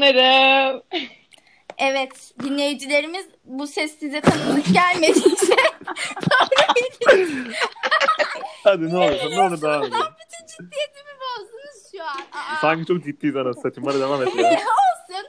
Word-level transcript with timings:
canlarım. 0.00 0.82
Evet 1.78 2.32
dinleyicilerimiz 2.42 3.26
bu 3.44 3.66
ses 3.66 3.98
size 3.98 4.20
tanıdık 4.20 4.66
gelmediyse 4.74 5.56
Hadi 8.64 8.88
ne 8.90 8.96
olur 8.96 9.30
ne 9.30 9.40
olur 9.40 9.58
edelim. 9.58 9.92
bütün 9.92 10.46
ciddiyetimi 10.46 11.12
bozdunuz 11.20 11.90
şu 11.96 12.02
an. 12.04 12.40
Aa, 12.40 12.56
Sanki 12.60 12.86
çok 12.86 13.04
ciddiyiz 13.04 13.36
anasını 13.36 13.62
satayım. 13.62 13.86
Hadi 13.90 14.00
devam 14.00 14.22
et 14.22 14.34
ya. 14.34 14.44
olsun. 14.50 15.26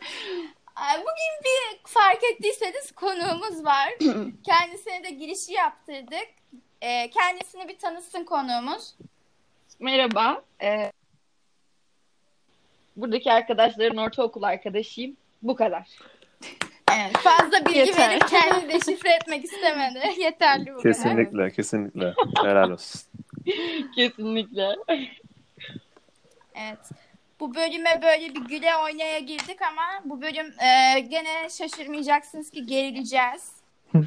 Ay, 0.76 0.98
Bugün 0.98 1.36
bir 1.46 1.80
fark 1.90 2.24
ettiyseniz 2.24 2.92
konuğumuz 2.92 3.66
var. 3.66 3.90
Kendisine 4.46 5.04
de 5.04 5.10
girişi 5.10 5.54
yaptırdık. 5.54 6.28
Ee, 6.82 7.10
kendisini 7.10 7.68
bir 7.68 7.78
tanısın 7.78 8.24
konuğumuz. 8.24 8.96
Merhaba. 9.80 10.42
Ee, 10.62 10.92
buradaki 13.02 13.32
arkadaşların 13.32 13.98
ortaokul 13.98 14.44
arkadaşıyım. 14.44 15.18
Bu 15.42 15.56
kadar. 15.56 15.88
Evet, 16.92 17.18
fazla 17.18 17.66
bilgi 17.66 17.78
Yeter. 17.80 18.10
verip 18.10 18.28
kendini 18.28 18.74
deşifre 18.74 19.10
etmek 19.14 19.44
istemedi. 19.46 20.00
Yeterli 20.22 20.66
bu 20.74 20.78
kadar. 20.78 20.84
Kesinlikle 20.84 21.52
kesinlikle. 21.52 22.14
Helal 22.44 22.72
olsun. 22.72 23.02
Kesinlikle. 23.96 24.76
Evet. 26.56 26.90
Bu 27.40 27.56
bölüme 27.56 28.00
böyle 28.04 28.36
bir 28.36 28.42
güle 28.46 28.76
oynaya 28.86 29.20
girdik 29.20 29.62
ama 29.62 29.82
bu 30.06 30.22
bölüm 30.22 30.46
e, 30.60 31.00
gene 31.00 31.50
şaşırmayacaksınız 31.50 32.50
ki 32.50 32.66
gerileceğiz. 32.66 33.52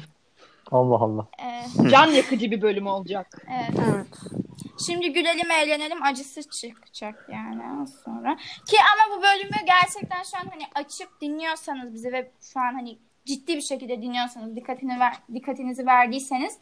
Allah 0.71 0.95
Allah. 0.95 1.27
E, 1.39 1.89
Can 1.89 2.07
yakıcı 2.07 2.51
bir 2.51 2.61
bölüm 2.61 2.87
olacak. 2.87 3.27
evet. 3.49 3.79
Evet. 3.95 4.42
Şimdi 4.85 5.13
gülelim 5.13 5.51
eğlenelim 5.51 6.03
acısı 6.03 6.49
çıkacak 6.49 7.29
yani 7.31 7.81
az 7.81 8.01
sonra. 8.05 8.37
Ki 8.69 8.77
ama 8.93 9.17
bu 9.17 9.21
bölümü 9.23 9.65
gerçekten 9.65 10.23
şu 10.23 10.37
an 10.37 10.49
hani 10.51 10.63
açıp 10.75 11.21
dinliyorsanız 11.21 11.93
bizi 11.93 12.11
ve 12.11 12.31
şu 12.53 12.59
an 12.59 12.73
hani 12.73 12.97
ciddi 13.25 13.55
bir 13.55 13.61
şekilde 13.61 14.01
dinliyorsanız 14.01 14.55
dikkatini 14.55 14.99
ver, 14.99 15.13
dikkatinizi 15.33 15.85
verdiyseniz 15.85 16.57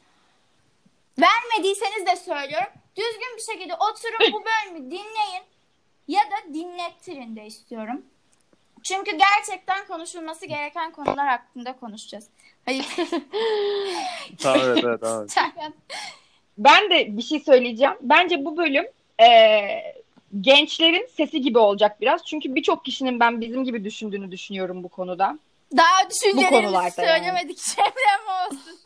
vermediyseniz 1.20 2.06
de 2.06 2.16
söylüyorum. 2.16 2.72
Düzgün 2.95 3.38
bir 3.38 3.54
şekilde 3.54 3.73
oturun 3.76 4.34
bu 4.34 4.44
bölümü 4.45 4.92
dinleyin 4.92 5.44
ya 6.08 6.22
da 6.22 6.54
dinlettirin 6.54 7.36
de 7.36 7.45
istiyorum. 7.45 8.06
Çünkü 8.84 9.12
gerçekten 9.17 9.88
konuşulması 9.88 10.45
gereken 10.45 10.92
konular 10.92 11.28
hakkında 11.28 11.76
konuşacağız. 11.80 12.28
Hayır. 12.66 12.86
Tamam 14.42 14.62
evet 14.66 14.84
evet 14.84 15.02
tamam. 15.36 15.73
Ben 16.58 16.90
de 16.90 17.18
bir 17.18 17.22
şey 17.22 17.40
söyleyeceğim. 17.40 17.94
Bence 18.02 18.46
bu 18.46 18.58
bölüm 18.58 18.86
ee, 19.22 19.94
gençlerin 20.42 21.08
sesi 21.18 21.42
gibi 21.42 21.58
olacak 21.58 22.02
biraz. 22.02 22.26
Çünkü 22.26 22.56
birçok 22.56 22.86
kişinin 22.86 23.20
ben 23.20 23.42
bizim 23.42 23.64
gibi 23.64 23.84
düşündüğünü 23.84 24.32
düşünüyorum 24.32 24.84
bu 24.84 24.90
konuda. 24.90 25.40
Daha 25.78 26.10
düşüncelerimizi 26.10 26.64
konularda 26.64 27.04
yani. 27.04 27.18
söylemedik 27.18 27.58
çevrem 27.76 28.48
olsun. 28.48 28.80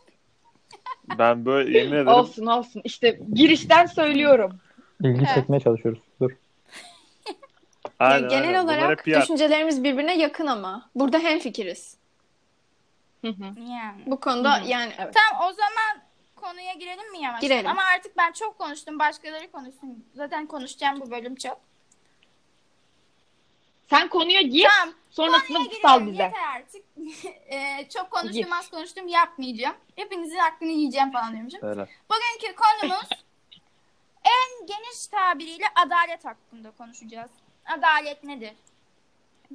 Ben 1.18 1.46
böyle 1.46 1.78
yemin 1.78 1.92
ederim 1.92 2.08
Olsun 2.08 2.46
olsun. 2.46 2.82
İşte 2.86 3.20
girişten 3.34 3.86
söylüyorum. 3.86 4.60
İlgi 5.04 5.20
Evet. 5.20 5.36
çekmeye 5.36 5.60
çalışıyoruz. 5.60 6.02
Dur. 6.22 6.32
aynen, 8.00 8.30
Genel 8.30 8.48
aynen. 8.48 8.66
Olarak 8.66 9.06
düşüncelerimiz 9.06 9.84
birbirine 9.84 10.18
yakın 10.18 10.48
ama. 10.48 10.90
Burada 10.96 11.20
hemfikiriz. 11.20 11.98
Hı 13.22 13.28
hı. 13.28 13.44
Yani. 13.60 14.04
Bu 14.06 14.20
konuda 14.20 14.62
yani 14.68 14.94
Evet. 15.00 15.14
Tamam 15.14 15.50
o 15.50 15.54
zaman 15.54 16.05
konuya 16.46 16.74
girelim 16.74 17.12
mi 17.12 17.20
yavaş? 17.22 17.42
Girelim. 17.42 17.72
Ama 17.72 17.82
artık 17.96 18.18
ben 18.18 18.32
çok 18.32 18.58
konuştum. 18.58 19.00
Başkaları 19.00 19.52
konuşsun. 19.52 20.06
Zaten 20.14 20.48
konuşacağım 20.48 21.02
bu 21.02 21.12
bölüm 21.12 21.36
çok. 21.36 21.60
Sen 23.90 24.08
konuya 24.08 24.42
gir. 24.42 24.68
Tamam. 24.80 24.96
Sonrasında 25.10 25.58
Konuya 25.58 25.82
sal 25.82 26.08
bize. 26.08 26.24
Yeter 26.24 26.44
artık. 26.56 26.86
Ee, 27.50 27.90
çok 27.90 28.12
konuştum 28.12 28.44
Gir. 28.44 28.52
az 28.60 28.70
konuştum 28.70 29.08
yapmayacağım. 29.08 29.76
Hepinizin 29.96 30.38
hakkını 30.38 30.72
yiyeceğim 30.72 31.12
falan 31.12 31.34
diyormuşum. 31.34 31.62
Helal. 31.62 31.88
Bugünkü 32.10 32.56
konumuz 32.56 33.10
en 34.24 34.66
geniş 34.66 35.08
tabiriyle 35.08 35.66
adalet 35.86 36.26
hakkında 36.26 36.72
konuşacağız. 36.72 37.32
Adalet 37.66 38.24
nedir? 38.24 38.54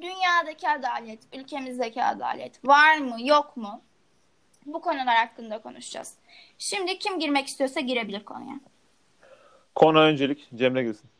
Dünyadaki 0.00 0.68
adalet, 0.68 1.20
ülkemizdeki 1.32 2.04
adalet 2.04 2.64
var 2.64 2.98
mı, 2.98 3.16
yok 3.18 3.56
mu? 3.56 3.82
Bu 4.66 4.80
konular 4.80 5.16
hakkında 5.16 5.58
konuşacağız. 5.58 6.14
Şimdi 6.58 6.98
kim 6.98 7.18
girmek 7.18 7.46
istiyorsa 7.46 7.80
girebilir 7.80 8.24
konuya. 8.24 8.60
Konu 9.74 10.00
öncelik. 10.00 10.48
Cemre 10.54 10.82
girsin. 10.82 11.10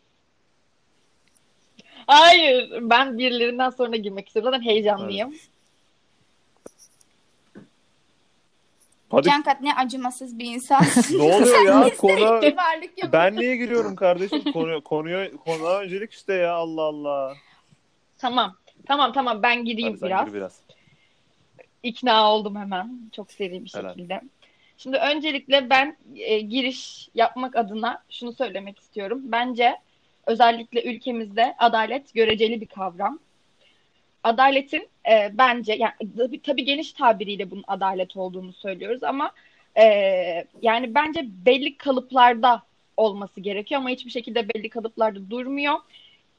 Hayır. 2.06 2.78
Ben 2.82 3.18
birilerinden 3.18 3.70
sonra 3.70 3.96
girmek 3.96 4.26
istiyorum. 4.26 4.52
Zaten 4.52 4.64
heyecanlıyım. 4.64 5.34
Hadi 9.10 9.28
Cankat 9.28 9.60
ne 9.60 9.74
acımasız 9.74 10.38
bir 10.38 10.44
insansın. 10.44 11.18
ne 11.18 11.22
oluyor 11.22 11.64
ya? 11.64 11.96
Konu 11.96 12.40
ben 13.12 13.36
niye 13.36 13.56
giriyorum 13.56 13.96
kardeşim? 13.96 14.52
Konu 14.52 14.84
konuya 14.84 15.36
konuya 15.36 15.78
öncelik 15.78 16.12
işte 16.12 16.34
ya 16.34 16.52
Allah 16.52 16.82
Allah. 16.82 17.34
Tamam. 18.18 18.56
Tamam 18.86 19.12
tamam 19.12 19.42
ben 19.42 19.64
gireyim 19.64 19.92
Hadi 19.92 20.02
biraz. 20.02 20.26
gir 20.26 20.34
biraz. 20.34 20.60
İkna 21.82 22.32
oldum 22.32 22.56
hemen. 22.56 22.98
Çok 23.12 23.32
seri 23.32 23.64
bir 23.64 23.72
Helal. 23.74 23.88
şekilde. 23.88 24.20
Şimdi 24.76 24.96
öncelikle 24.96 25.70
ben 25.70 25.96
e, 26.16 26.40
giriş 26.40 27.08
yapmak 27.14 27.56
adına 27.56 28.02
şunu 28.10 28.32
söylemek 28.32 28.78
istiyorum. 28.78 29.20
Bence 29.24 29.76
özellikle 30.26 30.82
ülkemizde 30.82 31.54
adalet 31.58 32.14
göreceli 32.14 32.60
bir 32.60 32.66
kavram. 32.66 33.18
Adaletin 34.24 34.88
e, 35.10 35.30
bence 35.32 35.72
yani 35.72 35.92
tabii, 36.16 36.42
tabii 36.42 36.64
geniş 36.64 36.92
tabiriyle 36.92 37.50
bunun 37.50 37.64
adalet 37.66 38.16
olduğunu 38.16 38.52
söylüyoruz 38.52 39.02
ama 39.02 39.32
e, 39.78 39.84
yani 40.62 40.94
bence 40.94 41.20
belli 41.46 41.76
kalıplarda 41.76 42.62
olması 42.96 43.40
gerekiyor 43.40 43.80
ama 43.80 43.90
hiçbir 43.90 44.10
şekilde 44.10 44.48
belli 44.48 44.68
kalıplarda 44.68 45.30
durmuyor. 45.30 45.74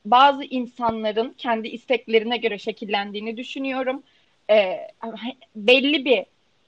Bazı 0.05 0.43
insanların 0.43 1.35
kendi 1.37 1.67
isteklerine 1.67 2.37
göre 2.37 2.57
şekillendiğini 2.57 3.37
düşünüyorum. 3.37 4.03
E, 4.51 4.87
belli 5.55 6.05
bir 6.05 6.25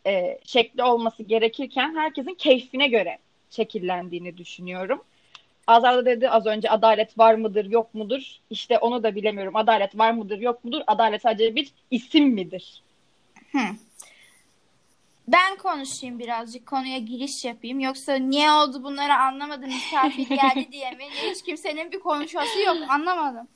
e, 0.08 0.40
şekli 0.46 0.84
olması 0.84 1.24
gerekirken 1.24 1.96
herkesin 1.96 2.34
keyfine 2.34 2.88
göre 2.88 3.18
şekillendiğini 3.50 4.38
düşünüyorum. 4.38 5.04
Azar 5.68 5.98
da 5.98 6.06
dedi 6.06 6.30
az 6.30 6.46
önce 6.46 6.70
adalet 6.70 7.18
var 7.18 7.36
mıdır 7.36 7.66
yok 7.66 7.94
mudur? 7.94 8.22
İşte 8.50 8.78
onu 8.78 9.04
da 9.04 9.16
bilemiyorum. 9.16 9.56
Adalet 9.56 9.98
var 9.98 10.12
mıdır 10.12 10.40
yok 10.40 10.64
mudur? 10.64 10.82
Adalet 10.88 11.22
sadece 11.22 11.56
bir 11.56 11.72
isim 11.92 12.30
midir? 12.30 12.84
Ben 15.28 15.56
konuşayım 15.56 16.20
birazcık 16.20 16.68
konuya 16.68 16.98
giriş 16.98 17.46
yapayım. 17.46 17.80
Yoksa 17.80 18.16
niye 18.16 18.52
oldu 18.52 18.84
bunları 18.84 19.14
anlamadım. 19.14 19.70
Misafir 19.70 20.30
geldi 20.30 20.68
diye 20.72 20.92
mi? 20.92 21.04
Hiç 21.12 21.44
kimsenin 21.44 21.92
bir 21.92 22.00
konuşması 22.00 22.60
yok. 22.60 22.78
Anlamadım. 22.90 23.48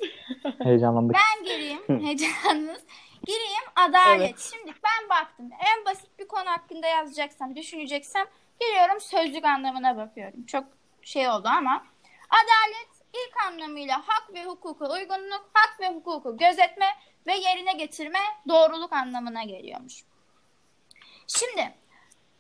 Heyecanlandık. 0.64 1.16
Ben 1.16 1.46
gireyim. 1.46 2.06
Heyecanınız. 2.06 2.80
Gireyim 3.28 3.64
adalet. 3.76 4.22
Evet. 4.22 4.52
Şimdi 4.54 4.74
ben 4.84 5.10
baktım. 5.10 5.50
En 5.52 5.86
basit 5.86 6.20
bir 6.20 6.28
konu 6.28 6.50
hakkında 6.50 6.88
yazacaksam, 6.88 7.56
düşüneceksem 7.56 8.28
giriyorum 8.60 9.02
sözlük 9.02 9.46
anlamına 9.46 9.98
bakıyorum. 9.98 10.46
Çok 10.46 10.64
şey 11.02 11.30
oldu 11.30 11.48
ama 11.48 11.86
adalet 12.30 12.90
ilk 13.14 13.44
anlamıyla 13.48 13.98
hak 14.08 14.34
ve 14.34 14.44
hukuka 14.44 14.94
uygunluk, 14.94 15.50
hak 15.54 15.80
ve 15.80 15.90
hukuku 15.90 16.38
gözetme 16.38 16.86
ve 17.28 17.36
yerine 17.36 17.74
getirme 17.74 18.20
doğruluk 18.48 18.94
anlamına 18.94 19.44
geliyormuş. 19.44 20.04
Şimdi 21.28 21.76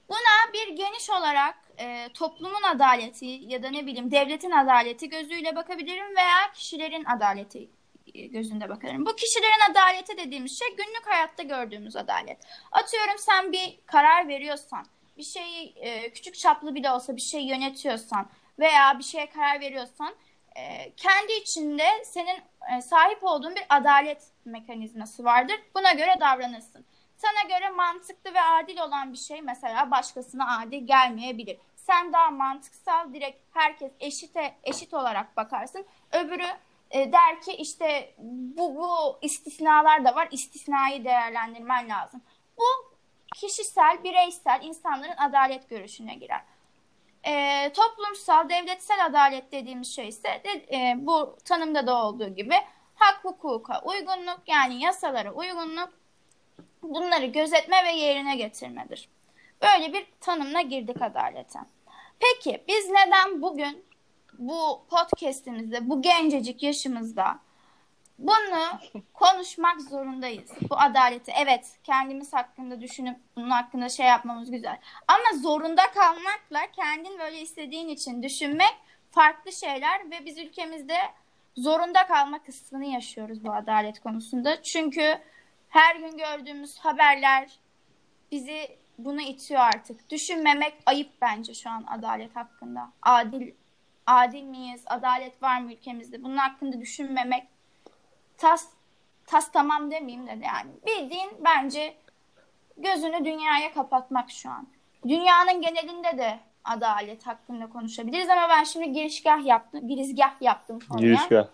buna 0.09 0.53
bir 0.53 0.67
geniş 0.67 1.09
olarak 1.09 1.55
e, 1.79 2.09
toplumun 2.13 2.63
adaleti 2.63 3.25
ya 3.25 3.63
da 3.63 3.69
ne 3.69 3.85
bileyim 3.85 4.11
devletin 4.11 4.51
adaleti 4.51 5.09
gözüyle 5.09 5.55
bakabilirim 5.55 6.15
veya 6.15 6.51
kişilerin 6.53 7.05
adaleti 7.05 7.69
gözünde 8.13 8.69
bakarım. 8.69 9.05
Bu 9.05 9.15
kişilerin 9.15 9.71
adaleti 9.71 10.17
dediğimiz 10.17 10.59
şey 10.59 10.67
günlük 10.67 11.07
hayatta 11.07 11.43
gördüğümüz 11.43 11.95
adalet. 11.95 12.37
Atıyorum 12.71 13.17
sen 13.17 13.51
bir 13.51 13.79
karar 13.85 14.27
veriyorsan, 14.27 14.85
bir 15.17 15.23
şeyi 15.23 15.73
e, 15.75 16.13
küçük 16.13 16.35
çaplı 16.35 16.75
bile 16.75 16.91
olsa 16.91 17.15
bir 17.15 17.21
şey 17.21 17.41
yönetiyorsan 17.41 18.29
veya 18.59 18.99
bir 18.99 19.03
şeye 19.03 19.29
karar 19.29 19.59
veriyorsan 19.59 20.15
e, 20.55 20.93
kendi 20.97 21.33
içinde 21.33 22.03
senin 22.05 22.41
e, 22.77 22.81
sahip 22.81 23.23
olduğun 23.23 23.55
bir 23.55 23.65
adalet 23.69 24.23
mekanizması 24.45 25.23
vardır. 25.23 25.55
Buna 25.75 25.91
göre 25.91 26.15
davranırsın. 26.19 26.85
Sana 27.17 27.57
göre 27.57 27.69
mantıklı 27.69 28.33
ve 28.33 28.41
adil 28.41 28.77
olan 28.79 29.13
bir 29.13 29.17
şey 29.17 29.41
mesela 29.41 29.91
başkasına 29.91 30.59
adil 30.59 30.87
gelmeyebilir. 30.87 31.57
Sen 31.75 32.13
daha 32.13 32.31
mantıksal 32.31 33.13
direkt 33.13 33.39
herkes 33.53 33.91
eşite 33.99 34.55
eşit 34.63 34.93
olarak 34.93 35.37
bakarsın. 35.37 35.85
Öbürü 36.11 36.47
e, 36.91 37.11
der 37.11 37.41
ki 37.41 37.51
işte 37.51 38.13
bu, 38.57 38.75
bu 38.75 39.17
istisnalar 39.21 40.05
da 40.05 40.15
var. 40.15 40.27
istisnayı 40.31 41.05
değerlendirmen 41.05 41.89
lazım. 41.89 42.21
Bu 42.57 42.63
kişisel, 43.35 44.03
bireysel 44.03 44.59
insanların 44.63 45.17
adalet 45.17 45.69
görüşüne 45.69 46.15
girer. 46.15 46.41
E, 47.23 47.73
toplumsal, 47.73 48.49
devletsel 48.49 49.05
adalet 49.05 49.51
dediğimiz 49.51 49.95
şey 49.95 50.07
ise 50.07 50.41
de, 50.43 50.77
e, 50.77 50.95
bu 50.97 51.37
tanımda 51.45 51.87
da 51.87 52.05
olduğu 52.05 52.35
gibi 52.35 52.55
hak 52.95 53.25
hukuka 53.25 53.81
uygunluk 53.81 54.41
yani 54.47 54.83
yasalara 54.83 55.31
uygunluk 55.31 55.89
bunları 56.83 57.25
gözetme 57.25 57.85
ve 57.85 57.91
yerine 57.91 58.35
getirmedir. 58.35 59.09
Böyle 59.61 59.93
bir 59.93 60.07
tanımla 60.21 60.61
girdik 60.61 61.01
adalete. 61.01 61.59
Peki 62.19 62.63
biz 62.67 62.89
neden 62.89 63.41
bugün 63.41 63.85
bu 64.37 64.81
podcast'imizde 64.89 65.89
bu 65.89 66.01
gencecik 66.01 66.63
yaşımızda 66.63 67.39
bunu 68.19 68.79
konuşmak 69.13 69.81
zorundayız. 69.81 70.51
Bu 70.69 70.79
adaleti. 70.79 71.31
Evet 71.43 71.65
kendimiz 71.83 72.33
hakkında 72.33 72.81
düşünüp 72.81 73.17
bunun 73.35 73.49
hakkında 73.49 73.89
şey 73.89 74.05
yapmamız 74.05 74.51
güzel. 74.51 74.79
Ama 75.07 75.41
zorunda 75.41 75.81
kalmakla 75.91 76.71
kendin 76.75 77.19
böyle 77.19 77.41
istediğin 77.41 77.89
için 77.89 78.23
düşünmek 78.23 78.75
farklı 79.11 79.51
şeyler 79.51 80.11
ve 80.11 80.25
biz 80.25 80.37
ülkemizde 80.37 80.97
zorunda 81.57 82.07
kalma 82.07 82.43
kısmını 82.43 82.85
yaşıyoruz 82.85 83.45
bu 83.45 83.53
adalet 83.53 83.99
konusunda. 83.99 84.61
Çünkü 84.63 85.19
her 85.69 85.95
gün 85.95 86.17
gördüğümüz 86.17 86.79
haberler 86.79 87.59
bizi 88.31 88.77
buna 88.97 89.21
itiyor 89.21 89.61
artık. 89.61 90.09
Düşünmemek 90.09 90.73
ayıp 90.85 91.09
bence 91.21 91.53
şu 91.53 91.69
an 91.69 91.83
adalet 91.87 92.35
hakkında. 92.35 92.89
Adil 93.01 93.51
adil 94.07 94.43
miyiz? 94.43 94.83
Adalet 94.85 95.43
var 95.43 95.61
mı 95.61 95.73
ülkemizde? 95.73 96.23
Bunun 96.23 96.37
hakkında 96.37 96.79
düşünmemek 96.81 97.47
tas 98.37 98.67
tas 99.25 99.51
tamam 99.51 99.91
demeyeyim 99.91 100.27
de 100.27 100.39
yani 100.45 100.71
bildiğin 100.87 101.29
bence 101.45 101.97
gözünü 102.77 103.25
dünyaya 103.25 103.73
kapatmak 103.73 104.31
şu 104.31 104.49
an. 104.49 104.67
Dünyanın 105.07 105.61
genelinde 105.61 106.17
de 106.17 106.39
adalet 106.63 107.27
hakkında 107.27 107.69
konuşabiliriz 107.69 108.29
ama 108.29 108.49
ben 108.49 108.63
şimdi 108.63 108.91
girişgah 108.93 109.45
yaptım, 109.45 109.87
girizgah 109.87 110.41
yaptım 110.41 110.79
konuya. 110.89 111.13
Girişgah. 111.13 111.47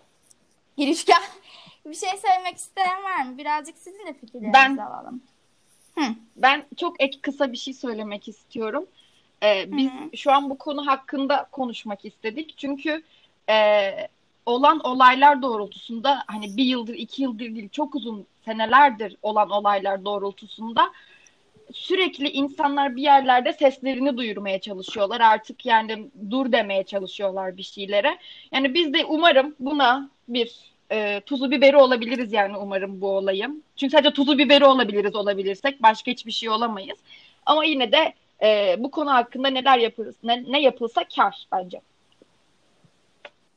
Girişgah. 0.76 1.22
Bir 1.86 1.94
şey 1.94 2.10
söylemek 2.16 2.56
isteyen 2.56 3.02
var 3.02 3.22
mı? 3.22 3.38
Birazcık 3.38 3.78
sizin 3.78 4.06
de 4.06 4.14
fikirlerinizi 4.14 4.52
Ben- 4.54 4.76
alalım. 4.76 5.22
Ben 6.36 6.64
çok 6.76 7.00
ek 7.02 7.18
kısa 7.22 7.52
bir 7.52 7.56
şey 7.56 7.74
söylemek 7.74 8.28
istiyorum. 8.28 8.86
Ee, 9.44 9.64
biz 9.72 9.90
Hı 9.90 10.16
şu 10.16 10.32
an 10.32 10.50
bu 10.50 10.58
konu 10.58 10.86
hakkında 10.86 11.48
konuşmak 11.52 12.04
istedik. 12.04 12.58
Çünkü 12.58 13.02
e, 13.50 13.90
olan 14.46 14.80
olaylar 14.80 15.42
doğrultusunda 15.42 16.24
hani 16.26 16.56
bir 16.56 16.64
yıldır, 16.64 16.94
iki 16.94 17.22
yıldır 17.22 17.38
değil 17.38 17.68
çok 17.68 17.94
uzun 17.94 18.26
senelerdir 18.44 19.16
olan 19.22 19.50
olaylar 19.50 20.04
doğrultusunda 20.04 20.92
sürekli 21.72 22.30
insanlar 22.30 22.96
bir 22.96 23.02
yerlerde 23.02 23.52
seslerini 23.52 24.16
duyurmaya 24.16 24.60
çalışıyorlar. 24.60 25.20
Artık 25.20 25.66
yani 25.66 26.08
dur 26.30 26.52
demeye 26.52 26.84
çalışıyorlar 26.84 27.56
bir 27.56 27.62
şeylere. 27.62 28.18
Yani 28.52 28.74
biz 28.74 28.94
de 28.94 29.04
umarım 29.04 29.54
buna 29.60 30.10
bir 30.28 30.58
e, 30.92 31.20
tuzu 31.26 31.50
biberi 31.50 31.76
olabiliriz 31.76 32.32
yani 32.32 32.56
umarım 32.56 33.00
bu 33.00 33.08
olayın. 33.08 33.62
Çünkü 33.76 33.90
sadece 33.90 34.10
tuzu 34.10 34.38
biberi 34.38 34.64
olabiliriz 34.64 35.16
olabilirsek 35.16 35.82
başka 35.82 36.10
hiçbir 36.10 36.32
şey 36.32 36.48
olamayız. 36.48 36.98
Ama 37.46 37.64
yine 37.64 37.92
de 37.92 38.14
e, 38.42 38.76
bu 38.78 38.90
konu 38.90 39.12
hakkında 39.12 39.48
neler 39.48 39.78
yaparız, 39.78 40.16
ne, 40.22 40.52
ne 40.52 40.60
yapılsa 40.60 41.04
kar 41.16 41.46
bence. 41.52 41.80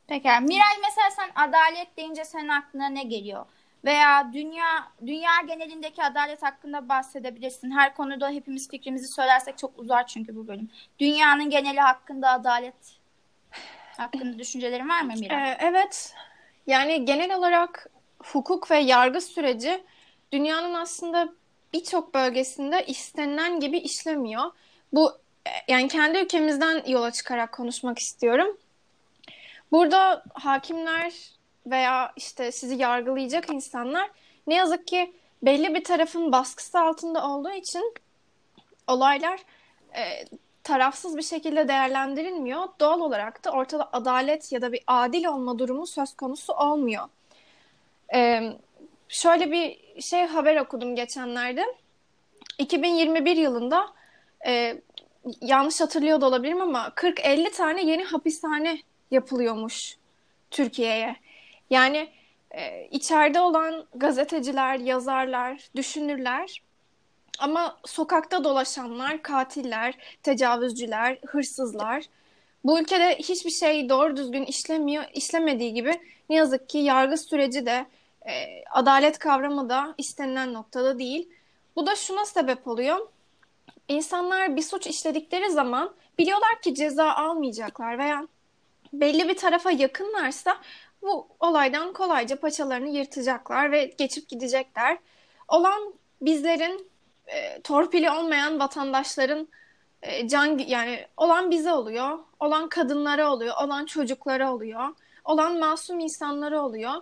Peki. 0.07 0.27
Miray 0.27 0.77
mesela 0.81 1.12
sen 1.15 1.29
adalet 1.35 1.97
deyince 1.97 2.25
senin 2.25 2.47
aklına 2.50 2.89
ne 2.89 3.03
geliyor? 3.03 3.45
Veya 3.85 4.33
dünya 4.33 4.91
dünya 5.06 5.31
genelindeki 5.47 6.03
adalet 6.03 6.44
hakkında 6.44 6.89
bahsedebilirsin. 6.89 7.71
Her 7.71 7.95
konuda 7.95 8.29
hepimiz 8.29 8.69
fikrimizi 8.69 9.07
söylersek 9.07 9.57
çok 9.57 9.79
uzar 9.79 10.07
çünkü 10.07 10.35
bu 10.35 10.47
bölüm. 10.47 10.69
Dünyanın 11.00 11.50
geneli 11.50 11.79
hakkında 11.79 12.29
adalet 12.29 13.00
hakkında 13.97 14.39
düşüncelerin 14.39 14.89
var 14.89 15.01
mı 15.01 15.13
Miray? 15.19 15.51
Ee, 15.51 15.57
evet. 15.59 16.15
Yani 16.68 17.06
genel 17.06 17.38
olarak 17.38 17.89
hukuk 18.24 18.71
ve 18.71 18.77
yargı 18.77 19.21
süreci 19.21 19.83
dünyanın 20.31 20.74
aslında 20.74 21.29
birçok 21.74 22.13
bölgesinde 22.13 22.85
istenilen 22.85 23.59
gibi 23.59 23.77
işlemiyor. 23.77 24.51
Bu 24.94 25.12
e, 25.48 25.51
yani 25.68 25.88
kendi 25.88 26.18
ülkemizden 26.18 26.84
yola 26.88 27.12
çıkarak 27.12 27.51
konuşmak 27.51 28.00
istiyorum. 28.00 28.57
Burada 29.72 30.24
hakimler 30.34 31.13
veya 31.66 32.13
işte 32.16 32.51
sizi 32.51 32.75
yargılayacak 32.75 33.50
insanlar 33.50 34.10
ne 34.48 34.56
yazık 34.56 34.88
ki 34.88 35.13
belli 35.42 35.75
bir 35.75 35.84
tarafın 35.84 36.31
baskısı 36.31 36.80
altında 36.80 37.28
olduğu 37.28 37.51
için 37.51 37.94
olaylar 38.88 39.39
e, 39.95 40.25
tarafsız 40.68 41.18
bir 41.18 41.22
şekilde 41.22 41.68
değerlendirilmiyor. 41.68 42.68
Doğal 42.80 43.00
olarak 43.00 43.45
da 43.45 43.51
ortada 43.51 43.89
adalet 43.94 44.51
ya 44.51 44.62
da 44.62 44.72
bir 44.72 44.84
adil 44.88 45.25
olma 45.25 45.60
durumu 45.60 45.88
söz 45.88 46.16
konusu 46.16 46.54
olmuyor. 46.54 47.07
Ee, 48.16 48.54
şöyle 49.10 49.51
bir 49.51 49.80
şey 50.01 50.25
haber 50.25 50.57
okudum 50.57 50.95
geçenlerde. 50.95 51.66
2021 52.57 53.38
yılında 53.38 53.88
e, 54.45 54.81
yanlış 55.42 55.81
hatırlıyor 55.81 56.22
da 56.22 56.25
olabilirim 56.28 56.62
ama 56.62 56.88
40-50 56.95 57.51
tane 57.51 57.86
yeni 57.86 58.04
hapishane 58.04 58.80
yapılıyormuş 59.12 59.98
Türkiye'ye. 60.51 61.16
Yani 61.69 62.10
e, 62.51 62.88
içeride 62.92 63.39
olan 63.39 63.86
gazeteciler, 63.95 64.80
yazarlar, 64.80 65.69
düşünürler 65.75 66.62
ama 67.39 67.78
sokakta 67.86 68.44
dolaşanlar, 68.44 69.22
katiller, 69.22 69.94
tecavüzcüler, 70.24 71.19
hırsızlar. 71.25 72.04
Bu 72.63 72.80
ülkede 72.80 73.16
hiçbir 73.16 73.51
şey 73.51 73.89
doğru 73.89 74.18
düzgün 74.18 74.45
işlemiyor, 74.45 75.04
işlemediği 75.13 75.74
gibi 75.74 76.00
ne 76.30 76.36
yazık 76.36 76.69
ki 76.69 76.78
yargı 76.78 77.18
süreci 77.18 77.66
de 77.66 77.86
e, 78.30 78.63
adalet 78.72 79.19
kavramı 79.19 79.69
da 79.69 79.95
istenilen 79.98 80.54
noktada 80.54 81.00
değil. 81.00 81.30
Bu 81.75 81.86
da 81.88 81.95
şuna 81.95 82.25
sebep 82.25 82.68
oluyor. 82.68 83.07
İnsanlar 83.88 84.56
bir 84.56 84.62
suç 84.62 84.88
işledikleri 84.88 85.51
zaman 85.51 85.95
biliyorlar 86.18 86.62
ki 86.62 86.75
ceza 86.75 87.13
almayacaklar 87.13 88.00
veya 88.00 88.28
belli 88.94 89.30
bir 89.30 89.38
tarafa 89.38 89.72
yakınlarsa 89.72 90.57
bu 91.01 91.28
olaydan 91.39 91.94
kolayca 91.94 92.39
paçalarını 92.39 92.89
yırtacaklar 92.89 93.72
ve 93.72 93.94
geçip 93.98 94.30
gidecekler. 94.30 94.98
Olan 95.48 95.94
bizlerin 96.22 96.89
e, 97.28 97.62
torpili 97.62 98.12
olmayan 98.12 98.60
vatandaşların 98.60 99.48
e, 100.01 100.28
can 100.28 100.57
yani 100.57 101.06
olan 101.18 101.51
bize 101.51 101.72
oluyor, 101.72 102.19
olan 102.39 102.69
kadınlara 102.69 103.34
oluyor, 103.34 103.56
olan 103.63 103.86
çocuklara 103.86 104.54
oluyor, 104.54 104.95
olan 105.25 105.60
masum 105.60 106.00
insanlara 106.00 106.62
oluyor. 106.62 106.94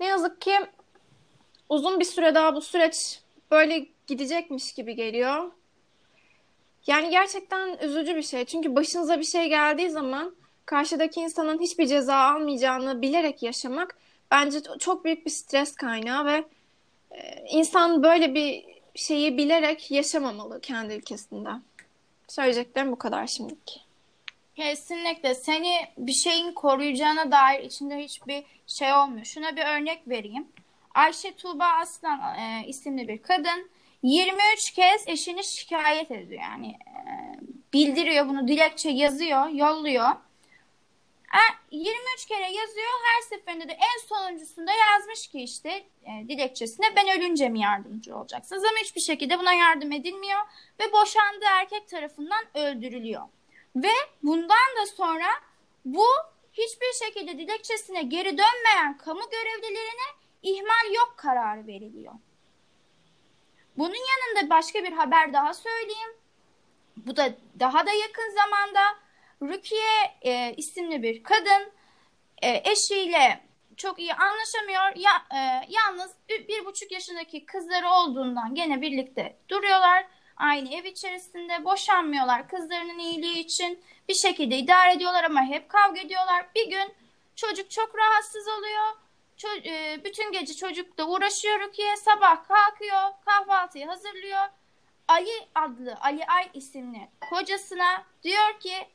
Ne 0.00 0.06
yazık 0.06 0.40
ki 0.40 0.58
uzun 1.68 2.00
bir 2.00 2.04
süre 2.04 2.34
daha 2.34 2.54
bu 2.56 2.60
süreç 2.60 3.20
böyle 3.50 3.86
gidecekmiş 4.06 4.72
gibi 4.72 4.94
geliyor. 4.94 5.50
Yani 6.86 7.10
gerçekten 7.10 7.78
üzücü 7.78 8.16
bir 8.16 8.22
şey. 8.22 8.44
Çünkü 8.44 8.76
başınıza 8.76 9.20
bir 9.20 9.24
şey 9.24 9.48
geldiği 9.48 9.90
zaman 9.90 10.34
karşıdaki 10.66 11.20
insanın 11.20 11.60
hiçbir 11.60 11.86
ceza 11.86 12.16
almayacağını 12.16 13.02
bilerek 13.02 13.42
yaşamak 13.42 13.96
bence 14.30 14.58
çok 14.78 15.04
büyük 15.04 15.26
bir 15.26 15.30
stres 15.30 15.74
kaynağı 15.74 16.26
ve 16.26 16.44
e, 17.10 17.44
insan 17.50 18.02
böyle 18.02 18.34
bir 18.34 18.64
şeyi 18.94 19.36
bilerek 19.36 19.90
yaşamamalı 19.90 20.60
kendi 20.60 20.94
ülkesinde. 20.94 21.50
Söyleyeceklerim 22.28 22.92
bu 22.92 22.98
kadar 22.98 23.26
şimdilik. 23.26 23.84
Kesinlikle 24.56 25.34
seni 25.34 25.74
bir 25.98 26.12
şeyin 26.12 26.52
koruyacağına 26.52 27.30
dair 27.30 27.64
içinde 27.64 27.96
hiçbir 27.96 28.44
şey 28.66 28.92
olmuyor. 28.92 29.24
Şuna 29.24 29.56
bir 29.56 29.64
örnek 29.64 30.08
vereyim. 30.08 30.48
Ayşe 30.94 31.36
Tuğba 31.36 31.64
Aslan 31.64 32.20
e, 32.38 32.66
isimli 32.66 33.08
bir 33.08 33.22
kadın 33.22 33.70
23 34.02 34.70
kez 34.70 35.08
eşini 35.08 35.44
şikayet 35.44 36.10
ediyor. 36.10 36.42
Yani 36.42 36.68
e, 36.68 37.02
bildiriyor 37.72 38.28
bunu 38.28 38.48
dilekçe 38.48 38.90
yazıyor, 38.90 39.48
yolluyor. 39.48 40.10
E, 41.34 41.42
23 41.70 42.26
kere 42.26 42.52
yazıyor. 42.52 42.90
Her 43.04 43.22
seferinde 43.22 43.68
de 43.68 43.72
en 43.72 44.06
sonuncusunda 44.08 44.72
yazmış 44.72 45.26
ki 45.26 45.40
işte 45.40 45.70
e, 46.04 46.28
dilekçesine 46.28 46.86
ben 46.96 47.18
ölünce 47.18 47.48
mi 47.48 47.60
yardımcı 47.60 48.16
olacaksınız? 48.16 48.64
Ama 48.64 48.78
hiçbir 48.82 49.00
şekilde 49.00 49.38
buna 49.38 49.52
yardım 49.52 49.92
edilmiyor 49.92 50.40
ve 50.80 50.92
boşandığı 50.92 51.44
erkek 51.60 51.88
tarafından 51.88 52.44
öldürülüyor. 52.54 53.22
Ve 53.76 53.92
bundan 54.22 54.76
da 54.80 54.86
sonra 54.96 55.26
bu 55.84 56.06
hiçbir 56.52 57.06
şekilde 57.06 57.38
dilekçesine 57.38 58.02
geri 58.02 58.38
dönmeyen 58.38 58.96
kamu 58.98 59.22
görevlilerine 59.30 60.08
ihmal 60.42 60.94
yok 60.94 61.14
kararı 61.16 61.66
veriliyor. 61.66 62.14
Bunun 63.78 63.94
yanında 63.94 64.50
başka 64.50 64.84
bir 64.84 64.92
haber 64.92 65.32
daha 65.32 65.54
söyleyeyim. 65.54 66.16
Bu 66.96 67.16
da 67.16 67.34
daha 67.60 67.86
da 67.86 67.92
yakın 67.92 68.34
zamanda 68.34 68.80
Rukiye 69.42 70.16
e, 70.22 70.54
isimli 70.56 71.02
bir 71.02 71.22
kadın 71.22 71.72
e, 72.42 72.70
eşiyle 72.70 73.40
çok 73.76 73.98
iyi 73.98 74.14
anlaşamıyor. 74.14 74.96
Ya, 74.96 75.12
e, 75.34 75.66
yalnız 75.68 76.10
bir, 76.28 76.48
bir 76.48 76.64
buçuk 76.64 76.92
yaşındaki 76.92 77.46
kızları 77.46 77.88
olduğundan 77.88 78.54
gene 78.54 78.80
birlikte 78.80 79.36
duruyorlar. 79.48 80.06
Aynı 80.36 80.74
ev 80.74 80.84
içerisinde 80.84 81.64
boşanmıyorlar. 81.64 82.48
Kızlarının 82.48 82.98
iyiliği 82.98 83.38
için 83.38 83.84
bir 84.08 84.14
şekilde 84.14 84.56
idare 84.56 84.92
ediyorlar 84.92 85.24
ama 85.24 85.42
hep 85.42 85.68
kavga 85.68 86.00
ediyorlar. 86.00 86.46
Bir 86.54 86.70
gün 86.70 86.94
çocuk 87.36 87.70
çok 87.70 87.98
rahatsız 87.98 88.48
oluyor 88.48 88.96
bütün 90.04 90.32
gece 90.32 90.54
çocukla 90.54 91.04
uğraşıyor 91.04 91.60
Rukiye. 91.60 91.96
Sabah 91.96 92.48
kalkıyor, 92.48 93.02
kahvaltıyı 93.24 93.86
hazırlıyor. 93.86 94.42
Ali 95.08 95.48
adlı, 95.54 95.98
Ali 96.00 96.26
Ay 96.26 96.50
isimli 96.54 97.08
kocasına 97.30 98.04
diyor 98.22 98.60
ki 98.60 98.88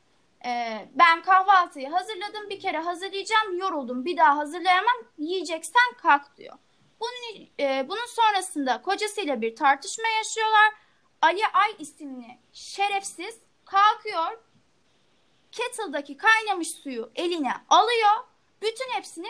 e, 0.46 0.86
ben 0.96 1.22
kahvaltıyı 1.22 1.90
hazırladım 1.90 2.50
bir 2.50 2.60
kere 2.60 2.78
hazırlayacağım 2.78 3.58
yoruldum 3.58 4.06
bir 4.06 4.18
daha 4.18 4.38
hazırlayamam 4.38 4.96
yiyeceksen 5.18 5.94
kalk 6.02 6.38
diyor. 6.38 6.58
Bunun, 7.00 7.48
e, 7.60 7.90
bunun 7.90 8.06
sonrasında 8.06 8.82
kocasıyla 8.82 9.42
bir 9.42 9.56
tartışma 9.56 10.08
yaşıyorlar. 10.08 10.74
Ali 11.22 11.42
Ay 11.54 11.76
isimli 11.80 12.40
şerefsiz 12.54 13.38
kalkıyor 13.66 14.38
kettle'daki 15.52 16.18
kaynamış 16.18 16.72
suyu 16.72 17.12
eline 17.16 17.54
alıyor. 17.70 18.12
Bütün 18.62 18.94
hepsini 18.94 19.28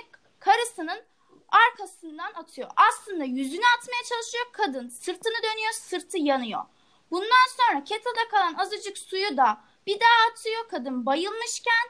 karısının 0.48 1.04
arkasından 1.50 2.34
atıyor. 2.34 2.70
Aslında 2.76 3.24
yüzüne 3.24 3.66
atmaya 3.78 4.04
çalışıyor. 4.10 4.46
Kadın 4.52 4.90
sırtını 4.90 5.44
dönüyor, 5.44 5.72
sırtı 5.74 6.18
yanıyor. 6.18 6.64
Bundan 7.12 7.48
sonra 7.58 7.84
kettle'da 7.84 8.28
kalan 8.32 8.54
azıcık 8.54 8.98
suyu 8.98 9.38
da 9.38 9.62
bir 9.88 10.00
daha 10.00 10.32
atıyor. 10.32 10.68
Kadın 10.70 11.06
bayılmışken 11.06 11.86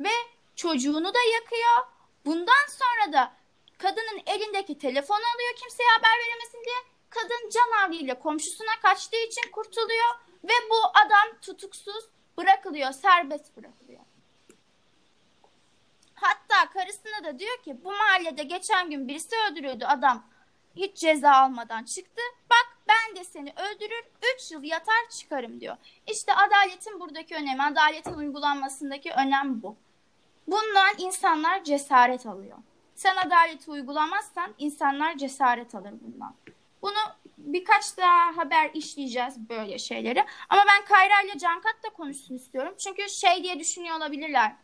ve 0.00 0.12
çocuğunu 0.56 1.14
da 1.14 1.22
yakıyor. 1.34 1.86
Bundan 2.24 2.66
sonra 2.68 3.12
da 3.12 3.34
kadının 3.78 4.20
elindeki 4.26 4.78
telefonu 4.78 5.22
alıyor 5.34 5.54
kimseye 5.56 5.88
haber 5.88 6.18
veremesin 6.18 6.64
diye. 6.64 6.76
Kadın 7.10 7.50
canavliyle 7.50 8.18
komşusuna 8.18 8.80
kaçtığı 8.82 9.16
için 9.16 9.50
kurtuluyor 9.50 10.10
ve 10.44 10.52
bu 10.70 10.76
adam 10.94 11.40
tutuksuz 11.42 12.04
bırakılıyor, 12.38 12.92
serbest 12.92 13.56
bırakılıyor. 13.56 14.01
Hatta 16.22 16.70
karısına 16.72 17.24
da 17.24 17.38
diyor 17.38 17.62
ki 17.62 17.76
bu 17.84 17.90
mahallede 17.90 18.42
geçen 18.42 18.90
gün 18.90 19.08
birisi 19.08 19.36
öldürüyordu 19.50 19.84
adam 19.88 20.24
hiç 20.76 20.96
ceza 20.96 21.30
almadan 21.30 21.84
çıktı. 21.84 22.22
Bak 22.50 22.76
ben 22.88 23.16
de 23.16 23.24
seni 23.24 23.50
öldürür 23.50 24.04
3 24.36 24.52
yıl 24.52 24.62
yatar 24.62 25.08
çıkarım 25.10 25.60
diyor. 25.60 25.76
İşte 26.06 26.34
adaletin 26.34 27.00
buradaki 27.00 27.34
önemi, 27.34 27.62
adaletin 27.62 28.14
uygulanmasındaki 28.14 29.10
önem 29.10 29.62
bu. 29.62 29.76
Bundan 30.46 30.94
insanlar 30.98 31.64
cesaret 31.64 32.26
alıyor. 32.26 32.58
Sen 32.94 33.16
adaleti 33.16 33.70
uygulamazsan 33.70 34.54
insanlar 34.58 35.16
cesaret 35.16 35.74
alır 35.74 35.92
bundan. 36.00 36.34
Bunu 36.82 36.98
birkaç 37.38 37.96
daha 37.96 38.36
haber 38.36 38.70
işleyeceğiz 38.74 39.48
böyle 39.48 39.78
şeyleri. 39.78 40.24
Ama 40.48 40.62
ben 40.68 40.84
Kayra 40.84 41.22
ile 41.22 41.38
Cankat 41.38 41.84
da 41.84 41.88
konuşsun 41.88 42.34
istiyorum. 42.34 42.74
Çünkü 42.78 43.08
şey 43.08 43.42
diye 43.42 43.58
düşünüyor 43.58 43.96
olabilirler. 43.96 44.56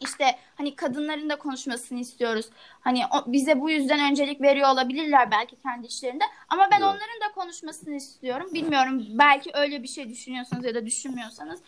İşte 0.00 0.24
hani 0.54 0.76
kadınların 0.76 1.30
da 1.30 1.36
konuşmasını 1.36 1.98
istiyoruz. 1.98 2.46
Hani 2.80 3.02
o, 3.06 3.32
bize 3.32 3.60
bu 3.60 3.70
yüzden 3.70 4.10
öncelik 4.10 4.40
veriyor 4.40 4.68
olabilirler 4.72 5.30
belki 5.30 5.56
kendi 5.56 5.86
işlerinde. 5.86 6.24
Ama 6.48 6.62
ben 6.72 6.76
Evet. 6.76 6.82
onların 6.86 7.20
da 7.28 7.34
konuşmasını 7.34 7.94
istiyorum. 7.94 8.46
Bilmiyorum 8.54 9.02
belki 9.10 9.50
öyle 9.54 9.82
bir 9.82 9.88
şey 9.88 10.08
düşünüyorsanız 10.08 10.64
ya 10.64 10.74
da 10.74 10.86
düşünmüyorsanız. 10.86 11.60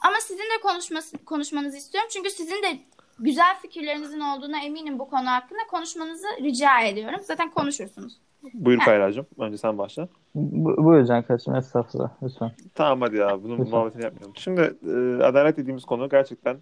Ama 0.00 0.16
sizin 0.20 0.38
de 0.42 0.60
konuşması, 0.62 1.24
konuşmanızı 1.24 1.76
istiyorum. 1.76 2.08
Çünkü 2.12 2.30
sizin 2.30 2.62
de 2.62 2.78
güzel 3.18 3.56
fikirlerinizin 3.62 4.20
olduğuna 4.20 4.62
eminim 4.62 4.98
bu 4.98 5.10
konu 5.10 5.30
hakkında. 5.30 5.60
Konuşmanızı 5.70 6.26
rica 6.42 6.80
ediyorum. 6.80 7.20
Zaten 7.24 7.50
konuşursunuz. 7.50 8.16
Buyur 8.54 8.78
Kayra'cığım. 8.78 9.26
Önce 9.38 9.58
sen 9.58 9.78
başla. 9.78 10.08
Bu, 10.34 10.84
buyur 10.84 11.06
Can 11.06 11.22
Kaçım. 11.22 11.54
Estağfurullah. 11.54 12.10
Lütfen. 12.22 12.52
Tamam 12.74 13.00
hadi 13.00 13.16
ya. 13.16 13.42
Bunun 13.42 13.58
Lütfen. 13.58 13.70
muhabbetini 13.78 14.04
yapmayalım. 14.04 14.36
Şimdi 14.36 14.60
e, 14.60 15.24
adalet 15.24 15.56
dediğimiz 15.56 15.84
konu 15.84 16.08
gerçekten 16.08 16.56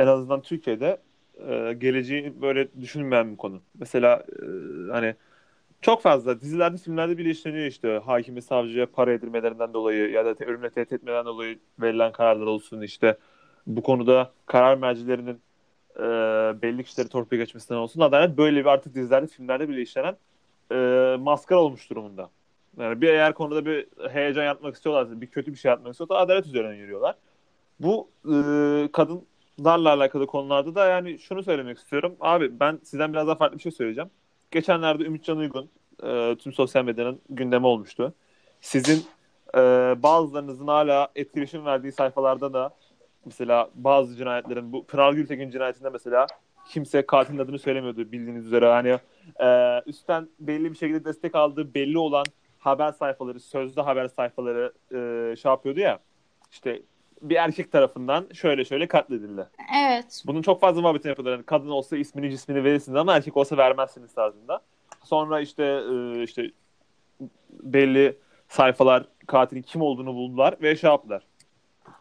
en 0.00 0.06
azından 0.06 0.42
Türkiye'de 0.42 0.98
e, 1.48 1.72
geleceği 1.72 2.42
böyle 2.42 2.68
düşünmeyen 2.80 3.32
bir 3.32 3.36
konu. 3.36 3.60
Mesela 3.80 4.24
e, 4.42 4.92
hani 4.92 5.14
çok 5.80 6.02
fazla 6.02 6.40
dizilerde, 6.40 6.76
filmlerde 6.76 7.18
bile 7.18 7.30
işleniyor 7.30 7.66
işte 7.66 8.02
hakimi 8.06 8.42
savcıya 8.42 8.86
para 8.86 9.12
edilmelerinden 9.12 9.74
dolayı 9.74 10.10
ya 10.10 10.24
da 10.24 10.34
te- 10.34 10.44
ölümle 10.44 10.70
tehdit 10.70 10.92
etmeden 10.92 11.26
dolayı 11.26 11.58
verilen 11.80 12.12
kararlar 12.12 12.46
olsun 12.46 12.80
işte 12.80 13.18
bu 13.66 13.82
konuda 13.82 14.32
karar 14.46 14.76
mercilerinin 14.76 15.40
e, 15.96 16.02
belli 16.62 16.84
kişileri 16.84 17.08
torpil 17.08 17.36
geçmesinden 17.36 17.78
olsun 17.78 18.00
adalet 18.00 18.38
böyle 18.38 18.60
bir 18.60 18.66
artık 18.66 18.94
dizilerde, 18.94 19.26
filmlerde 19.26 19.68
bile 19.68 19.82
işlenen 19.82 20.16
e, 20.72 21.16
maskara 21.20 21.58
olmuş 21.60 21.90
durumunda. 21.90 22.30
Yani 22.78 23.00
bir 23.00 23.08
eğer 23.08 23.34
konuda 23.34 23.66
bir 23.66 23.86
heyecan 24.10 24.44
yapmak 24.44 24.74
istiyorlarsa, 24.74 25.20
bir 25.20 25.26
kötü 25.26 25.52
bir 25.52 25.58
şey 25.58 25.68
yapmak 25.70 25.92
istiyorsa 25.92 26.14
adalet 26.14 26.46
üzerine 26.46 26.76
yürüyorlar. 26.76 27.16
Bu 27.80 28.10
e, 28.24 28.88
kadınlarla 29.60 29.92
alakalı 29.92 30.26
konularda 30.26 30.74
da 30.74 30.86
yani 30.86 31.18
şunu 31.18 31.42
söylemek 31.42 31.78
istiyorum. 31.78 32.16
Abi 32.20 32.60
ben 32.60 32.80
sizden 32.82 33.12
biraz 33.12 33.26
daha 33.26 33.34
farklı 33.34 33.58
bir 33.58 33.62
şey 33.62 33.72
söyleyeceğim. 33.72 34.10
Geçenlerde 34.50 35.04
Ümitcan 35.04 35.38
Uygun 35.38 35.70
e, 36.02 36.36
tüm 36.36 36.52
sosyal 36.52 36.84
medyanın 36.84 37.20
gündemi 37.30 37.66
olmuştu. 37.66 38.14
Sizin 38.60 39.04
e, 39.54 39.60
bazılarınızın 40.02 40.66
hala 40.66 41.08
etkileşim 41.16 41.64
verdiği 41.64 41.92
sayfalarda 41.92 42.52
da 42.52 42.70
mesela 43.24 43.70
bazı 43.74 44.16
cinayetlerin 44.16 44.72
bu 44.72 44.86
Pınar 44.86 45.12
Gültekin 45.12 45.50
cinayetinde 45.50 45.90
mesela 45.90 46.26
kimse 46.68 47.06
katilin 47.06 47.38
adını 47.38 47.58
söylemiyordu 47.58 48.12
bildiğiniz 48.12 48.46
üzere. 48.46 48.66
Hani 48.66 48.98
e, 49.40 49.80
üstten 49.86 50.28
belli 50.40 50.72
bir 50.72 50.76
şekilde 50.76 51.04
destek 51.04 51.34
aldığı 51.34 51.74
belli 51.74 51.98
olan 51.98 52.24
haber 52.58 52.92
sayfaları, 52.92 53.40
sözlü 53.40 53.80
haber 53.80 54.08
sayfaları 54.08 54.72
e, 54.92 55.36
şey 55.36 55.50
yapıyordu 55.50 55.80
ya. 55.80 55.98
İşte 56.52 56.82
bir 57.22 57.36
erkek 57.36 57.72
tarafından 57.72 58.26
şöyle 58.32 58.64
şöyle 58.64 58.86
katledildi. 58.88 59.46
Evet. 59.86 60.22
Bunun 60.26 60.42
çok 60.42 60.60
fazla 60.60 60.80
muhabbetini 60.80 61.08
yapıyorlar. 61.08 61.32
Yani 61.32 61.46
kadın 61.46 61.70
olsa 61.70 61.96
ismini 61.96 62.30
cismini 62.30 62.64
verirsiniz 62.64 62.96
ama 62.96 63.16
erkek 63.16 63.36
olsa 63.36 63.56
vermezsiniz 63.56 64.14
tarzında. 64.14 64.60
Sonra 65.04 65.40
işte 65.40 65.64
e, 65.64 66.22
işte 66.22 66.50
belli 67.50 68.16
sayfalar 68.48 69.04
katilin 69.26 69.62
kim 69.62 69.82
olduğunu 69.82 70.14
buldular 70.14 70.56
ve 70.62 70.76
şey 70.76 70.90
yaptılar. 70.90 71.22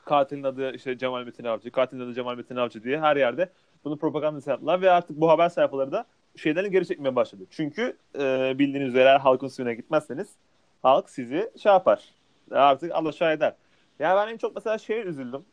Katilin 0.06 0.44
adı 0.44 0.76
işte 0.76 0.98
Cemal 0.98 1.24
Metin 1.24 1.44
Avcı, 1.44 1.72
katilin 1.72 2.02
adı 2.02 2.14
Cemal 2.14 2.36
Metin 2.36 2.56
Avcı 2.56 2.84
diye 2.84 3.00
her 3.00 3.16
yerde 3.16 3.50
bunu 3.84 3.98
propagandası 3.98 4.50
yaptılar 4.50 4.82
ve 4.82 4.92
artık 4.92 5.22
bu 5.22 5.30
haber 5.30 5.50
sayfaları 5.50 5.92
da 5.92 6.06
şeylerini 6.36 6.72
geri 6.72 6.88
çekmeye 6.88 7.16
başladı. 7.16 7.44
Çünkü 7.50 7.98
e, 8.20 8.56
bildiğiniz 8.60 8.90
üzere 8.90 9.18
halkın 9.18 9.48
suyuna 9.48 9.74
gitmezseniz 9.74 10.28
halk 10.82 11.10
sizi 11.10 11.52
şey 11.64 11.72
yapar. 11.72 12.04
Artık 12.52 12.92
alaşağı 12.92 13.32
eder. 13.32 13.54
Ya 14.00 14.16
ben 14.16 14.34
en 14.34 14.38
çok 14.38 14.56
mesela 14.56 14.78
şeye 14.78 15.04
üzüldüm. 15.04 15.46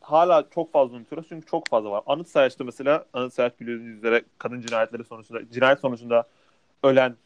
Hala 0.00 0.50
çok 0.50 0.72
fazla 0.72 0.96
unutuyoruz 0.96 1.28
çünkü 1.28 1.46
çok 1.46 1.68
fazla 1.68 1.90
var. 1.90 2.02
Anıt 2.06 2.28
Sayaç'ta 2.28 2.64
mesela 2.64 3.04
Anıt 3.12 3.34
Sayaç 3.34 3.60
biliyorsunuz 3.60 3.96
üzere 3.98 4.22
kadın 4.38 4.60
cinayetleri 4.60 5.04
sonucunda 5.04 5.50
cinayet 5.50 5.80
sonucunda 5.80 6.24
ölen 6.82 7.16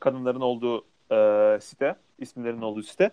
kadınların 0.00 0.40
olduğu 0.40 0.84
e, 1.12 1.58
site, 1.60 1.96
isimlerinin 2.18 2.62
olduğu 2.62 2.82
site. 2.82 3.10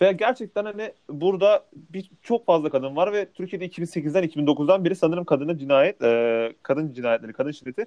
Ve 0.00 0.12
gerçekten 0.12 0.64
hani 0.64 0.92
burada 1.08 1.64
bir 1.74 2.10
çok 2.22 2.46
fazla 2.46 2.70
kadın 2.70 2.96
var 2.96 3.12
ve 3.12 3.32
Türkiye'de 3.32 3.66
2008'den 3.66 4.24
2009'dan 4.24 4.84
beri 4.84 4.96
sanırım 4.96 5.24
kadının 5.24 5.58
cinayet, 5.58 6.02
e, 6.02 6.52
kadın 6.62 6.92
cinayetleri, 6.92 7.32
kadın 7.32 7.50
şiddeti 7.50 7.86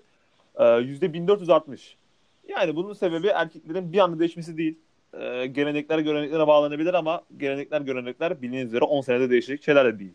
e, 0.56 0.64
%1460. 0.64 1.98
Yani 2.48 2.76
bunun 2.76 2.94
sebebi 2.94 3.28
erkeklerin 3.28 3.94
bir 3.94 4.00
anda 4.00 4.20
değişmesi 4.20 4.58
değil. 4.58 4.80
E, 5.20 5.48
gelenekler 5.48 6.00
göreneklere 6.00 6.48
bağlanabilir 6.48 6.94
ama 6.94 7.22
gelenekler 7.38 7.82
görenekler 7.82 8.42
bildiğiniz 8.42 8.70
üzere 8.70 8.84
10 8.84 9.02
senede 9.02 9.30
değişecek 9.30 9.64
şeyler 9.64 9.86
de 9.86 10.00
değil. 10.00 10.14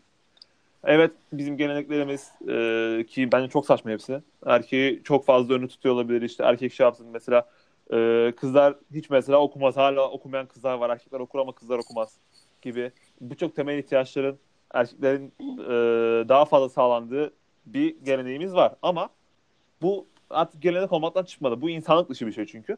Evet 0.83 1.11
bizim 1.33 1.57
geleneklerimiz 1.57 2.31
e, 2.47 3.05
ki 3.07 3.31
bence 3.31 3.49
çok 3.49 3.65
saçma 3.65 3.91
hepsi. 3.91 4.21
Erkeği 4.45 5.01
çok 5.03 5.25
fazla 5.25 5.53
önü 5.53 5.67
tutuyor 5.67 5.95
olabilir. 5.95 6.21
İşte 6.21 6.43
erkek 6.43 6.73
şey 6.73 6.83
yapsın 6.83 7.07
mesela 7.13 7.49
e, 7.93 8.31
kızlar 8.37 8.75
hiç 8.93 9.09
mesela 9.09 9.37
okumaz. 9.37 9.77
Hala 9.77 10.09
okumayan 10.11 10.45
kızlar 10.45 10.73
var. 10.73 10.89
Erkekler 10.89 11.19
okur 11.19 11.39
ama 11.39 11.51
kızlar 11.51 11.77
okumaz 11.77 12.17
gibi. 12.61 12.91
Birçok 13.21 13.55
temel 13.55 13.77
ihtiyaçların 13.77 14.39
erkeklerin 14.73 15.33
e, 15.59 16.29
daha 16.29 16.45
fazla 16.45 16.69
sağlandığı 16.69 17.33
bir 17.65 17.95
geleneğimiz 18.03 18.53
var. 18.53 18.75
Ama 18.81 19.09
bu 19.81 20.07
artık 20.29 20.61
gelenek 20.61 20.91
olmaktan 20.91 21.23
çıkmadı. 21.23 21.61
Bu 21.61 21.69
insanlık 21.69 22.09
dışı 22.09 22.27
bir 22.27 22.31
şey 22.31 22.45
çünkü. 22.45 22.77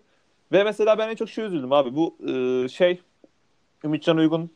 Ve 0.51 0.63
mesela 0.63 0.98
ben 0.98 1.10
en 1.10 1.15
çok 1.15 1.29
şey 1.29 1.46
üzüldüm 1.46 1.72
abi. 1.72 1.96
Bu 1.96 2.15
e, 2.27 2.67
şey 2.70 3.01
Ümitcan 3.84 4.17
Uygun 4.17 4.51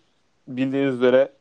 bildiğiniz 0.48 0.96
üzere 0.96 1.32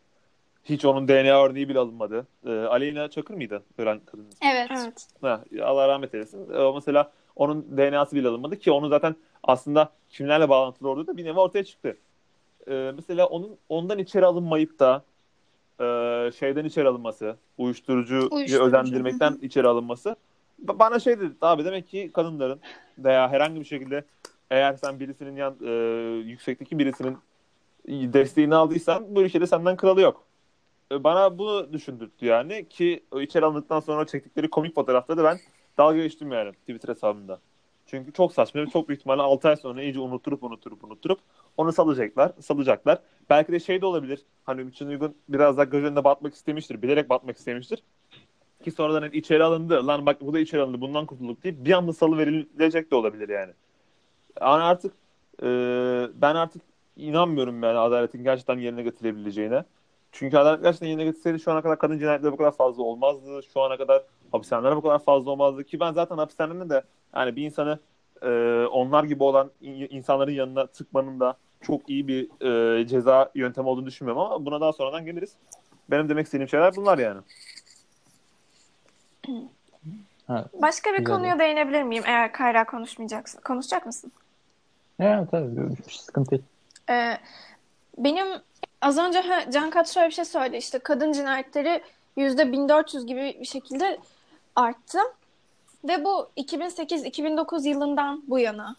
hiç 0.64 0.84
onun 0.84 1.08
DNA 1.08 1.44
örneği 1.44 1.68
bile 1.68 1.78
alınmadı. 1.78 2.26
E, 2.46 2.50
Aleyna 2.50 3.10
Çakır 3.10 3.34
mıydı 3.34 3.62
ölen 3.78 4.00
kadın? 4.06 4.26
Evet. 4.52 4.70
Evet. 4.70 5.06
Ha, 5.22 5.44
Allah 5.62 5.88
rahmet 5.88 6.14
eylesin. 6.14 6.50
E, 6.54 6.72
mesela 6.74 7.12
onun 7.36 7.76
DNA'sı 7.76 8.16
bile 8.16 8.28
alınmadı 8.28 8.58
ki 8.58 8.70
onu 8.72 8.88
zaten 8.88 9.16
aslında 9.42 9.90
kimlerle 10.10 10.48
bağlantılı 10.48 10.88
olduğu 10.88 11.06
da 11.06 11.16
bir 11.16 11.24
nevi 11.24 11.38
ortaya 11.38 11.64
çıktı. 11.64 11.96
E, 12.68 12.92
mesela 12.96 13.26
onun 13.26 13.56
ondan 13.68 13.98
içeri 13.98 14.26
alınmayıp 14.26 14.78
da 14.78 15.02
e, 15.80 15.84
şeyden 16.38 16.64
içeri 16.64 16.88
alınması, 16.88 17.36
uyuşturucu, 17.58 18.28
Uyuşturucu, 18.30 18.64
özendirmekten 18.64 19.38
içeri 19.42 19.68
alınması 19.68 20.16
ba- 20.64 20.78
bana 20.78 20.98
şey 20.98 21.20
dedi 21.20 21.34
abi 21.40 21.64
demek 21.64 21.88
ki 21.88 22.10
kadınların 22.14 22.60
veya 22.98 23.28
herhangi 23.30 23.60
bir 23.60 23.64
şekilde 23.64 24.04
eğer 24.54 24.74
sen 24.74 25.00
birisinin 25.00 25.36
yan 25.36 25.56
e, 25.64 25.70
yüksekteki 26.28 26.78
birisinin 26.78 27.18
desteğini 27.88 28.54
aldıysan 28.54 29.16
bu 29.16 29.22
ülkede 29.22 29.46
senden 29.46 29.76
kralı 29.76 30.00
yok. 30.00 30.24
E, 30.92 31.04
Bana 31.04 31.38
bunu 31.38 31.72
düşündürttü 31.72 32.26
yani 32.26 32.68
ki 32.68 33.04
o 33.10 33.20
içeri 33.20 33.44
alındıktan 33.44 33.80
sonra 33.80 34.06
çektikleri 34.06 34.50
komik 34.50 34.74
fotoğrafları 34.74 35.24
ben 35.24 35.38
dalga 35.78 35.96
geçtim 35.96 36.32
yani 36.32 36.52
Twitter 36.52 36.88
hesabımda. 36.88 37.40
Çünkü 37.86 38.12
çok 38.12 38.32
saçma 38.32 38.60
ve 38.62 38.66
çok 38.66 38.88
büyük 38.88 39.00
ihtimalle 39.00 39.22
6 39.22 39.48
ay 39.48 39.56
sonra 39.56 39.82
iyice 39.82 40.00
unutturup 40.00 40.42
unutturup 40.42 40.84
unutturup 40.84 41.20
onu 41.56 41.72
salacaklar, 41.72 42.32
salacaklar. 42.40 42.98
Belki 43.30 43.52
de 43.52 43.60
şey 43.60 43.80
de 43.80 43.86
olabilir. 43.86 44.20
Hani 44.44 44.60
Ümitcan 44.60 44.88
Uygun 44.88 45.16
biraz 45.28 45.56
daha 45.56 45.64
göz 45.64 45.84
önünde 45.84 46.04
batmak 46.04 46.34
istemiştir. 46.34 46.82
Bilerek 46.82 47.08
batmak 47.10 47.36
istemiştir. 47.36 47.82
Ki 48.64 48.70
sonradan 48.70 49.02
hani 49.02 49.16
içeri 49.16 49.44
alındı. 49.44 49.86
Lan 49.86 50.06
bak 50.06 50.20
bu 50.20 50.34
da 50.34 50.38
içeri 50.40 50.62
alındı. 50.62 50.80
Bundan 50.80 51.06
kurtulduk 51.06 51.44
deyip 51.44 51.64
bir 51.64 51.72
anda 51.72 51.92
salı 51.92 52.18
verilecek 52.18 52.90
de 52.90 52.94
olabilir 52.96 53.28
yani. 53.28 53.52
Yani 54.40 54.62
artık 54.62 54.92
e, 55.42 55.46
ben 56.14 56.34
artık 56.34 56.62
inanmıyorum 56.96 57.62
yani 57.62 57.78
adaletin 57.78 58.22
gerçekten 58.24 58.58
yerine 58.58 58.82
getirebileceğine. 58.82 59.64
Çünkü 60.12 60.36
adalet 60.38 60.62
gerçekten 60.62 60.86
yerine 60.86 61.04
getirseydi 61.04 61.40
şu 61.40 61.52
ana 61.52 61.62
kadar 61.62 61.78
kadın 61.78 61.98
cinayetleri 61.98 62.32
bu 62.32 62.36
kadar 62.36 62.52
fazla 62.56 62.82
olmazdı. 62.82 63.42
Şu 63.52 63.60
ana 63.62 63.76
kadar 63.76 64.02
hapishaneler 64.32 64.76
bu 64.76 64.82
kadar 64.82 64.98
fazla 64.98 65.30
olmazdı. 65.30 65.64
Ki 65.64 65.80
ben 65.80 65.92
zaten 65.92 66.16
hapishanenin 66.18 66.70
de 66.70 66.82
yani 67.16 67.36
bir 67.36 67.42
insanı 67.44 67.78
e, 68.22 68.28
onlar 68.70 69.04
gibi 69.04 69.22
olan 69.22 69.50
in- 69.60 69.88
insanların 69.90 70.32
yanına 70.32 70.66
tıkmanın 70.66 71.20
da 71.20 71.36
çok 71.62 71.88
iyi 71.90 72.08
bir 72.08 72.28
e, 72.80 72.86
ceza 72.86 73.30
yöntemi 73.34 73.68
olduğunu 73.68 73.86
düşünmüyorum 73.86 74.22
ama 74.22 74.46
buna 74.46 74.60
daha 74.60 74.72
sonradan 74.72 75.04
geliriz. 75.06 75.32
Benim 75.90 76.08
demek 76.08 76.24
istediğim 76.26 76.48
şeyler 76.48 76.76
bunlar 76.76 76.98
yani. 76.98 77.20
Ha, 80.26 80.44
Başka 80.62 80.92
bir 80.92 80.98
Güzel. 80.98 81.14
konuya 81.16 81.38
değinebilir 81.38 81.82
miyim 81.82 82.02
eğer 82.06 82.32
Kayra 82.32 82.64
konuşmayacaksın? 82.66 83.40
Konuşacak 83.40 83.86
mısın? 83.86 84.12
Ya 84.98 85.26
tabii 85.30 85.56
bir 85.86 85.92
sıkıntı 85.92 86.30
değil. 86.30 86.42
Ee, 86.90 87.18
benim 87.98 88.26
az 88.82 88.98
önce 88.98 89.20
ha, 89.20 89.50
Can 89.50 89.70
Kat 89.70 89.88
şöyle 89.94 90.08
bir 90.08 90.14
şey 90.14 90.24
söyledi. 90.24 90.56
İşte 90.56 90.78
kadın 90.78 91.12
cinayetleri 91.12 91.82
yüzde 92.16 92.52
1400 92.52 93.06
gibi 93.06 93.36
bir 93.40 93.46
şekilde 93.46 93.98
arttı. 94.56 94.98
Ve 95.84 96.04
bu 96.04 96.28
2008-2009 96.36 97.68
yılından 97.68 98.22
bu 98.26 98.38
yana. 98.38 98.76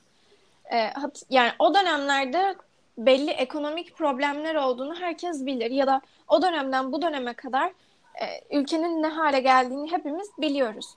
Ee, 0.72 0.90
hat- 0.90 1.24
yani 1.30 1.52
o 1.60 1.74
dönemlerde 1.74 2.56
belli 2.98 3.32
ekonomik 3.32 3.98
problemler 3.98 4.56
olduğunu 4.56 4.96
herkes 4.96 5.46
bilir. 5.46 5.72
Ya 5.72 5.88
da 5.88 6.02
o 6.28 6.42
dönemden 6.42 6.92
bu 6.92 7.02
döneme 7.02 7.34
kadar 7.34 7.68
e, 8.22 8.58
ülkenin 8.58 9.04
ne 9.04 9.08
hale 9.08 9.40
geldiğini 9.40 9.92
hepimiz 9.92 10.30
biliyoruz. 10.38 10.96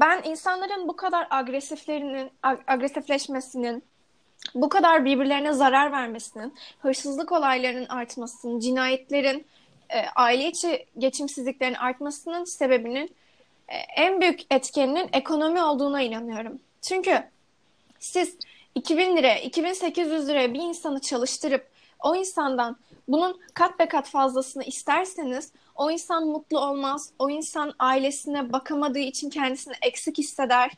Ben 0.00 0.22
insanların 0.24 0.88
bu 0.88 0.96
kadar 0.96 1.26
agresiflerinin, 1.30 2.30
ag- 2.42 2.62
agresifleşmesinin, 2.66 3.82
bu 4.54 4.68
kadar 4.68 5.04
birbirlerine 5.04 5.52
zarar 5.52 5.92
vermesinin, 5.92 6.54
hırsızlık 6.78 7.32
olaylarının 7.32 7.86
artmasının, 7.86 8.60
cinayetlerin, 8.60 9.46
e, 9.90 10.00
aile 10.16 10.48
içi 10.48 10.86
geçimsizliklerin 10.98 11.74
artmasının 11.74 12.44
sebebinin 12.44 13.16
e, 13.68 13.76
en 13.96 14.20
büyük 14.20 14.40
etkeninin 14.50 15.08
ekonomi 15.12 15.62
olduğuna 15.62 16.02
inanıyorum. 16.02 16.60
Çünkü 16.82 17.22
siz 17.98 18.36
2000 18.74 19.16
liraya, 19.16 19.40
2800 19.40 20.28
liraya 20.28 20.54
bir 20.54 20.60
insanı 20.60 21.00
çalıştırıp 21.00 21.68
o 22.00 22.16
insandan 22.16 22.76
bunun 23.08 23.40
kat 23.54 23.78
be 23.78 23.88
kat 23.88 24.08
fazlasını 24.08 24.64
isterseniz 24.64 25.52
o 25.76 25.90
insan 25.90 26.26
mutlu 26.26 26.60
olmaz. 26.60 27.10
O 27.18 27.30
insan 27.30 27.74
ailesine 27.78 28.52
bakamadığı 28.52 28.98
için 28.98 29.30
kendisini 29.30 29.74
eksik 29.82 30.18
hisseder. 30.18 30.70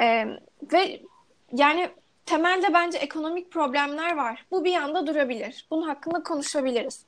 E, 0.00 0.26
ve 0.72 1.00
yani 1.52 1.90
temelde 2.28 2.74
bence 2.74 2.98
ekonomik 2.98 3.50
problemler 3.50 4.16
var. 4.16 4.44
Bu 4.50 4.64
bir 4.64 4.70
yanda 4.70 5.06
durabilir. 5.06 5.66
Bunun 5.70 5.88
hakkında 5.88 6.22
konuşabiliriz. 6.22 7.04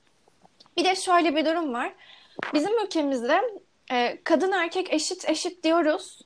Bir 0.77 0.85
de 0.85 0.95
şöyle 0.95 1.35
bir 1.35 1.45
durum 1.45 1.73
var. 1.73 1.93
Bizim 2.53 2.85
ülkemizde 2.85 3.41
e, 3.91 4.23
kadın 4.23 4.51
erkek 4.51 4.93
eşit 4.93 5.29
eşit 5.29 5.63
diyoruz. 5.63 6.21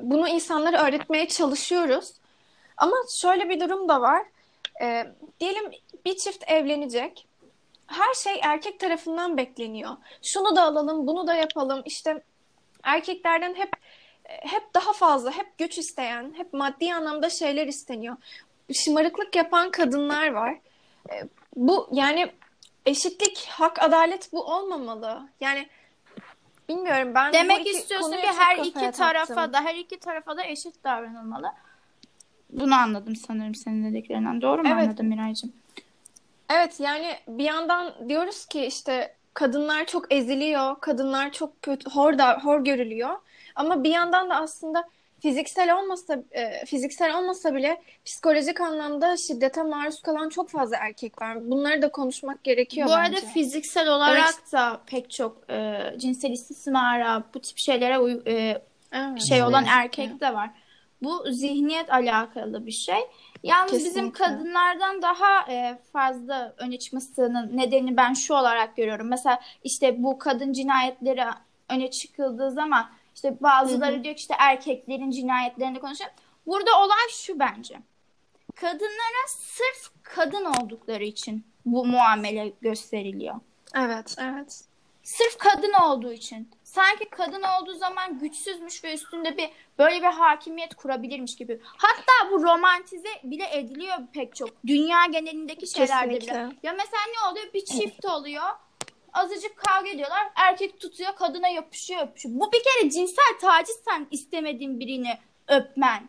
Bunu 0.00 0.28
insanlara 0.28 0.86
öğretmeye 0.86 1.28
çalışıyoruz. 1.28 2.12
Ama 2.76 2.96
şöyle 3.16 3.48
bir 3.48 3.60
durum 3.60 3.88
da 3.88 4.00
var. 4.00 4.22
E, 4.82 5.06
diyelim 5.40 5.70
bir 6.04 6.16
çift 6.16 6.44
evlenecek. 6.50 7.26
Her 7.86 8.14
şey 8.14 8.40
erkek 8.42 8.80
tarafından 8.80 9.36
bekleniyor. 9.36 9.90
Şunu 10.22 10.56
da 10.56 10.62
alalım, 10.62 11.06
bunu 11.06 11.26
da 11.26 11.34
yapalım. 11.34 11.82
İşte 11.84 12.22
erkeklerden 12.82 13.54
hep 13.54 13.70
hep 14.28 14.74
daha 14.74 14.92
fazla, 14.92 15.30
hep 15.30 15.58
güç 15.58 15.78
isteyen, 15.78 16.34
hep 16.36 16.52
maddi 16.52 16.94
anlamda 16.94 17.30
şeyler 17.30 17.66
isteniyor. 17.66 18.16
Şımarıklık 18.72 19.36
yapan 19.36 19.70
kadınlar 19.70 20.28
var. 20.28 20.58
E, 21.10 21.22
Bu 21.56 21.88
yani 21.92 22.32
eşitlik, 22.86 23.46
hak, 23.50 23.82
adalet 23.82 24.32
bu 24.32 24.44
olmamalı. 24.44 25.28
Yani 25.40 25.68
bilmiyorum 26.68 27.14
ben 27.14 27.32
Demek 27.32 27.66
istiyorsun 27.66 28.10
ki 28.10 28.26
her 28.36 28.58
iki 28.58 28.90
tarafa 28.90 29.52
da 29.52 29.60
her 29.60 29.74
iki 29.74 29.98
tarafa 29.98 30.36
da 30.36 30.44
eşit 30.44 30.84
davranılmalı. 30.84 31.52
Bunu 32.50 32.74
anladım 32.74 33.16
sanırım 33.16 33.54
senin 33.54 33.90
dediklerinden. 33.92 34.42
Doğru 34.42 34.62
mu 34.62 34.68
Evet. 34.72 34.82
anladım 34.82 35.06
Miraycığım? 35.06 35.52
Evet 36.50 36.80
yani 36.80 37.16
bir 37.28 37.44
yandan 37.44 38.08
diyoruz 38.08 38.46
ki 38.46 38.64
işte 38.66 39.14
kadınlar 39.34 39.86
çok 39.86 40.14
eziliyor, 40.14 40.80
kadınlar 40.80 41.32
çok 41.32 41.62
kötü, 41.62 41.90
hor 41.90 42.18
da 42.18 42.38
hor 42.42 42.64
görülüyor. 42.64 43.16
Ama 43.56 43.84
bir 43.84 43.90
yandan 43.90 44.30
da 44.30 44.34
aslında 44.36 44.84
fiziksel 45.20 45.76
olmasa 45.78 46.18
e, 46.30 46.66
fiziksel 46.66 47.18
olmasa 47.18 47.54
bile 47.54 47.82
psikolojik 48.04 48.60
anlamda 48.60 49.16
şiddete 49.16 49.62
maruz 49.62 50.02
kalan 50.02 50.28
çok 50.28 50.50
fazla 50.50 50.76
erkek 50.76 51.22
var. 51.22 51.50
Bunları 51.50 51.82
da 51.82 51.88
konuşmak 51.92 52.44
gerekiyor 52.44 52.88
Bu 52.88 52.92
arada 52.92 53.16
bence. 53.16 53.26
fiziksel 53.26 53.88
olarak 53.88 54.52
da 54.52 54.80
pek 54.86 55.10
çok 55.10 55.50
e, 55.50 55.80
cinsel 55.98 56.30
istismara, 56.30 57.22
bu 57.34 57.40
tip 57.40 57.58
şeylere 57.58 57.98
uy- 57.98 58.22
e, 58.26 58.62
Evet. 58.92 59.22
şey 59.22 59.42
olan 59.42 59.62
Evet. 59.64 59.72
erkek 59.76 60.20
de 60.20 60.34
var. 60.34 60.50
Bu 61.02 61.24
zihniyet 61.30 61.92
alakalı 61.92 62.66
bir 62.66 62.72
şey. 62.72 62.98
Yalnız 63.42 63.72
bizim 63.72 63.92
Kesinlikle. 64.12 64.24
kadınlardan 64.24 65.02
daha 65.02 65.52
e, 65.52 65.78
fazla 65.92 66.54
öne 66.58 66.78
çıkmasının 66.78 67.56
nedenini 67.56 67.96
ben 67.96 68.14
şu 68.14 68.34
olarak 68.34 68.76
görüyorum. 68.76 69.08
Mesela 69.08 69.40
işte 69.64 70.02
bu 70.02 70.18
kadın 70.18 70.52
cinayetleri 70.52 71.24
öne 71.70 71.90
çıkıldığı 71.90 72.50
zaman 72.50 72.86
işte 73.16 73.36
bazıları 73.40 74.04
diyor 74.04 74.14
ki 74.14 74.20
işte 74.20 74.34
erkeklerin 74.38 75.10
cinayetlerini 75.10 75.80
konuşuyor. 75.80 76.10
Burada 76.46 76.80
olay 76.80 77.08
şu 77.10 77.38
bence. 77.38 77.74
Kadınlara 78.54 79.26
sırf 79.28 79.90
kadın 80.02 80.44
oldukları 80.44 81.04
için 81.04 81.46
bu 81.66 81.86
muamele 81.86 82.52
gösteriliyor. 82.60 83.34
Evet, 83.74 84.16
evet. 84.18 84.64
Sırf 85.02 85.38
kadın 85.38 85.72
olduğu 85.72 86.12
için. 86.12 86.50
Sanki 86.64 87.10
kadın 87.10 87.42
olduğu 87.42 87.74
zaman 87.74 88.18
güçsüzmüş 88.18 88.84
ve 88.84 88.94
üstünde 88.94 89.36
bir 89.36 89.50
böyle 89.78 89.98
bir 89.98 90.06
hakimiyet 90.06 90.74
kurabilirmiş 90.74 91.36
gibi. 91.36 91.60
Hatta 91.62 92.30
bu 92.30 92.42
romantize 92.42 93.08
bile 93.24 93.58
ediliyor 93.58 93.98
pek 94.12 94.36
çok. 94.36 94.48
Dünya 94.66 95.06
genelindeki 95.06 95.66
şeylerde 95.66 96.20
bile. 96.20 96.32
Ya 96.62 96.72
mesela 96.72 97.02
ne 97.14 97.30
oluyor? 97.30 97.52
Bir 97.54 97.64
çift 97.64 98.04
oluyor. 98.04 98.44
Azıcık 99.16 99.56
kavga 99.56 99.88
ediyorlar. 99.88 100.28
Erkek 100.36 100.80
tutuyor, 100.80 101.16
kadına 101.16 101.48
yapışıyor, 101.48 102.00
yapışıyor. 102.00 102.34
Bu 102.40 102.52
bir 102.52 102.62
kere 102.64 102.90
cinsel 102.90 103.38
taciz 103.40 103.80
sen 103.88 104.06
istemediğin 104.10 104.80
birini 104.80 105.18
öpmen. 105.48 106.08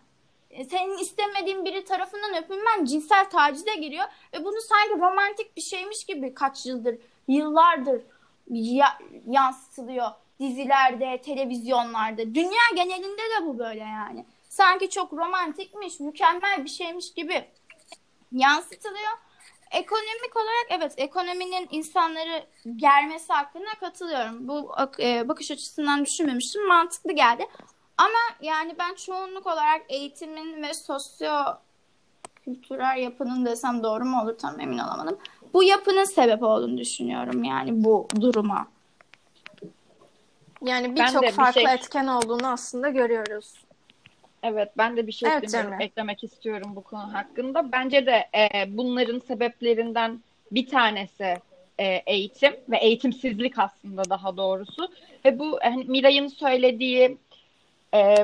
E, 0.50 0.66
Senin 0.66 0.98
istemediğin 0.98 1.66
biri 1.66 1.84
tarafından 1.86 2.44
öpülmen 2.44 2.86
cinsel 2.86 3.30
tacize 3.30 3.76
giriyor. 3.76 4.06
Ve 4.34 4.46
bunu 4.46 4.62
sanki 4.62 5.02
romantik 5.02 5.58
bir 5.58 5.62
şeymiş 5.62 6.06
gibi 6.06 6.34
kaç 6.34 6.66
yıldır, 6.66 6.98
yıllardır 7.28 8.02
ya- 8.50 8.98
yansıtılıyor 9.28 10.08
dizilerde, 10.40 11.22
televizyonlarda. 11.22 12.36
Dünya 12.36 12.62
genelinde 12.76 13.22
de 13.22 13.46
bu 13.46 13.60
böyle 13.60 13.80
yani. 13.80 14.26
Sanki 14.50 14.90
çok 14.90 15.14
romantikmiş, 15.14 16.00
mükemmel 16.00 16.64
bir 16.64 16.70
şeymiş 16.70 17.14
gibi 17.14 17.46
yansıtılıyor. 18.32 19.12
Ekonomik 19.72 20.36
olarak 20.36 20.68
evet 20.70 20.94
ekonominin 20.98 21.68
insanları 21.72 22.46
germesi 22.76 23.34
hakkında 23.34 23.70
katılıyorum. 23.80 24.48
Bu 24.48 24.72
e, 25.00 25.28
bakış 25.28 25.52
açısından 25.52 26.06
düşünmemiştim. 26.06 26.68
Mantıklı 26.68 27.12
geldi. 27.12 27.48
Ama 27.98 28.20
yani 28.42 28.76
ben 28.80 28.96
çoğunluk 28.96 29.48
olarak 29.48 29.82
eğitimin 29.90 30.64
ve 30.64 30.74
sosyo 30.74 31.32
kültürel 32.46 32.98
yapının 32.98 33.46
desem 33.46 33.84
doğru 33.84 34.06
mu 34.06 34.22
olur 34.24 34.38
tam 34.38 34.60
emin 34.60 34.78
olamadım. 34.78 35.18
Bu 35.54 35.64
yapının 35.64 36.04
sebep 36.04 36.44
olduğunu 36.44 36.78
düşünüyorum 36.78 37.44
yani 37.44 37.84
bu 37.84 38.08
duruma. 38.22 38.68
Yani 40.62 40.96
birçok 40.96 41.30
farklı 41.30 41.62
şey- 41.62 41.74
etken 41.74 42.08
olduğunu 42.08 42.48
aslında 42.48 42.90
görüyoruz. 42.90 43.54
Evet 44.44 44.70
ben 44.78 44.98
de 44.98 45.08
bir 45.08 45.12
şey 45.12 45.30
Evet, 45.30 45.56
eklemek, 45.80 46.24
istiyorum 46.24 46.72
bu 46.76 46.84
konu 46.84 47.14
hakkında. 47.14 47.72
Bence 47.72 48.06
de 48.06 48.30
e, 48.36 48.78
bunların 48.78 49.20
sebeplerinden 49.20 50.20
bir 50.52 50.68
tanesi 50.68 51.38
e, 51.80 51.86
eğitim 51.86 52.56
ve 52.70 52.78
eğitimsizlik 52.78 53.60
aslında 53.60 54.10
daha 54.10 54.38
doğrusu. 54.38 54.92
Ve 55.26 55.40
bu 55.40 55.60
hani 55.62 55.84
Miray'ın 55.84 56.28
söylediği 56.28 57.18
e, 57.94 58.16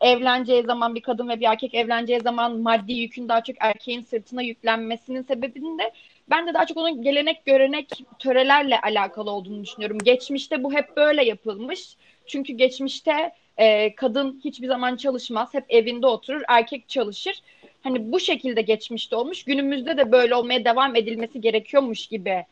evleneceği 0.00 0.62
zaman 0.62 0.94
bir 0.94 1.02
kadın 1.02 1.28
ve 1.28 1.40
bir 1.40 1.46
erkek 1.46 1.74
evleneceği 1.74 2.20
zaman 2.20 2.58
maddi 2.58 2.92
yükün 2.92 3.28
daha 3.28 3.42
çok 3.42 3.56
erkeğin 3.60 4.00
sırtına 4.00 4.42
yüklenmesinin 4.42 5.22
sebebinin 5.22 5.78
de 5.78 5.92
ben 6.30 6.46
de 6.46 6.54
daha 6.54 6.66
çok 6.66 6.76
onun 6.76 7.02
gelenek 7.02 7.44
görenek 7.44 7.88
törelerle 8.18 8.80
alakalı 8.80 9.30
olduğunu 9.30 9.64
düşünüyorum. 9.64 9.98
Geçmişte 9.98 10.62
bu 10.62 10.72
hep 10.72 10.96
böyle 10.96 11.24
yapılmış. 11.24 11.96
Çünkü 12.30 12.52
geçmişte 12.52 13.32
e, 13.56 13.94
kadın 13.94 14.40
hiçbir 14.44 14.66
zaman 14.66 14.96
çalışmaz. 14.96 15.54
Hep 15.54 15.64
evinde 15.68 16.06
oturur. 16.06 16.42
Erkek 16.48 16.88
çalışır. 16.88 17.42
Hani 17.82 18.12
bu 18.12 18.20
şekilde 18.20 18.62
geçmişte 18.62 19.16
olmuş. 19.16 19.44
Günümüzde 19.44 19.96
de 19.96 20.12
böyle 20.12 20.34
olmaya 20.34 20.64
devam 20.64 20.96
edilmesi 20.96 21.40
gerekiyormuş 21.40 22.06
gibi 22.06 22.44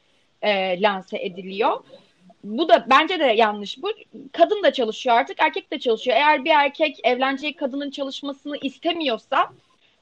e, 0.42 0.82
lanse 0.82 1.18
ediliyor. 1.18 1.84
Bu 2.44 2.68
da 2.68 2.86
bence 2.90 3.20
de 3.20 3.24
yanlış. 3.24 3.82
Bu 3.82 3.92
kadın 4.32 4.62
da 4.62 4.72
çalışıyor 4.72 5.16
artık, 5.16 5.40
erkek 5.40 5.72
de 5.72 5.78
çalışıyor. 5.78 6.16
Eğer 6.16 6.44
bir 6.44 6.50
erkek 6.50 6.96
evleneceği 7.04 7.56
kadının 7.56 7.90
çalışmasını 7.90 8.56
istemiyorsa 8.62 9.50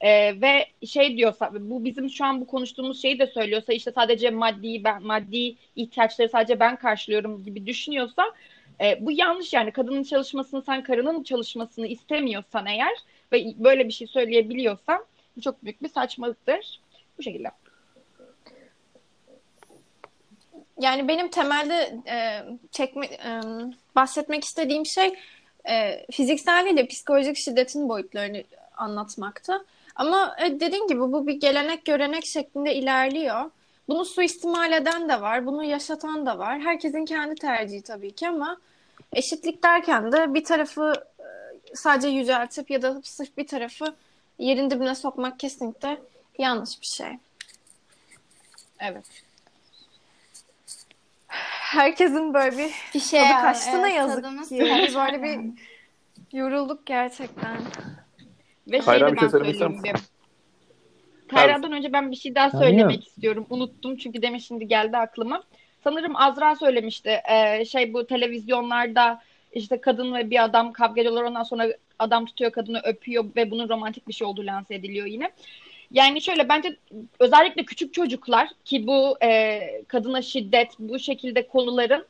e, 0.01 0.41
ve 0.41 0.65
şey 0.87 1.17
diyorsa 1.17 1.51
bu 1.59 1.85
bizim 1.85 2.09
şu 2.09 2.25
an 2.25 2.41
bu 2.41 2.47
konuştuğumuz 2.47 3.01
şeyi 3.01 3.19
de 3.19 3.27
söylüyorsa 3.27 3.73
işte 3.73 3.91
sadece 3.91 4.29
maddi 4.29 4.83
ben 4.83 5.03
maddi 5.03 5.55
ihtiyaçları 5.75 6.29
sadece 6.29 6.59
ben 6.59 6.75
karşılıyorum 6.75 7.43
gibi 7.43 7.65
düşünüyorsa 7.65 8.23
e, 8.81 9.05
bu 9.05 9.11
yanlış 9.11 9.53
yani 9.53 9.71
kadının 9.71 10.03
çalışmasını 10.03 10.61
sen 10.61 10.83
karının 10.83 11.23
çalışmasını 11.23 11.87
istemiyorsan 11.87 12.65
eğer 12.65 12.93
ve 13.31 13.45
böyle 13.57 13.87
bir 13.87 13.93
şey 13.93 14.07
söyleyebiliyorsan 14.07 15.05
bu 15.37 15.41
çok 15.41 15.63
büyük 15.63 15.83
bir 15.83 15.89
saçmalıktır. 15.89 16.81
Bu 17.17 17.23
şekilde. 17.23 17.51
Yani 20.79 21.07
benim 21.07 21.29
temelde 21.29 21.99
e, 22.07 22.45
çekme, 22.71 23.05
e, 23.05 23.41
bahsetmek 23.95 24.43
istediğim 24.43 24.85
şey 24.85 25.13
e, 25.69 26.05
fiziksel 26.11 26.65
değil 26.65 26.77
de 26.77 26.87
psikolojik 26.87 27.37
şiddetin 27.37 27.89
boyutlarını 27.89 28.43
anlatmakta. 28.77 29.65
Ama 29.95 30.35
e, 30.45 30.59
dediğim 30.59 30.87
gibi 30.87 30.99
bu 30.99 31.27
bir 31.27 31.33
gelenek 31.33 31.85
görenek 31.85 32.25
şeklinde 32.25 32.75
ilerliyor. 32.75 33.51
Bunu 33.89 34.05
suistimal 34.05 34.71
eden 34.71 35.09
de 35.09 35.21
var, 35.21 35.45
bunu 35.45 35.63
yaşatan 35.63 36.25
da 36.25 36.37
var. 36.39 36.59
Herkesin 36.59 37.05
kendi 37.05 37.35
tercihi 37.35 37.81
tabii 37.81 38.11
ki 38.11 38.27
ama 38.27 38.57
eşitlik 39.13 39.63
derken 39.63 40.11
de 40.11 40.33
bir 40.33 40.43
tarafı 40.43 40.93
e, 41.19 41.75
sadece 41.75 42.07
yüceltip 42.07 42.71
ya 42.71 42.81
da 42.81 43.01
sırf 43.03 43.37
bir 43.37 43.47
tarafı 43.47 43.95
yerin 44.39 44.69
dibine 44.69 44.95
sokmak 44.95 45.39
kesinlikle 45.39 46.01
yanlış 46.39 46.81
bir 46.81 46.87
şey. 46.87 47.11
Evet. 48.79 49.05
Herkesin 51.67 52.33
böyle 52.33 52.57
bir 52.57 52.71
Bir 52.93 52.99
şey 52.99 53.21
tadı 53.21 53.81
ne 53.81 53.87
evet, 53.87 53.95
yazık 53.95 54.23
tadımız 54.23 54.49
ki. 54.49 54.57
kaçtı 54.57 54.95
Böyle 54.99 55.23
bir 55.23 55.29
yani. 55.29 55.53
yorulduk 56.33 56.85
gerçekten. 56.85 57.57
Ve 58.71 58.79
Kayra 58.79 59.07
şey 59.09 59.17
de 59.17 59.19
Kayra'dan 61.27 61.71
önce 61.71 61.93
ben 61.93 62.11
bir 62.11 62.15
şey 62.15 62.35
daha 62.35 62.51
söylemek 62.51 62.71
bilmiyorum. 62.71 62.99
istiyorum. 63.07 63.45
Unuttum 63.49 63.97
çünkü 63.97 64.21
demin 64.21 64.39
şimdi 64.39 64.67
geldi 64.67 64.97
aklıma. 64.97 65.43
Sanırım 65.83 66.15
Azra 66.15 66.55
söylemişti. 66.55 67.21
Ee, 67.31 67.65
şey 67.65 67.93
bu 67.93 68.07
televizyonlarda 68.07 69.21
işte 69.53 69.81
kadın 69.81 70.13
ve 70.13 70.29
bir 70.29 70.43
adam 70.43 70.73
kavga 70.73 71.01
ediyorlar. 71.01 71.23
Ondan 71.23 71.43
sonra 71.43 71.67
adam 71.99 72.25
tutuyor 72.25 72.51
kadını 72.51 72.81
öpüyor 72.83 73.25
ve 73.35 73.51
bunun 73.51 73.69
romantik 73.69 74.07
bir 74.07 74.13
şey 74.13 74.27
olduğu 74.27 74.45
lanse 74.45 74.75
ediliyor 74.75 75.05
yine. 75.05 75.31
Yani 75.91 76.21
şöyle 76.21 76.49
bence 76.49 76.77
özellikle 77.19 77.63
küçük 77.63 77.93
çocuklar 77.93 78.49
ki 78.65 78.87
bu 78.87 79.17
e, 79.23 79.61
kadına 79.87 80.21
şiddet 80.21 80.79
bu 80.79 80.99
şekilde 80.99 81.47
konuların 81.47 82.05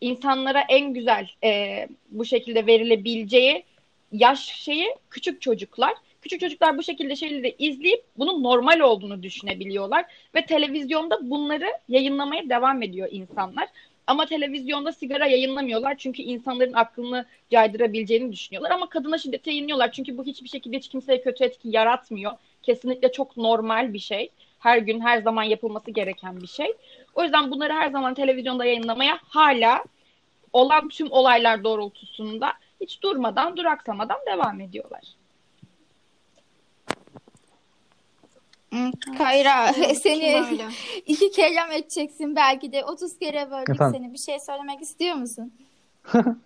insanlara 0.00 0.60
en 0.68 0.94
güzel 0.94 1.30
e, 1.44 1.86
bu 2.10 2.24
şekilde 2.24 2.66
verilebileceği 2.66 3.64
yaş 4.12 4.40
şeyi 4.40 4.94
küçük 5.10 5.42
çocuklar. 5.42 5.94
Küçük 6.22 6.40
çocuklar 6.40 6.78
bu 6.78 6.82
şekilde 6.82 7.16
şeyleri 7.16 7.54
izleyip 7.58 8.04
bunun 8.16 8.42
normal 8.42 8.80
olduğunu 8.80 9.22
düşünebiliyorlar 9.22 10.04
ve 10.34 10.46
televizyonda 10.46 11.30
bunları 11.30 11.66
yayınlamaya 11.88 12.48
devam 12.48 12.82
ediyor 12.82 13.08
insanlar. 13.10 13.68
Ama 14.06 14.26
televizyonda 14.26 14.92
sigara 14.92 15.26
yayınlamıyorlar 15.26 15.94
çünkü 15.98 16.22
insanların 16.22 16.72
aklını 16.72 17.26
caydırabileceğini 17.50 18.32
düşünüyorlar. 18.32 18.70
Ama 18.70 18.88
kadına 18.88 19.18
şiddet 19.18 19.46
yayınlıyorlar 19.46 19.92
çünkü 19.92 20.18
bu 20.18 20.24
hiçbir 20.24 20.48
şekilde 20.48 20.76
hiç 20.76 20.88
kimseye 20.88 21.20
kötü 21.20 21.44
etki 21.44 21.68
yaratmıyor. 21.68 22.32
Kesinlikle 22.62 23.12
çok 23.12 23.36
normal 23.36 23.92
bir 23.92 23.98
şey. 23.98 24.30
Her 24.58 24.78
gün 24.78 25.00
her 25.00 25.22
zaman 25.22 25.42
yapılması 25.42 25.90
gereken 25.90 26.40
bir 26.40 26.46
şey. 26.46 26.74
O 27.14 27.22
yüzden 27.22 27.50
bunları 27.50 27.72
her 27.72 27.90
zaman 27.90 28.14
televizyonda 28.14 28.64
yayınlamaya 28.64 29.18
hala 29.22 29.84
olan 30.52 30.88
tüm 30.88 31.12
olaylar 31.12 31.64
doğrultusunda 31.64 32.52
hiç 32.80 33.02
durmadan, 33.02 33.56
duraksamadan 33.56 34.18
devam 34.26 34.60
ediyorlar. 34.60 35.17
Kayra 39.18 39.72
seni 40.02 40.44
Böyle. 40.50 40.64
iki 41.06 41.30
kelam 41.30 41.72
edeceksin 41.72 42.36
belki 42.36 42.72
de 42.72 42.84
30 42.84 43.18
kere 43.18 43.50
böldük 43.50 43.70
Efendim? 43.70 44.00
seni. 44.00 44.12
Bir 44.12 44.18
şey 44.18 44.40
söylemek 44.40 44.82
istiyor 44.82 45.14
musun? 45.14 45.52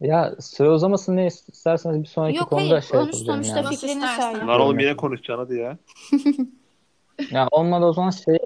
Ya 0.00 0.34
süre 0.40 0.68
uzamasın 0.68 1.16
ne 1.16 1.26
isterseniz 1.26 2.02
bir 2.02 2.08
sonraki 2.08 2.36
Yok 2.36 2.48
konuda 2.48 2.70
hayır 2.70 2.82
şey 2.82 3.00
konuş 3.00 3.16
sonuçta 3.16 3.56
yani. 3.56 3.68
Fikrini 3.68 4.06
söyle. 4.06 4.38
Lan 4.38 4.60
oğlum 4.60 4.78
yine 4.78 4.96
konuşacaksın 4.96 5.44
hadi 5.44 5.56
ya. 5.56 5.78
Ya 7.30 7.48
olmadı 7.50 7.84
o 7.84 7.92
zaman 7.92 8.10
şey 8.10 8.38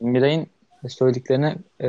Miray'ın 0.00 0.46
söylediklerine 0.88 1.56
e, 1.80 1.88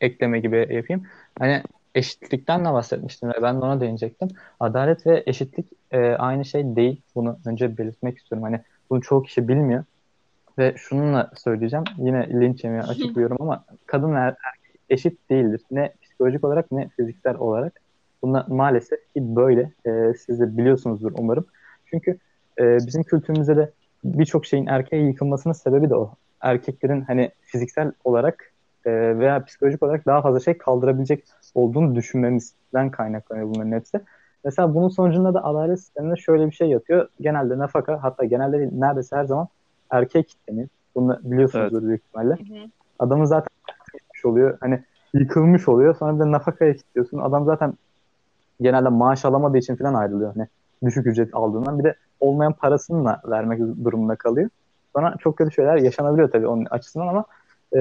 ekleme 0.00 0.40
gibi 0.40 0.56
yapayım. 0.56 1.06
Hani 1.38 1.62
eşitlikten 1.94 2.64
de 2.64 2.72
bahsetmiştim 2.72 3.28
ve 3.28 3.42
ben 3.42 3.60
de 3.60 3.64
ona 3.64 3.80
değinecektim. 3.80 4.28
Adalet 4.60 5.06
ve 5.06 5.22
eşitlik 5.26 5.66
e, 5.90 5.98
aynı 5.98 6.44
şey 6.44 6.76
değil. 6.76 7.00
Bunu 7.14 7.38
önce 7.46 7.78
belirtmek 7.78 8.18
istiyorum. 8.18 8.42
Hani 8.42 8.60
bunu 8.90 9.00
çoğu 9.00 9.22
kişi 9.22 9.48
bilmiyor. 9.48 9.84
Ve 10.58 10.74
şununla 10.76 11.30
söyleyeceğim. 11.36 11.84
Yine 11.98 12.28
linç 12.40 12.64
yemeye 12.64 12.82
açık 12.88 13.16
bir 13.16 13.22
yorum 13.22 13.36
ama 13.40 13.64
kadın 13.86 14.14
ve 14.14 14.18
erkek 14.18 14.80
eşit 14.90 15.30
değildir. 15.30 15.60
Ne 15.70 15.92
psikolojik 16.02 16.44
olarak 16.44 16.72
ne 16.72 16.88
fiziksel 16.88 17.36
olarak. 17.36 17.80
Bunlar 18.22 18.46
maalesef 18.48 18.98
ki 19.14 19.36
böyle. 19.36 19.72
E, 19.86 20.14
siz 20.14 20.40
de 20.40 20.56
biliyorsunuzdur 20.56 21.12
umarım. 21.18 21.46
Çünkü 21.86 22.18
e, 22.58 22.76
bizim 22.76 23.02
kültürümüzde 23.02 23.56
de 23.56 23.70
birçok 24.04 24.46
şeyin 24.46 24.66
erkeğe 24.66 25.06
yıkılmasının 25.06 25.54
sebebi 25.54 25.90
de 25.90 25.94
o. 25.94 26.14
Erkeklerin 26.40 27.00
hani 27.00 27.30
fiziksel 27.42 27.92
olarak 28.04 28.52
e, 28.86 29.18
veya 29.18 29.44
psikolojik 29.44 29.82
olarak 29.82 30.06
daha 30.06 30.22
fazla 30.22 30.40
şey 30.40 30.58
kaldırabilecek 30.58 31.24
olduğunu 31.54 31.94
düşünmemizden 31.94 32.90
kaynaklanıyor 32.90 33.48
bunların 33.48 33.72
hepsi. 33.72 34.00
Mesela 34.44 34.74
bunun 34.74 34.88
sonucunda 34.88 35.34
da 35.34 35.44
adalet 35.44 35.80
sisteminde 35.80 36.16
şöyle 36.16 36.46
bir 36.46 36.52
şey 36.52 36.68
yatıyor. 36.68 37.08
Genelde 37.20 37.58
nafaka 37.58 38.02
hatta 38.02 38.24
genelde 38.24 38.58
değil, 38.58 38.70
neredeyse 38.72 39.16
her 39.16 39.24
zaman 39.24 39.48
erkeğe 39.90 40.22
kitleniyor. 40.22 40.68
Bunu 40.94 41.20
biliyorsunuzdur 41.22 41.82
büyük 41.82 42.02
ihtimalle. 42.04 42.36
Adamın 42.98 43.24
zaten 43.24 43.48
yıkılmış 43.94 44.24
oluyor. 44.24 44.58
Hani 44.60 44.82
yıkılmış 45.14 45.68
oluyor. 45.68 45.96
Sonra 45.96 46.14
bir 46.14 46.20
de 46.20 46.32
nafakaya 46.32 46.72
kilitliyorsun. 46.72 47.18
Adam 47.18 47.44
zaten 47.44 47.74
genelde 48.60 48.88
maaş 48.88 49.24
alamadığı 49.24 49.58
için 49.58 49.76
falan 49.76 49.94
ayrılıyor. 49.94 50.34
Hani 50.34 50.48
düşük 50.84 51.06
ücret 51.06 51.34
aldığından. 51.34 51.78
Bir 51.78 51.84
de 51.84 51.94
olmayan 52.20 52.52
parasını 52.52 53.04
da 53.04 53.20
vermek 53.24 53.60
durumunda 53.84 54.16
kalıyor. 54.16 54.50
Sonra 54.92 55.16
çok 55.20 55.38
kötü 55.38 55.52
şeyler 55.52 55.76
yaşanabiliyor 55.76 56.30
tabii 56.30 56.46
onun 56.46 56.64
açısından 56.64 57.06
ama 57.08 57.24
e, 57.76 57.80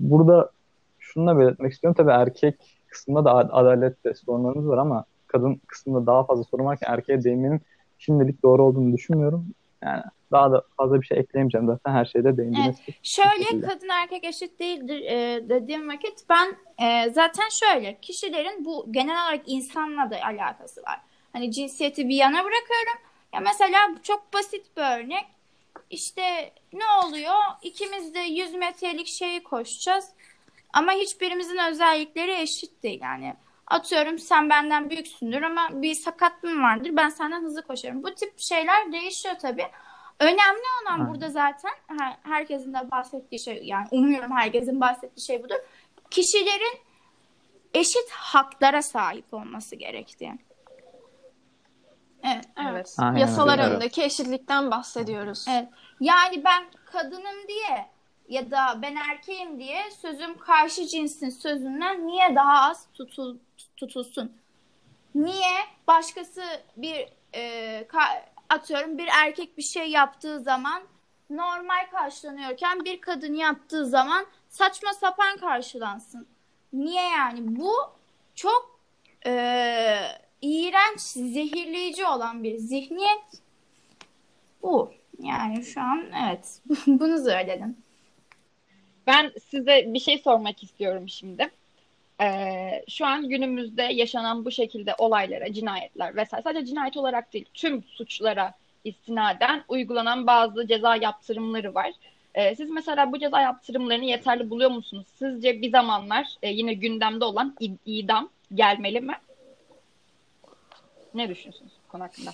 burada 0.00 0.50
şunu 0.98 1.26
da 1.26 1.38
belirtmek 1.38 1.72
istiyorum. 1.72 1.94
Tabii 1.98 2.10
erkek 2.10 2.80
kısmında 2.88 3.24
da 3.24 3.34
ad- 3.34 3.50
adalette 3.52 4.14
sorunlarımız 4.14 4.68
var 4.68 4.78
ama 4.78 5.04
kadın 5.32 5.60
kısmında 5.66 6.06
daha 6.06 6.24
fazla 6.24 6.44
sorun 6.44 6.64
varken 6.64 6.92
erkeğe 6.92 7.24
değinmenin 7.24 7.60
şimdilik 7.98 8.42
doğru 8.42 8.62
olduğunu 8.62 8.92
düşünmüyorum. 8.92 9.46
Yani 9.82 10.02
daha 10.32 10.52
da 10.52 10.62
fazla 10.76 11.00
bir 11.00 11.06
şey 11.06 11.18
ekleyemeyeceğim 11.18 11.66
zaten 11.66 11.92
her 11.92 12.04
şeyde 12.04 12.36
değindiniz. 12.36 12.76
Şöyle 13.02 13.44
şekilde. 13.44 13.66
kadın 13.66 13.88
erkek 13.88 14.24
eşit 14.24 14.58
değildir 14.60 15.00
e, 15.00 15.48
dediğim 15.48 15.88
vakit 15.88 16.24
ben 16.28 16.56
e, 16.86 17.10
zaten 17.10 17.48
şöyle 17.48 17.98
kişilerin 18.00 18.64
bu 18.64 18.86
genel 18.90 19.22
olarak 19.22 19.42
insanla 19.46 20.10
da 20.10 20.16
alakası 20.24 20.82
var. 20.82 21.00
Hani 21.32 21.52
cinsiyeti 21.52 22.08
bir 22.08 22.16
yana 22.16 22.38
bırakıyorum. 22.38 22.98
Ya 23.34 23.40
mesela 23.40 23.78
çok 24.02 24.34
basit 24.34 24.76
bir 24.76 25.00
örnek. 25.00 25.24
İşte 25.90 26.52
ne 26.72 27.06
oluyor? 27.06 27.34
İkimiz 27.62 28.14
de 28.14 28.18
100 28.18 28.54
metrelik 28.54 29.06
şeyi 29.06 29.42
koşacağız. 29.42 30.08
Ama 30.72 30.92
hiçbirimizin 30.92 31.58
özellikleri 31.70 32.40
eşit 32.40 32.82
değil 32.82 33.00
yani. 33.02 33.34
Atıyorum 33.72 34.18
sen 34.18 34.50
benden 34.50 34.90
büyüksündür 34.90 35.42
ama 35.42 35.68
bir 35.72 35.94
sakatlığın 35.94 36.62
vardır. 36.62 36.90
Ben 36.92 37.08
senden 37.08 37.42
hızlı 37.42 37.62
koşarım. 37.62 38.02
Bu 38.02 38.14
tip 38.14 38.40
şeyler 38.40 38.92
değişiyor 38.92 39.34
tabii. 39.42 39.66
Önemli 40.20 40.62
olan 40.82 40.92
Aynen. 40.92 41.08
burada 41.08 41.30
zaten 41.30 41.70
her- 41.98 42.16
herkesin 42.22 42.74
de 42.74 42.90
bahsettiği 42.90 43.38
şey 43.38 43.60
yani 43.64 43.86
umuyorum 43.90 44.36
herkesin 44.36 44.80
bahsettiği 44.80 45.26
şey 45.26 45.42
budur. 45.44 45.54
Kişilerin 46.10 46.78
eşit 47.74 48.10
haklara 48.10 48.82
sahip 48.82 49.34
olması 49.34 49.76
gerektiği. 49.76 50.32
Evet. 52.24 52.44
Evet. 52.70 52.96
Aynen 52.98 53.18
Yasalar 53.18 53.58
önündeki 53.58 54.02
eşitlikten 54.02 54.70
bahsediyoruz. 54.70 55.46
Evet. 55.50 55.68
Yani 56.00 56.44
ben 56.44 56.64
kadınım 56.84 57.48
diye 57.48 57.86
ya 58.28 58.50
da 58.50 58.82
ben 58.82 58.96
erkeğim 58.96 59.58
diye 59.58 59.90
sözüm 59.90 60.38
karşı 60.38 60.86
cinsin 60.86 61.30
sözünden 61.30 62.06
niye 62.06 62.34
daha 62.36 62.70
az 62.70 62.86
tutul, 62.94 63.38
tutulsun? 63.86 64.32
Niye 65.14 65.56
başkası 65.86 66.42
bir 66.76 67.08
e, 67.34 67.86
atıyorum 68.48 68.98
bir 68.98 69.08
erkek 69.24 69.58
bir 69.58 69.62
şey 69.62 69.90
yaptığı 69.90 70.40
zaman 70.40 70.82
normal 71.30 71.90
karşılanıyorken 71.90 72.84
bir 72.84 73.00
kadın 73.00 73.34
yaptığı 73.34 73.86
zaman 73.86 74.26
saçma 74.48 74.92
sapan 74.92 75.36
karşılansın? 75.36 76.26
Niye 76.72 77.02
yani? 77.02 77.56
Bu 77.56 77.72
çok 78.34 78.80
e, 79.26 79.32
iğrenç, 80.42 81.00
zehirleyici 81.00 82.06
olan 82.06 82.44
bir 82.44 82.56
zihniyet. 82.56 83.42
Bu. 84.62 84.92
Yani 85.18 85.64
şu 85.64 85.80
an 85.80 86.04
evet. 86.26 86.60
Bunu 86.86 87.24
söyledim. 87.24 87.76
Ben 89.06 89.32
size 89.50 89.84
bir 89.86 90.00
şey 90.00 90.18
sormak 90.18 90.62
istiyorum 90.62 91.08
şimdi. 91.08 91.50
Ee, 92.20 92.84
şu 92.88 93.06
an 93.06 93.28
günümüzde 93.28 93.82
yaşanan 93.82 94.44
bu 94.44 94.50
şekilde 94.50 94.94
olaylara, 94.98 95.52
cinayetler 95.52 96.16
vesaire 96.16 96.42
sadece 96.42 96.66
cinayet 96.66 96.96
olarak 96.96 97.32
değil 97.32 97.44
tüm 97.54 97.82
suçlara 97.82 98.54
istinaden 98.84 99.64
uygulanan 99.68 100.26
bazı 100.26 100.66
ceza 100.66 100.96
yaptırımları 100.96 101.74
var. 101.74 101.92
Ee, 102.34 102.54
siz 102.56 102.70
mesela 102.70 103.12
bu 103.12 103.18
ceza 103.18 103.40
yaptırımlarını 103.40 104.04
yeterli 104.04 104.50
buluyor 104.50 104.70
musunuz? 104.70 105.06
Sizce 105.18 105.62
bir 105.62 105.70
zamanlar 105.70 106.26
e, 106.42 106.48
yine 106.50 106.74
gündemde 106.74 107.24
olan 107.24 107.56
id- 107.60 107.78
idam 107.86 108.28
gelmeli 108.54 109.00
mi? 109.00 109.14
Ne 111.14 111.28
düşünüyorsunuz 111.28 111.72
bu 111.84 111.88
konu 111.92 112.02
hakkında? 112.02 112.30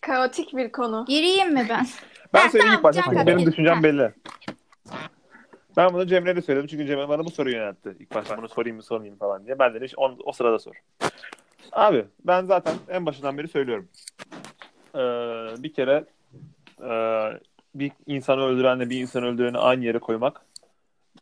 Kaotik 0.00 0.56
bir 0.56 0.72
konu. 0.72 1.04
Gireyim 1.08 1.52
mi 1.54 1.66
ben? 1.68 1.86
Ben 2.34 2.40
Ha, 2.40 2.48
söyleyeyim 2.50 2.74
tamam, 2.82 2.94
ilk 2.96 3.06
başta 3.06 3.26
benim 3.26 3.46
düşüncem 3.46 3.76
Ha. 3.76 3.82
belli. 3.82 4.12
Ben 5.76 5.92
bunu 5.92 6.06
Cemre'ye 6.06 6.36
de 6.36 6.42
söyledim 6.42 6.66
çünkü 6.66 6.86
Cemre 6.86 7.08
bana 7.08 7.24
bu 7.24 7.30
soruyu 7.30 7.56
yöneltti. 7.56 7.96
İlk 8.00 8.14
başta 8.14 8.38
bunu 8.38 8.48
sorayım 8.48 8.76
mı 8.76 8.82
sormayayım 8.82 9.18
falan 9.18 9.46
diye. 9.46 9.58
Ben 9.58 9.74
de 9.74 9.84
hiç 9.84 9.94
on, 9.96 10.20
o 10.24 10.32
sırada 10.32 10.58
sor. 10.58 10.74
Abi 11.72 12.04
ben 12.24 12.44
zaten 12.44 12.74
en 12.88 13.06
başından 13.06 13.38
beri 13.38 13.48
söylüyorum. 13.48 13.88
Ee, 14.94 14.98
bir 15.62 15.72
kere 15.72 16.04
e, 16.82 16.90
bir 17.74 17.92
insanı 18.06 18.42
öldürenle 18.42 18.90
bir 18.90 19.00
insanı 19.00 19.26
öldüreni 19.26 19.58
aynı 19.58 19.84
yere 19.84 19.98
koymak, 19.98 20.40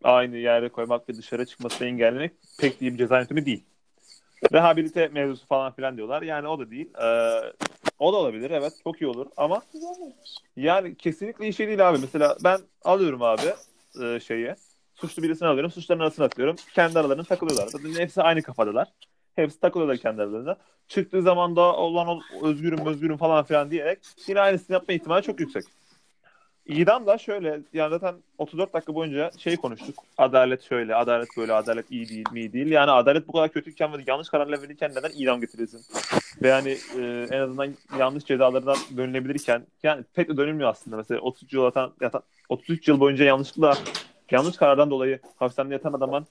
aynı 0.02 0.36
yere 0.36 0.68
koymak 0.68 1.08
ve 1.08 1.14
dışarı 1.14 1.46
çıkmasını 1.46 1.88
engellemek 1.88 2.32
pek 2.60 2.82
iyi 2.82 2.92
bir 2.92 2.98
ceza 2.98 3.18
yöntemi 3.18 3.46
değil. 3.46 3.64
Rehabilite 4.52 5.08
mevzusu 5.08 5.46
falan 5.46 5.72
filan 5.72 5.96
diyorlar. 5.96 6.22
Yani 6.22 6.48
o 6.48 6.58
da 6.58 6.70
değil. 6.70 6.90
Ee, 7.02 7.52
o 7.98 8.12
da 8.12 8.16
olabilir 8.16 8.50
evet 8.50 8.72
çok 8.84 9.00
iyi 9.00 9.06
olur 9.06 9.26
ama 9.36 9.62
yani 10.56 10.94
kesinlikle 10.94 11.44
iyi 11.44 11.52
şey 11.52 11.66
değil 11.66 11.88
abi. 11.88 11.98
Mesela 12.00 12.36
ben 12.44 12.58
alıyorum 12.84 13.22
abi 13.22 13.42
e, 14.02 14.20
şeyi. 14.20 14.54
Suçlu 14.94 15.22
birisini 15.22 15.48
alıyorum. 15.48 15.70
Suçların 15.70 16.00
arasına 16.00 16.24
atıyorum. 16.24 16.56
Kendi 16.74 16.98
aralarında 16.98 17.24
takılıyorlar. 17.24 17.66
Zaten 17.66 17.94
hepsi 17.94 18.22
aynı 18.22 18.42
kafadalar. 18.42 18.88
Hepsi 19.36 19.60
takılıyorlar 19.60 19.96
kendi 19.96 20.22
aralarında. 20.22 20.58
Çıktığı 20.88 21.22
zaman 21.22 21.56
da 21.56 21.76
olan 21.76 22.20
özgürüm 22.42 22.86
özgürüm 22.86 23.16
falan 23.16 23.44
filan 23.44 23.70
diyerek 23.70 23.98
yine 24.26 24.40
aynısını 24.40 24.74
yapma 24.74 24.94
ihtimali 24.94 25.22
çok 25.22 25.40
yüksek. 25.40 25.64
İdam 26.66 27.06
da 27.06 27.18
şöyle 27.18 27.60
yani 27.72 27.90
zaten 27.90 28.14
34 28.38 28.74
dakika 28.74 28.94
boyunca 28.94 29.30
şey 29.38 29.56
konuştuk. 29.56 29.94
Adalet 30.18 30.62
şöyle, 30.62 30.94
adalet 30.94 31.28
böyle, 31.36 31.52
adalet 31.52 31.90
iyi 31.90 32.08
değil 32.08 32.24
mi 32.32 32.40
iyi 32.40 32.52
değil. 32.52 32.66
Yani 32.66 32.90
adalet 32.90 33.28
bu 33.28 33.32
kadar 33.32 33.48
kötüyken 33.48 33.92
ve 33.92 33.96
yanlış 34.06 34.28
kararlar 34.28 34.62
verirken 34.62 34.90
neden 34.90 35.10
idam 35.16 35.40
getirilsin? 35.40 35.80
Ve 36.42 36.48
yani 36.48 36.76
e, 36.98 37.26
en 37.30 37.40
azından 37.40 37.74
yanlış 37.98 38.24
cezalardan 38.24 38.76
dönülebilirken 38.96 39.66
yani 39.82 40.04
pek 40.14 40.28
de 40.28 40.36
dönülmüyor 40.36 40.70
aslında. 40.70 40.96
Mesela 40.96 41.20
33 41.20 41.52
yıl 41.52 41.64
yatan, 41.64 41.92
yatan 42.00 42.22
33 42.48 42.88
yıl 42.88 43.00
boyunca 43.00 43.24
yanlışlıkla 43.24 43.74
yanlış 44.30 44.56
karardan 44.56 44.90
dolayı 44.90 45.18
hapishanede 45.36 45.74
yatan 45.74 45.92
adamın 45.92 46.26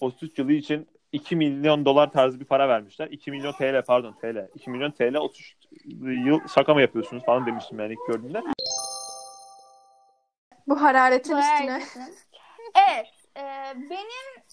33 0.00 0.38
yılı 0.38 0.52
için 0.52 0.86
2 1.12 1.36
milyon 1.36 1.84
dolar 1.84 2.12
tarzı 2.12 2.40
bir 2.40 2.44
para 2.44 2.68
vermişler. 2.68 3.08
2 3.10 3.30
milyon 3.30 3.52
TL 3.52 3.82
pardon 3.86 4.14
TL. 4.20 4.48
2 4.54 4.70
milyon 4.70 4.90
TL 4.90 5.16
33 5.16 5.56
yıl 6.26 6.40
şaka 6.54 6.74
mı 6.74 6.80
yapıyorsunuz 6.80 7.24
falan 7.24 7.46
demiştim 7.46 7.80
yani 7.80 7.92
ilk 7.92 8.06
gördüğümde. 8.08 8.42
Bu 10.70 10.82
hararetin 10.82 11.36
üstüne. 11.36 11.82
Evet. 12.88 13.06
e, 13.36 13.42
benim 13.90 14.44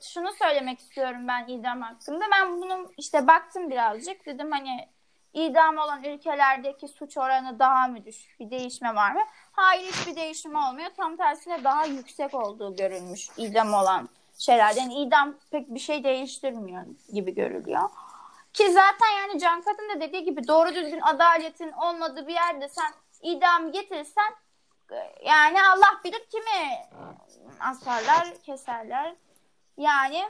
şunu 0.00 0.32
söylemek 0.32 0.78
istiyorum 0.78 1.28
ben 1.28 1.48
idam 1.48 1.82
hakkında. 1.82 2.24
Ben 2.32 2.52
bunu 2.52 2.92
işte 2.96 3.26
baktım 3.26 3.70
birazcık. 3.70 4.26
Dedim 4.26 4.52
hani 4.52 4.88
idam 5.32 5.78
olan 5.78 6.04
ülkelerdeki 6.04 6.88
suç 6.88 7.16
oranı 7.16 7.58
daha 7.58 7.88
mı 7.88 8.04
düşük? 8.04 8.40
Bir 8.40 8.50
değişme 8.50 8.94
var 8.94 9.12
mı? 9.12 9.20
Hayır 9.52 9.92
hiçbir 9.92 10.16
değişim 10.16 10.54
olmuyor. 10.54 10.90
Tam 10.96 11.16
tersine 11.16 11.64
daha 11.64 11.84
yüksek 11.84 12.34
olduğu 12.34 12.76
görülmüş 12.76 13.28
idam 13.36 13.74
olan 13.74 14.08
şeylerde. 14.38 14.80
Yani 14.80 14.94
idam 14.94 15.34
pek 15.50 15.74
bir 15.74 15.80
şey 15.80 16.04
değiştirmiyor 16.04 16.82
gibi 17.12 17.34
görülüyor. 17.34 17.88
Ki 18.52 18.72
zaten 18.72 19.10
yani 19.20 19.40
Can 19.40 19.62
Kadın 19.62 19.88
da 19.88 20.00
dediği 20.00 20.24
gibi 20.24 20.48
doğru 20.48 20.74
düzgün 20.74 21.00
adaletin 21.00 21.72
olmadığı 21.72 22.26
bir 22.26 22.34
yerde 22.34 22.68
sen 22.68 22.92
idam 23.22 23.72
getirsen 23.72 24.34
yani 25.24 25.58
Allah 25.62 26.00
bilir 26.04 26.26
kimi 26.30 26.88
asarlar, 27.60 28.34
keserler. 28.42 29.14
Yani 29.76 30.28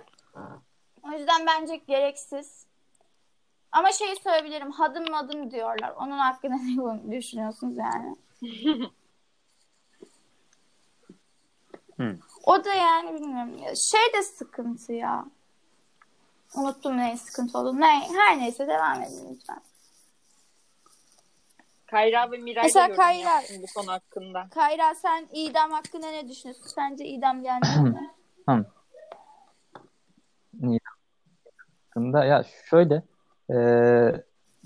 o 1.02 1.10
yüzden 1.10 1.46
bence 1.46 1.76
gereksiz. 1.76 2.66
Ama 3.72 3.92
şeyi 3.92 4.16
söyleyebilirim. 4.16 4.70
Hadım 4.70 5.10
madım 5.10 5.50
diyorlar. 5.50 5.94
Onun 5.96 6.18
hakkında 6.18 6.56
ne 7.04 7.16
düşünüyorsunuz 7.16 7.76
yani? 7.76 8.16
O 12.44 12.64
da 12.64 12.74
yani 12.74 13.14
bilmiyorum. 13.14 13.58
Şey 13.90 14.12
de 14.14 14.22
sıkıntı 14.22 14.92
ya. 14.92 15.24
Unuttum 16.54 16.96
ne 16.96 17.16
sıkıntı 17.16 17.58
oldu. 17.58 17.80
Ne, 17.80 18.08
her 18.16 18.38
neyse 18.38 18.68
devam 18.68 19.02
edin 19.02 19.28
lütfen. 19.30 19.60
Kayra 21.90 22.32
ve 22.32 22.36
Miray 22.36 22.64
Mesela 22.64 22.88
da 22.88 22.94
Kayra- 22.94 23.62
bu 23.62 23.66
konu 23.74 23.90
hakkında. 23.92 24.46
Kayra 24.54 24.94
sen 24.94 25.28
idam 25.32 25.70
hakkında 25.70 26.10
ne 26.10 26.28
düşünüyorsun? 26.28 26.66
Sence 26.74 27.04
idam 27.04 27.42
gelmeli 27.42 27.90
mi? 27.90 28.10
hakkında 31.98 32.24
ya 32.24 32.44
şöyle 32.70 33.02
e, 33.50 33.58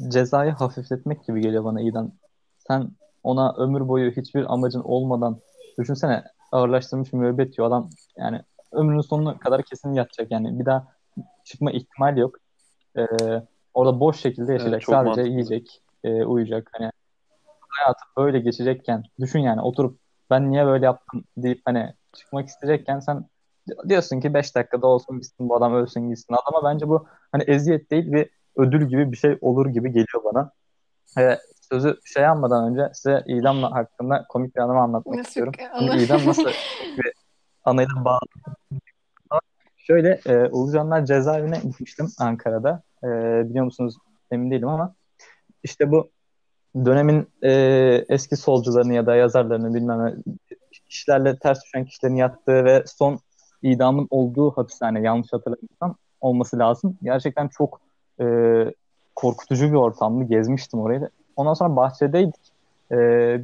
cezayı 0.08 0.52
hafifletmek 0.52 1.24
gibi 1.26 1.40
geliyor 1.40 1.64
bana 1.64 1.80
idam. 1.80 2.12
Sen 2.58 2.88
ona 3.22 3.54
ömür 3.58 3.88
boyu 3.88 4.10
hiçbir 4.10 4.52
amacın 4.52 4.80
olmadan 4.80 5.38
düşünsene 5.78 6.24
ağırlaştırmış 6.52 7.12
müebbet 7.12 7.56
diyor 7.56 7.68
adam 7.68 7.90
yani 8.16 8.40
ömrünün 8.72 9.00
sonuna 9.00 9.38
kadar 9.38 9.62
kesin 9.62 9.94
yatacak 9.94 10.30
yani 10.30 10.58
bir 10.58 10.66
daha 10.66 10.88
çıkma 11.44 11.70
ihtimali 11.70 12.20
yok. 12.20 12.36
E, 12.96 13.06
orada 13.74 14.00
boş 14.00 14.20
şekilde 14.20 14.52
yaşayacak 14.52 14.80
çok 14.80 14.92
sadece 14.92 15.08
mantıklı. 15.08 15.30
yiyecek 15.30 15.82
e, 16.04 16.24
uyuyacak 16.24 16.70
hani 16.72 16.91
hayatı 17.82 18.04
böyle 18.16 18.40
geçecekken 18.40 19.02
düşün 19.20 19.38
yani 19.38 19.60
oturup 19.60 19.98
ben 20.30 20.50
niye 20.50 20.66
böyle 20.66 20.84
yaptım 20.84 21.24
deyip 21.36 21.60
hani 21.64 21.94
çıkmak 22.12 22.48
isteyecekken 22.48 23.00
sen 23.00 23.24
diyorsun 23.88 24.20
ki 24.20 24.34
5 24.34 24.54
dakikada 24.54 24.86
olsun 24.86 25.20
bitsin 25.20 25.48
bu 25.48 25.56
adam 25.56 25.74
ölsün 25.74 26.10
gitsin. 26.10 26.34
Adama 26.34 26.70
bence 26.70 26.88
bu 26.88 27.06
hani 27.32 27.42
eziyet 27.42 27.90
değil 27.90 28.12
bir 28.12 28.30
ödül 28.56 28.88
gibi 28.88 29.12
bir 29.12 29.16
şey 29.16 29.38
olur 29.40 29.66
gibi 29.66 29.88
geliyor 29.88 30.24
bana. 30.24 30.52
Ee, 31.18 31.38
sözü 31.72 31.98
şey 32.04 32.26
almadan 32.26 32.70
önce 32.70 32.94
size 32.94 33.24
idam 33.26 33.62
hakkında 33.62 34.24
komik 34.28 34.56
bir 34.56 34.60
anımı 34.60 34.80
anlatmak 34.80 35.16
Nasıl 35.16 35.28
istiyorum. 35.28 35.52
Şimdi 35.78 36.02
idam 36.02 36.26
nasıl 36.26 36.44
bir 36.96 37.12
anıyla 37.64 38.04
bağlı. 38.04 38.20
Şöyle 39.76 40.20
e, 40.26 40.48
Ulucanlar 40.48 41.06
cezaevine 41.06 41.58
gitmiştim 41.58 42.08
Ankara'da. 42.18 42.82
E, 43.04 43.08
biliyor 43.50 43.64
musunuz 43.64 43.96
emin 44.30 44.50
değilim 44.50 44.68
ama 44.68 44.94
işte 45.62 45.90
bu 45.90 46.10
dönemin 46.74 47.28
e, 47.42 47.50
eski 48.08 48.36
solcularını 48.36 48.94
ya 48.94 49.06
da 49.06 49.16
yazarlarını 49.16 49.74
bilmem 49.74 50.06
ne 50.06 50.14
kişilerle 50.88 51.38
ters 51.38 51.64
düşen 51.64 51.84
kişilerin 51.84 52.16
yattığı 52.16 52.64
ve 52.64 52.84
son 52.86 53.18
idamın 53.62 54.08
olduğu 54.10 54.50
hapishane 54.50 55.00
yanlış 55.00 55.32
hatırlamıyorsam 55.32 55.94
olması 56.20 56.58
lazım. 56.58 56.98
Gerçekten 57.02 57.48
çok 57.48 57.80
e, 58.20 58.26
korkutucu 59.16 59.68
bir 59.68 59.76
ortamdı. 59.76 60.24
Gezmiştim 60.24 60.80
orayı 60.80 61.00
da. 61.00 61.10
Ondan 61.36 61.54
sonra 61.54 61.76
bahçedeydik. 61.76 62.52
E, 62.90 62.96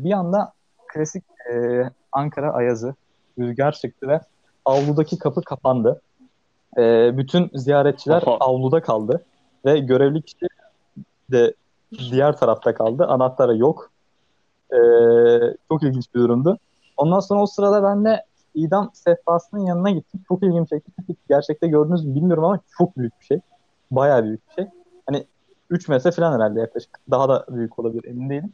bir 0.04 0.12
anda 0.12 0.52
klasik 0.88 1.24
e, 1.52 1.82
Ankara 2.12 2.52
ayazı 2.52 2.94
rüzgar 3.38 3.72
çıktı 3.72 4.08
ve 4.08 4.20
avludaki 4.64 5.18
kapı 5.18 5.42
kapandı. 5.42 6.00
E, 6.78 7.16
bütün 7.18 7.50
ziyaretçiler 7.54 8.22
Oha. 8.22 8.36
avluda 8.36 8.82
kaldı 8.82 9.24
ve 9.64 9.78
görevli 9.78 10.22
kişi 10.22 10.46
de 11.32 11.54
diğer 11.92 12.36
tarafta 12.36 12.74
kaldı. 12.74 13.06
Anahtarı 13.06 13.56
yok. 13.56 13.90
E, 14.72 14.78
çok 15.68 15.82
ilginç 15.82 16.14
bir 16.14 16.20
durumdu. 16.20 16.58
Ondan 16.96 17.20
sonra 17.20 17.42
o 17.42 17.46
sırada 17.46 17.82
ben 17.82 18.04
de 18.04 18.24
idam 18.54 18.90
sehpasının 18.92 19.60
yanına 19.60 19.90
gittim. 19.90 20.20
Çok 20.28 20.42
ilgimi 20.42 20.68
çekti. 20.68 20.92
Gerçekte 21.28 21.66
gördünüz 21.68 22.04
mü 22.04 22.14
bilmiyorum 22.14 22.44
ama 22.44 22.60
çok 22.78 22.98
büyük 22.98 23.20
bir 23.20 23.24
şey. 23.24 23.40
Bayağı 23.90 24.24
büyük 24.24 24.48
bir 24.48 24.54
şey. 24.54 24.66
Hani 25.06 25.26
3 25.70 25.88
metre 25.88 26.10
falan 26.10 26.34
herhalde 26.34 26.60
yaklaşık. 26.60 26.90
Daha 27.10 27.28
da 27.28 27.46
büyük 27.48 27.78
olabilir 27.78 28.04
emin 28.04 28.30
değilim. 28.30 28.52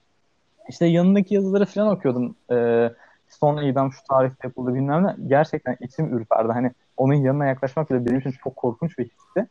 İşte 0.68 0.86
yanındaki 0.86 1.34
yazıları 1.34 1.66
falan 1.66 1.96
okuyordum. 1.96 2.36
Ee, 2.50 2.90
son 3.28 3.62
idam 3.62 3.92
şu 3.92 3.98
tarihte 4.08 4.48
yapıldı 4.48 4.74
bilmem 4.74 5.04
ne. 5.04 5.16
Gerçekten 5.26 5.76
içim 5.80 6.18
ürperdi. 6.18 6.52
Hani 6.52 6.72
onun 6.96 7.14
yanına 7.14 7.46
yaklaşmak 7.46 7.90
bile 7.90 8.06
benim 8.06 8.18
için 8.18 8.34
çok 8.44 8.56
korkunç 8.56 8.98
bir 8.98 9.04
histi. 9.04 9.48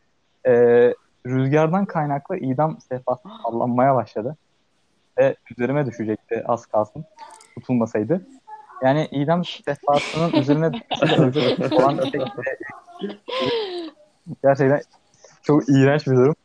Ee, 0.47 0.93
rüzgardan 1.25 1.85
kaynaklı 1.85 2.37
idam 2.37 2.81
sehpası 2.81 3.21
sallanmaya 3.43 3.95
başladı. 3.95 4.37
Ve 5.17 5.35
üzerime 5.51 5.85
düşecekti 5.85 6.43
az 6.47 6.65
kalsın. 6.65 7.05
Tutulmasaydı. 7.55 8.27
Yani 8.81 9.07
idam 9.11 9.45
sehpasının 9.45 10.31
üzerine 10.31 10.71
ve 10.71 11.69
Gerçekten 14.43 14.81
çok 15.43 15.69
iğrenç 15.69 16.07
bir 16.07 16.15
durum. 16.15 16.35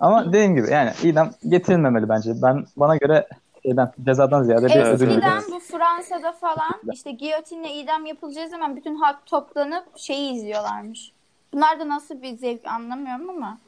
Ama 0.00 0.32
dediğim 0.32 0.54
gibi 0.54 0.70
yani 0.70 0.90
idam 1.02 1.30
getirilmemeli 1.48 2.08
bence. 2.08 2.32
Ben 2.42 2.64
bana 2.76 2.96
göre 2.96 3.28
şeyden 3.62 3.92
cezadan 4.02 4.42
ziyade 4.42 4.66
bir 4.66 4.74
Evet, 4.74 4.86
ödül. 4.86 5.08
Eskiden 5.08 5.42
bu 5.50 5.60
Fransa'da 5.60 6.32
falan 6.32 6.80
işte 6.92 7.10
giyotinle 7.10 7.72
idam 7.72 8.06
yapılacağı 8.06 8.48
zaman 8.48 8.76
bütün 8.76 8.94
halk 8.94 9.26
toplanıp 9.26 9.84
şeyi 9.96 10.32
izliyorlarmış. 10.32 11.12
Bunlar 11.52 11.80
da 11.80 11.88
nasıl 11.88 12.22
bir 12.22 12.36
zevk 12.36 12.66
anlamıyorum 12.66 13.30
ama 13.30 13.58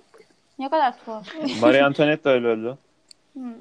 ne 0.61 0.69
kadar 0.69 1.05
tuhaf. 1.05 1.27
Marie 1.61 1.83
Antoinette 1.83 2.25
de 2.25 2.29
öyle 2.29 2.47
öldü. 2.47 2.79
Hmm. 3.33 3.55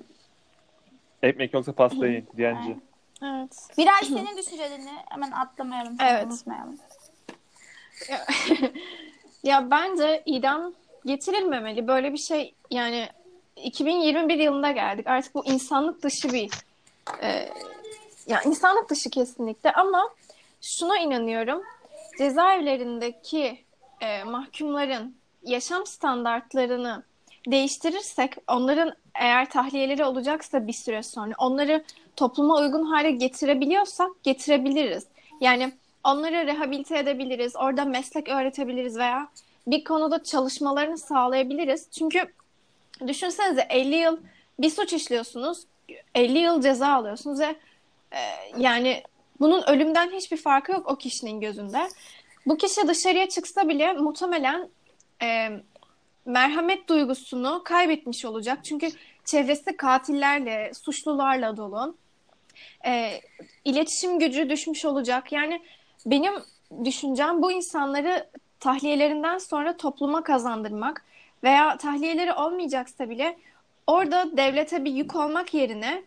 Ekmek 1.23 1.53
yoksa 1.53 1.71
pasta 1.71 2.07
yiyin 2.07 2.27
diyenci. 2.37 2.77
Evet. 3.23 3.51
Birer 3.77 4.01
senin 4.01 4.37
düşüncelerini 4.37 4.91
hemen 5.09 5.31
atlamayalım. 5.31 5.97
Evet. 6.01 6.25
Unutmayalım. 6.25 6.77
Ya 9.43 9.71
bence 9.71 10.23
idam 10.25 10.73
getirilmemeli. 11.05 11.87
Böyle 11.87 12.13
bir 12.13 12.17
şey 12.17 12.55
yani 12.71 13.09
2021 13.55 14.37
yılında 14.37 14.71
geldik. 14.71 15.07
Artık 15.07 15.35
bu 15.35 15.45
insanlık 15.45 16.03
dışı 16.03 16.33
bir 16.33 16.51
e, 17.21 17.49
ya 18.27 18.41
insanlık 18.41 18.89
dışı 18.89 19.09
kesinlikle 19.09 19.71
ama 19.71 20.09
şuna 20.61 20.97
inanıyorum. 20.97 21.63
Cezaevlerindeki 22.17 23.63
e, 24.01 24.23
mahkumların 24.23 25.15
yaşam 25.43 25.85
standartlarını 25.85 27.03
değiştirirsek 27.47 28.33
onların 28.47 28.93
eğer 29.15 29.49
tahliyeleri 29.49 30.05
olacaksa 30.05 30.67
bir 30.67 30.73
süre 30.73 31.03
sonra 31.03 31.33
onları 31.37 31.83
topluma 32.15 32.57
uygun 32.57 32.83
hale 32.83 33.11
getirebiliyorsak 33.11 34.23
getirebiliriz. 34.23 35.07
Yani 35.41 35.73
onları 36.03 36.47
rehabilite 36.47 36.97
edebiliriz, 36.97 37.55
orada 37.55 37.85
meslek 37.85 38.29
öğretebiliriz 38.29 38.97
veya 38.97 39.27
bir 39.67 39.83
konuda 39.83 40.23
çalışmalarını 40.23 40.97
sağlayabiliriz. 40.97 41.87
Çünkü 41.91 42.33
düşünsenize 43.07 43.67
50 43.69 43.95
yıl 43.95 44.17
bir 44.59 44.69
suç 44.69 44.93
işliyorsunuz, 44.93 45.63
50 46.15 46.39
yıl 46.39 46.61
ceza 46.61 46.87
alıyorsunuz 46.87 47.39
ve 47.39 47.55
e, 48.11 48.19
yani 48.57 49.03
bunun 49.39 49.63
ölümden 49.69 50.09
hiçbir 50.09 50.37
farkı 50.37 50.71
yok 50.71 50.91
o 50.91 50.95
kişinin 50.95 51.41
gözünde. 51.41 51.89
Bu 52.45 52.57
kişi 52.57 52.87
dışarıya 52.87 53.29
çıksa 53.29 53.69
bile 53.69 53.93
muhtemelen 53.93 54.69
e, 55.23 55.49
merhamet 56.25 56.89
duygusunu 56.89 57.61
kaybetmiş 57.65 58.25
olacak. 58.25 58.59
Çünkü 58.63 58.89
çevresi 59.25 59.77
katillerle, 59.77 60.71
suçlularla 60.73 61.57
dolu. 61.57 61.95
E, 62.85 63.21
iletişim 63.65 64.19
gücü 64.19 64.49
düşmüş 64.49 64.85
olacak. 64.85 65.31
Yani 65.31 65.61
benim 66.05 66.33
düşüncem 66.83 67.41
bu 67.41 67.51
insanları 67.51 68.29
tahliyelerinden 68.59 69.37
sonra 69.37 69.77
topluma 69.77 70.23
kazandırmak 70.23 71.05
veya 71.43 71.77
tahliyeleri 71.77 72.33
olmayacaksa 72.33 73.09
bile 73.09 73.37
orada 73.87 74.37
devlete 74.37 74.85
bir 74.85 74.91
yük 74.91 75.15
olmak 75.15 75.53
yerine 75.53 76.03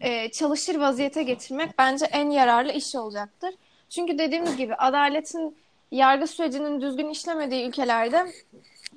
e, 0.00 0.30
çalışır 0.30 0.74
vaziyete 0.74 1.22
getirmek 1.22 1.78
bence 1.78 2.06
en 2.06 2.30
yararlı 2.30 2.72
iş 2.72 2.94
olacaktır. 2.94 3.54
Çünkü 3.88 4.18
dediğimiz 4.18 4.56
gibi 4.56 4.74
adaletin 4.74 5.56
yargı 5.92 6.26
sürecinin 6.26 6.80
düzgün 6.80 7.08
işlemediği 7.08 7.68
ülkelerde 7.68 8.32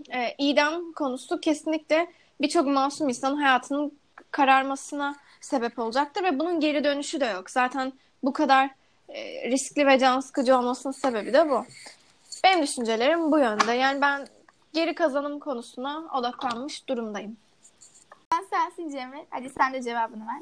e, 0.10 0.36
idam 0.38 0.92
konusu 0.92 1.40
kesinlikle 1.40 2.08
birçok 2.42 2.68
masum 2.68 3.10
insanın 3.10 3.38
hayatının 3.38 4.00
kararmasına 4.32 5.16
sebep 5.42 5.80
olacaktır 5.80 6.24
ve 6.24 6.40
bunun 6.40 6.60
geri 6.60 6.84
dönüşü 6.84 7.20
de 7.20 7.26
yok. 7.26 7.50
Zaten 7.50 7.94
bu 8.24 8.34
kadar 8.34 8.70
e, 9.10 9.52
riskli 9.52 9.88
ve 9.88 10.00
can 10.00 10.20
sıkıcı 10.20 10.58
olmasının 10.58 10.94
sebebi 10.94 11.34
de 11.34 11.50
bu. 11.50 11.66
Benim 12.44 12.64
düşüncelerim 12.64 13.32
bu 13.32 13.40
yönde. 13.40 13.72
Yani 13.72 14.02
ben 14.02 14.28
geri 14.74 14.96
kazanım 14.96 15.40
konusuna 15.40 16.04
odaklanmış 16.14 16.88
durumdayım. 16.88 17.38
Sen 18.32 18.46
sensin 18.50 18.90
Cemre. 18.90 19.26
Hadi 19.30 19.50
sen 19.50 19.74
de 19.74 19.82
cevabını 19.82 20.28
ver. 20.28 20.42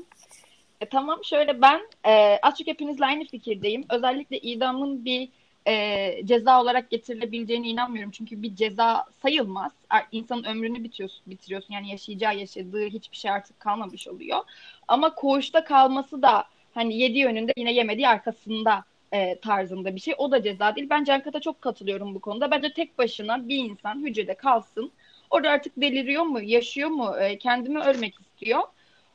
E, 0.81 0.89
tamam 0.89 1.19
şöyle 1.23 1.61
ben 1.61 1.81
e, 2.05 2.39
az 2.41 2.57
çok 2.57 2.67
hepinizle 2.67 3.05
aynı 3.05 3.25
fikirdeyim. 3.25 3.85
Özellikle 3.89 4.37
idamın 4.37 5.05
bir 5.05 5.29
e, 5.67 6.25
ceza 6.25 6.61
olarak 6.61 6.89
getirilebileceğine 6.89 7.67
inanmıyorum. 7.67 8.11
Çünkü 8.11 8.41
bir 8.41 8.55
ceza 8.55 9.05
sayılmaz. 9.21 9.71
İnsanın 10.11 10.43
ömrünü 10.43 10.83
bitiyorsun, 10.83 11.21
bitiriyorsun. 11.27 11.73
Yani 11.73 11.91
yaşayacağı 11.91 12.37
yaşadığı 12.37 12.85
hiçbir 12.85 13.17
şey 13.17 13.31
artık 13.31 13.59
kalmamış 13.59 14.07
oluyor. 14.07 14.39
Ama 14.87 15.15
koğuşta 15.15 15.63
kalması 15.63 16.21
da 16.21 16.43
hani 16.73 16.97
yediği 16.97 17.25
önünde 17.25 17.53
yine 17.57 17.73
yemediği 17.73 18.07
arkasında 18.07 18.83
e, 19.11 19.39
tarzında 19.39 19.95
bir 19.95 20.01
şey. 20.01 20.13
O 20.17 20.31
da 20.31 20.43
ceza 20.43 20.75
değil. 20.75 20.89
Ben 20.89 21.03
Cankat'a 21.03 21.39
çok 21.39 21.61
katılıyorum 21.61 22.15
bu 22.15 22.19
konuda. 22.19 22.51
Bence 22.51 22.73
tek 22.73 22.97
başına 22.97 23.47
bir 23.49 23.57
insan 23.57 24.05
hücrede 24.05 24.33
kalsın. 24.33 24.91
Orada 25.29 25.49
artık 25.49 25.73
deliriyor 25.77 26.23
mu, 26.23 26.41
yaşıyor 26.41 26.89
mu, 26.89 27.15
e, 27.19 27.37
kendimi 27.37 27.79
ölmek 27.79 28.15
istiyor. 28.19 28.61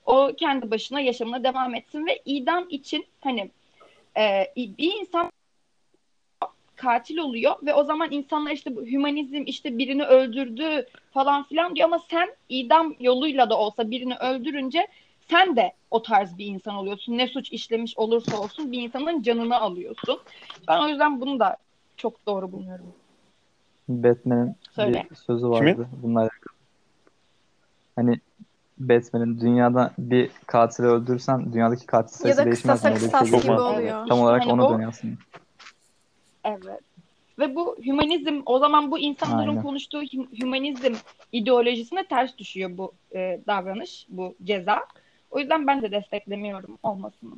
O 0.06 0.32
kendi 0.36 0.70
başına 0.70 1.00
yaşamına 1.00 1.44
devam 1.44 1.74
etsin 1.74 2.06
ve 2.06 2.22
idam 2.24 2.66
için 2.70 3.06
hani 3.20 3.50
e, 4.16 4.52
bir 4.56 4.98
insan 5.00 5.32
katil 6.82 7.18
oluyor 7.18 7.54
ve 7.62 7.74
o 7.74 7.84
zaman 7.84 8.10
insanlar 8.10 8.50
işte 8.50 8.76
bu 8.76 8.86
hümanizm 8.86 9.42
işte 9.46 9.78
birini 9.78 10.04
öldürdü 10.04 10.86
falan 11.10 11.44
filan 11.44 11.74
diyor 11.76 11.88
ama 11.88 11.98
sen 12.10 12.28
idam 12.48 12.94
yoluyla 13.00 13.50
da 13.50 13.58
olsa 13.58 13.90
birini 13.90 14.16
öldürünce 14.16 14.86
sen 15.30 15.56
de 15.56 15.72
o 15.90 16.02
tarz 16.02 16.38
bir 16.38 16.46
insan 16.46 16.74
oluyorsun. 16.74 17.18
Ne 17.18 17.26
suç 17.28 17.52
işlemiş 17.52 17.98
olursa 17.98 18.38
olsun 18.40 18.72
bir 18.72 18.82
insanın 18.82 19.22
canını 19.22 19.56
alıyorsun. 19.60 20.20
Ben 20.68 20.80
o 20.80 20.88
yüzden 20.88 21.20
bunu 21.20 21.40
da 21.40 21.56
çok 21.96 22.26
doğru 22.26 22.52
buluyorum. 22.52 22.86
Batman'in 23.88 24.54
Söyle. 24.70 25.06
bir 25.10 25.16
sözü 25.16 25.48
vardı 25.48 25.58
Kimin? 25.74 26.02
bununla 26.02 26.20
alakalı. 26.20 26.54
Hani 27.96 28.20
Batman'in 28.78 29.40
dünyada 29.40 29.92
bir 29.98 30.30
katili 30.46 30.86
öldürürsen 30.86 31.52
dünyadaki 31.52 31.86
katil 31.86 32.12
Ya 32.14 32.18
sayısı 32.18 32.38
da 32.40 32.44
değişmez. 32.44 32.76
kısasa 32.76 32.88
mi? 32.88 32.94
Öyle 32.94 33.04
bir 33.06 33.10
kısas 33.10 33.30
şey 33.30 33.40
gibi 33.40 33.50
oluyor. 33.52 34.06
Tam 34.08 34.20
olarak 34.20 34.42
Hani 34.42 34.52
onu 34.52 34.66
o- 34.66 34.72
dönüyor 34.74 34.88
aslında. 34.88 35.14
Evet. 36.44 36.80
Ve 37.38 37.54
bu 37.54 37.76
hümanizm 37.86 38.42
o 38.46 38.58
zaman 38.58 38.90
bu 38.90 38.98
insanların 38.98 39.48
Aynen. 39.48 39.62
konuştuğu 39.62 40.02
hü- 40.02 40.42
hümanizm 40.42 40.94
ideolojisine 41.32 42.06
ters 42.06 42.38
düşüyor 42.38 42.70
bu 42.78 42.92
e, 43.14 43.40
davranış, 43.46 44.06
bu 44.08 44.34
ceza. 44.44 44.84
O 45.30 45.38
yüzden 45.38 45.66
ben 45.66 45.82
de 45.82 45.90
desteklemiyorum 45.90 46.78
olmasını. 46.82 47.34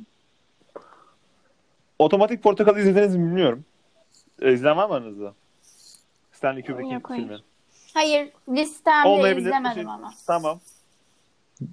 Otomatik 1.99 2.43
Portakal 2.43 2.77
izlediniz 2.77 3.15
mi 3.15 3.25
bilmiyorum. 3.25 3.65
E, 4.41 4.53
izleyen 4.53 4.77
var 4.77 4.89
mı 4.89 4.93
aranızda? 4.95 5.33
Stanley 6.31 6.63
Kubrick'in 6.65 6.99
filmi. 7.15 7.37
Hayır 7.93 8.29
listemde 8.49 9.07
Olmayabilir. 9.07 9.45
izlemedim 9.45 9.73
Şey- 9.83 9.91
ama. 9.91 10.11
Tamam. 10.27 10.59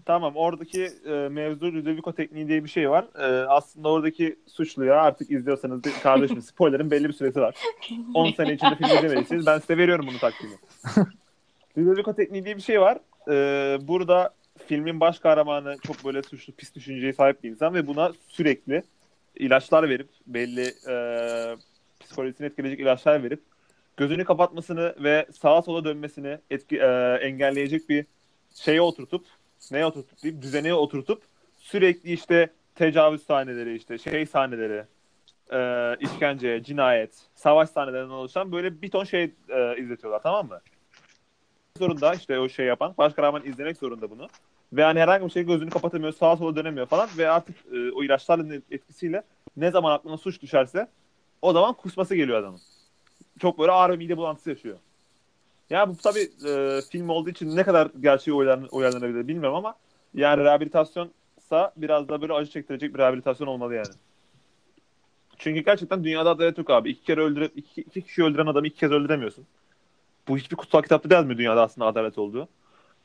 Tamam 0.06 0.36
oradaki 0.36 0.90
e, 1.06 1.10
mevzu 1.28 1.66
Ludovico 1.66 2.12
tekniği 2.12 2.48
diye 2.48 2.64
bir 2.64 2.68
şey 2.68 2.90
var. 2.90 3.06
E, 3.18 3.46
aslında 3.46 3.88
oradaki 3.88 4.38
suçluya 4.46 4.94
artık 4.94 5.30
izliyorsanız 5.30 5.84
de- 5.84 5.90
kardeşim 6.02 6.42
spoiler'ın 6.42 6.90
belli 6.90 7.08
bir 7.08 7.12
süresi 7.12 7.40
var. 7.40 7.54
10 8.14 8.30
sene 8.30 8.52
içinde 8.52 8.74
film 8.76 8.96
izlemediyseniz 8.96 9.46
ben 9.46 9.58
size 9.58 9.78
veriyorum 9.78 10.06
bunu 10.08 10.18
takdimi. 10.18 10.52
Ludovico 11.78 12.14
tekniği 12.14 12.44
diye 12.44 12.56
bir 12.56 12.62
şey 12.62 12.80
var. 12.80 12.98
E, 13.30 13.78
burada 13.88 14.34
filmin 14.66 15.00
baş 15.00 15.18
kahramanı 15.18 15.76
çok 15.86 16.04
böyle 16.04 16.22
suçlu 16.22 16.52
pis 16.52 16.74
düşünceye 16.74 17.12
sahip 17.12 17.44
bir 17.44 17.50
insan 17.50 17.74
ve 17.74 17.86
buna 17.86 18.12
sürekli 18.28 18.82
ilaçlar 19.36 19.88
verip 19.88 20.08
belli 20.26 20.72
e, 20.88 20.94
psikolojisini 22.00 22.46
etkileyecek 22.46 22.80
ilaçlar 22.80 23.22
verip 23.22 23.40
gözünü 23.96 24.24
kapatmasını 24.24 24.94
ve 25.02 25.26
sağa 25.40 25.62
sola 25.62 25.84
dönmesini 25.84 26.38
etki, 26.50 26.76
e, 26.78 27.18
engelleyecek 27.22 27.88
bir 27.88 28.06
şeye 28.54 28.80
oturtup 28.80 29.24
neye 29.70 29.86
oturtup 29.86 30.22
diyeyim 30.22 30.42
düzeneye 30.42 30.74
oturtup 30.74 31.22
sürekli 31.56 32.12
işte 32.12 32.50
tecavüz 32.74 33.22
sahneleri 33.22 33.76
işte 33.76 33.98
şey 33.98 34.26
sahneleri 34.26 34.84
e, 35.52 35.96
işkence, 36.00 36.62
cinayet, 36.62 37.22
savaş 37.34 37.70
sahnelerinden 37.70 38.14
oluşan 38.14 38.52
böyle 38.52 38.82
bir 38.82 38.90
ton 38.90 39.04
şey 39.04 39.22
e, 39.48 39.76
izletiyorlar 39.78 40.22
tamam 40.22 40.48
mı? 40.48 40.60
Zorunda 41.78 42.14
işte 42.14 42.38
o 42.38 42.48
şey 42.48 42.66
yapan 42.66 42.94
baş 42.98 43.12
kahraman 43.12 43.44
izlemek 43.44 43.76
zorunda 43.76 44.10
bunu. 44.10 44.28
Ve 44.72 44.82
hani 44.84 45.00
herhangi 45.00 45.24
bir 45.26 45.30
şey 45.30 45.42
gözünü 45.42 45.70
kapatamıyor, 45.70 46.12
sağa 46.12 46.36
sola 46.36 46.56
dönemiyor 46.56 46.86
falan 46.86 47.08
ve 47.18 47.30
artık 47.30 47.56
e, 47.72 47.92
o 47.92 48.04
ilaçların 48.04 48.64
etkisiyle 48.70 49.22
ne 49.56 49.70
zaman 49.70 49.92
aklına 49.92 50.16
suç 50.16 50.42
düşerse 50.42 50.88
o 51.42 51.52
zaman 51.52 51.74
kusması 51.74 52.14
geliyor 52.14 52.38
adamın. 52.38 52.60
Çok 53.38 53.58
böyle 53.58 53.72
ağır 53.72 53.96
mide 53.96 54.16
bulantısı 54.16 54.50
yaşıyor. 54.50 54.78
Ya 55.70 55.88
bu 55.88 55.96
tabii 55.96 56.30
e, 56.48 56.80
film 56.90 57.08
olduğu 57.08 57.30
için 57.30 57.56
ne 57.56 57.62
kadar 57.62 57.90
gerçeği 58.00 58.36
uyarlan- 58.36 58.68
uyarlanabilir 58.72 59.28
bilmiyorum 59.28 59.56
ama 59.56 59.74
yani 60.14 60.44
rehabilitasyonsa 60.44 61.72
biraz 61.76 62.08
da 62.08 62.22
böyle 62.22 62.32
acı 62.32 62.50
çektirecek 62.50 62.94
bir 62.94 62.98
rehabilitasyon 62.98 63.48
olmalı 63.48 63.74
yani. 63.74 63.94
Çünkü 65.38 65.60
gerçekten 65.60 66.04
dünyada 66.04 66.30
adalet 66.30 66.58
yok 66.58 66.70
abi. 66.70 66.90
İki 66.90 67.04
kere 67.04 67.20
öldürüp 67.20 67.52
iki, 67.56 67.80
iki 67.80 68.02
kişi 68.02 68.24
öldüren 68.24 68.46
adamı 68.46 68.66
iki 68.66 68.78
kez 68.78 68.92
öldüremiyorsun. 68.92 69.46
Bu 70.28 70.38
hiçbir 70.38 70.56
kutsal 70.56 70.82
kitapta 70.82 71.14
yazmıyor 71.14 71.38
dünyada 71.38 71.62
aslında 71.62 71.86
adalet 71.86 72.18
olduğu. 72.18 72.48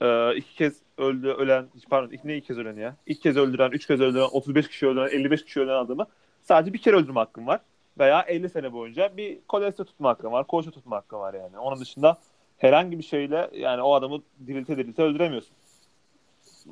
Ee, 0.01 0.36
iki 0.36 0.55
kez 0.55 0.74
öldü, 0.97 1.28
ölen, 1.28 1.66
pardon 1.89 2.11
iki, 2.11 2.28
ne 2.28 2.38
iki 2.38 2.47
kez 2.47 2.57
ölen 2.57 2.76
ya? 2.76 2.95
İki 3.05 3.22
kez 3.22 3.38
öldüren, 3.38 3.72
üç 3.72 3.88
kez 3.88 4.01
öldüren, 4.01 4.28
35 4.32 4.68
kişi 4.68 4.88
öldüren, 4.88 5.07
55 5.07 5.45
kişi 5.45 5.59
öldüren 5.59 5.78
adamı 5.86 6.05
sadece 6.41 6.74
bir 6.74 6.78
kere 6.82 6.95
öldürme 6.95 7.20
hakkın 7.20 7.47
var. 7.47 7.59
veya 7.99 8.22
50 8.22 8.49
sene 8.49 8.74
boyunca 8.74 9.18
bir 9.18 9.39
koleste 9.47 9.84
tutma 9.84 10.09
hakkın 10.09 10.32
var, 10.32 10.47
koğuşa 10.47 10.72
tutma 10.72 10.95
hakkın 10.95 11.18
var 11.18 11.34
yani. 11.34 11.57
Onun 11.59 11.80
dışında 11.80 12.18
herhangi 12.64 12.97
bir 12.99 13.03
şeyle 13.03 13.49
yani 13.53 13.82
o 13.82 13.93
adamı 13.93 14.22
dirilte 14.47 14.78
dirilte 14.78 15.03
öldüremiyorsun. 15.03 15.55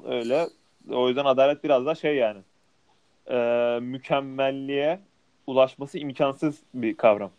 Öyle. 0.06 0.48
O 0.92 1.08
yüzden 1.08 1.26
adalet 1.26 1.64
biraz 1.64 1.86
da 1.86 1.96
şey 1.96 2.16
yani 2.16 2.42
e, 3.28 3.38
mükemmelliğe 3.82 5.00
ulaşması 5.48 5.98
imkansız 5.98 6.60
bir 6.74 6.98
kavram. 6.98 7.32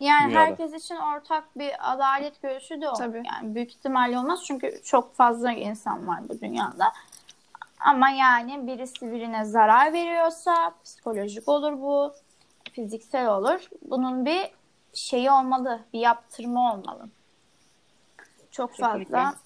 Yani 0.00 0.30
Dünyada. 0.30 0.44
herkes 0.44 0.84
için 0.84 0.96
ortak 0.96 1.58
bir 1.58 1.92
adalet 1.92 2.42
görüşü 2.42 2.80
de 2.80 2.88
o. 2.88 2.92
Tabii. 2.94 3.22
Yani 3.26 3.54
büyük 3.54 3.70
ihtimalle 3.70 4.18
olmaz 4.18 4.44
çünkü 4.46 4.80
çok 4.84 5.14
fazla 5.14 5.52
insan 5.52 6.08
var 6.08 6.20
bu 6.28 6.40
dünyada. 6.40 6.92
Ama 7.80 8.10
yani 8.10 8.66
birisi 8.66 9.12
birine 9.12 9.44
zarar 9.44 9.92
veriyorsa 9.92 10.74
psikolojik 10.84 11.48
olur 11.48 11.72
bu, 11.72 12.12
fiziksel 12.72 13.28
olur. 13.28 13.68
Bunun 13.82 14.26
bir 14.26 14.50
şeyi 14.94 15.30
olmalı, 15.30 15.80
bir 15.92 16.00
yaptırma 16.00 16.74
olmalı. 16.74 17.08
Çok 18.50 18.70
Kesinlikle. 18.76 19.16
fazla 19.16 19.38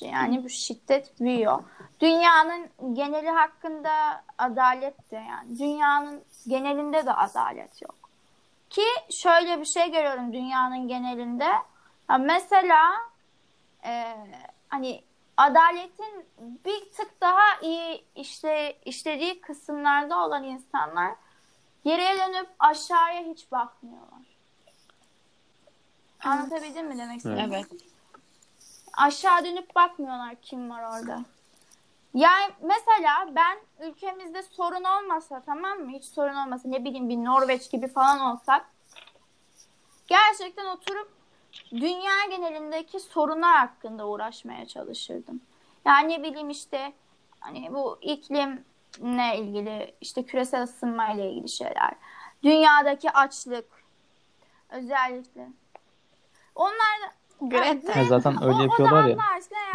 yani 0.00 0.44
bu 0.44 0.48
şiddet 0.48 1.20
büyüyor. 1.20 1.62
Dünyanın 2.00 2.68
geneli 2.94 3.30
hakkında 3.30 4.24
adalet 4.38 5.10
de 5.10 5.16
yani 5.16 5.58
dünyanın 5.58 6.22
genelinde 6.46 7.06
de 7.06 7.12
adalet 7.12 7.82
yok. 7.82 7.94
Ki 8.70 8.82
şöyle 9.10 9.60
bir 9.60 9.64
şey 9.64 9.90
görüyorum 9.90 10.32
dünyanın 10.32 10.88
genelinde. 10.88 11.48
Ha, 12.08 12.18
mesela 12.18 12.92
e, 13.84 14.16
hani 14.68 15.02
adaletin 15.36 16.24
bir 16.64 16.90
tık 16.96 17.20
daha 17.20 17.60
iyi 17.62 18.04
işte 18.14 18.76
işlediği 18.84 19.40
kısımlarda 19.40 20.24
olan 20.24 20.44
insanlar 20.44 21.14
geriye 21.84 22.18
dönüp 22.18 22.48
aşağıya 22.58 23.20
hiç 23.20 23.52
bakmıyorlar. 23.52 24.36
Anlatabildim 26.24 26.86
mi 26.86 26.98
demek 26.98 27.16
istediğimi? 27.16 27.54
Evet. 27.54 27.66
Aşağı 28.96 29.44
dönüp 29.44 29.74
bakmıyorlar 29.74 30.34
kim 30.42 30.70
var 30.70 30.82
orada. 30.82 31.24
Yani 32.14 32.52
mesela 32.60 33.28
ben 33.36 33.58
ülkemizde 33.88 34.42
sorun 34.42 34.84
olmasa 34.84 35.42
tamam 35.46 35.78
mı? 35.78 35.90
Hiç 35.90 36.04
sorun 36.04 36.34
olmasa 36.34 36.68
ne 36.68 36.84
bileyim 36.84 37.08
bir 37.08 37.16
Norveç 37.16 37.70
gibi 37.70 37.88
falan 37.88 38.20
olsak 38.20 38.70
gerçekten 40.06 40.66
oturup 40.66 41.12
dünya 41.70 42.24
genelindeki 42.30 43.00
sorunlar 43.00 43.56
hakkında 43.56 44.08
uğraşmaya 44.08 44.66
çalışırdım. 44.66 45.40
Yani 45.84 46.12
ne 46.12 46.22
bileyim 46.22 46.50
işte 46.50 46.92
hani 47.40 47.74
bu 47.74 47.98
iklimle 48.00 49.38
ilgili 49.38 49.94
işte 50.00 50.22
küresel 50.22 50.62
ısınma 50.62 51.08
ile 51.08 51.30
ilgili 51.30 51.48
şeyler. 51.48 51.92
Dünyadaki 52.42 53.10
açlık 53.10 53.84
özellikle. 54.68 55.48
Onlar 56.54 57.00
da 57.02 57.12
Greta. 57.40 57.98
Ya 58.00 58.04
zaten 58.04 58.42
öyle 58.42 58.54
o- 58.54 58.58
o 58.58 58.62
yapıyorlar 58.62 59.04
ya. 59.04 59.08
Yani 59.08 59.18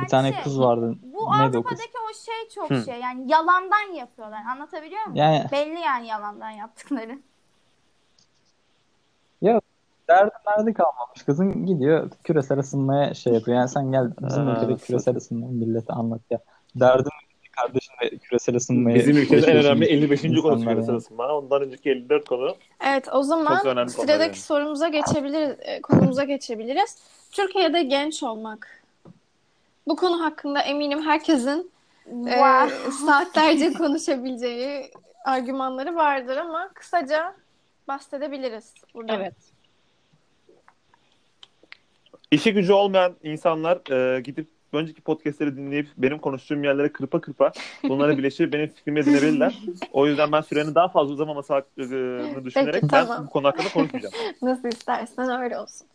Bir 0.01 0.07
tane 0.07 0.33
şey, 0.33 0.43
kız 0.43 0.59
vardı. 0.59 0.95
Bu 1.03 1.17
Neydi 1.17 1.27
o? 1.27 1.59
Avrupa'daki 1.59 1.97
o 2.09 2.13
şey 2.13 2.49
çok 2.55 2.69
Hı. 2.69 2.83
şey 2.85 2.99
yani 2.99 3.31
yalandan 3.31 3.93
yapıyorlar. 3.95 4.41
Anlatabiliyor 4.51 5.01
muyum? 5.01 5.15
Yani 5.15 5.45
Belli 5.51 5.79
yani 5.79 6.07
yalandan 6.07 6.49
yaptıkları. 6.49 7.19
derdi 10.09 10.31
derdi 10.47 10.73
kalmamış. 10.73 11.23
Kızın 11.25 11.65
gidiyor 11.65 12.09
küresel 12.23 12.59
ısınmaya 12.59 13.13
şey 13.13 13.33
yapıyor. 13.33 13.57
Yani 13.57 13.69
sen 13.69 13.91
gel 13.91 14.11
bizim 14.21 14.49
ülkede 14.49 14.75
küresel 14.75 15.15
ısınmayı 15.15 15.51
millete 15.53 15.93
anlat 15.93 16.21
ya. 16.29 16.39
Derdin 16.75 17.09
kardeşin 17.61 17.93
de 18.01 18.17
küresel 18.17 18.55
ısınmayı 18.55 18.95
Bizim 18.95 19.17
ülkede 19.17 19.51
en 19.51 19.57
önemli 19.57 19.83
yaşıyorsun 19.91 20.27
55. 20.27 20.41
konusu 20.41 20.59
insanlar 20.59 20.75
küresel 20.75 20.95
ısınma. 20.95 21.37
Ondan 21.37 21.61
önceki 21.61 21.89
54 21.89 22.29
konu 22.29 22.55
Evet 22.85 23.07
o 23.13 23.23
zaman 23.23 23.85
sıradaki 23.87 24.21
yani. 24.23 24.35
sorumuza 24.35 24.87
geçebiliriz, 24.87 25.55
e, 25.59 25.81
konumuza 25.81 26.23
geçebiliriz. 26.23 26.97
Türkiye'de 27.31 27.83
genç 27.83 28.23
olmak. 28.23 28.83
Bu 29.87 29.95
konu 29.95 30.23
hakkında 30.23 30.61
eminim 30.61 31.01
herkesin 31.01 31.71
e, 32.07 32.31
Wow. 32.31 32.91
saatlerce 33.05 33.73
konuşabileceği 33.77 34.91
argümanları 35.25 35.95
vardır 35.95 36.37
ama 36.37 36.69
kısaca 36.73 37.35
bahsedebiliriz 37.87 38.73
burada. 38.93 39.13
Evet. 39.15 39.33
İşi 42.31 42.53
gücü 42.53 42.73
olmayan 42.73 43.15
insanlar 43.23 43.91
e, 43.91 44.21
gidip 44.21 44.47
önceki 44.73 45.01
podcastleri 45.01 45.57
dinleyip 45.57 45.87
benim 45.97 46.19
konuştuğum 46.19 46.63
yerlere 46.63 46.91
kırpa 46.91 47.21
kırpa 47.21 47.51
bunları 47.83 48.17
birleştirip 48.17 48.53
benim 48.53 48.67
fikrimi 48.67 48.99
edinebilirler. 48.99 49.59
O 49.93 50.07
yüzden 50.07 50.31
ben 50.31 50.41
sürenin 50.41 50.75
daha 50.75 50.87
fazla 50.87 51.13
uzamaması 51.13 51.53
hakkını 51.53 52.45
düşünerek 52.45 52.83
ben 52.83 52.87
tamam. 52.87 53.25
bu 53.25 53.29
konu 53.29 53.47
hakkında 53.47 53.69
konuşmayacağım. 53.69 54.13
Nasıl 54.41 54.67
istersen 54.67 55.41
öyle 55.41 55.59
olsun. 55.59 55.87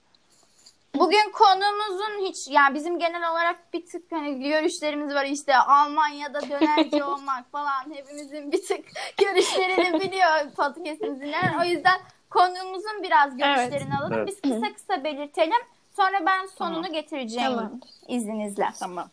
Bugün 0.98 1.32
konumuzun 1.32 2.28
hiç 2.28 2.48
yani 2.50 2.74
bizim 2.74 2.98
genel 2.98 3.30
olarak 3.30 3.72
bir 3.72 3.86
tık 3.86 4.12
hani 4.12 4.42
görüşlerimiz 4.42 5.14
var 5.14 5.24
işte 5.24 5.56
Almanya'da 5.56 6.40
dönerci 6.40 7.04
olmak 7.04 7.52
falan 7.52 7.94
hepimizin 7.94 8.52
bir 8.52 8.62
tık 8.62 8.84
görüşlerini 9.18 10.00
biliyor 10.00 10.50
podcast'imizi 10.56 11.20
dinleyen. 11.20 11.58
O 11.60 11.64
yüzden 11.64 12.00
konumuzun 12.30 13.02
biraz 13.02 13.36
görüşlerini 13.36 13.96
alalım. 13.96 14.12
Evet. 14.12 14.28
Biz 14.28 14.40
kısa 14.40 14.74
kısa 14.74 15.04
belirtelim. 15.04 15.60
Sonra 15.96 16.26
ben 16.26 16.46
sonunu 16.46 16.74
Tamam. 16.74 16.92
getireceğim 16.92 17.50
Tamam. 17.50 17.80
izninizle. 18.08 18.68
Tamam. 18.80 19.10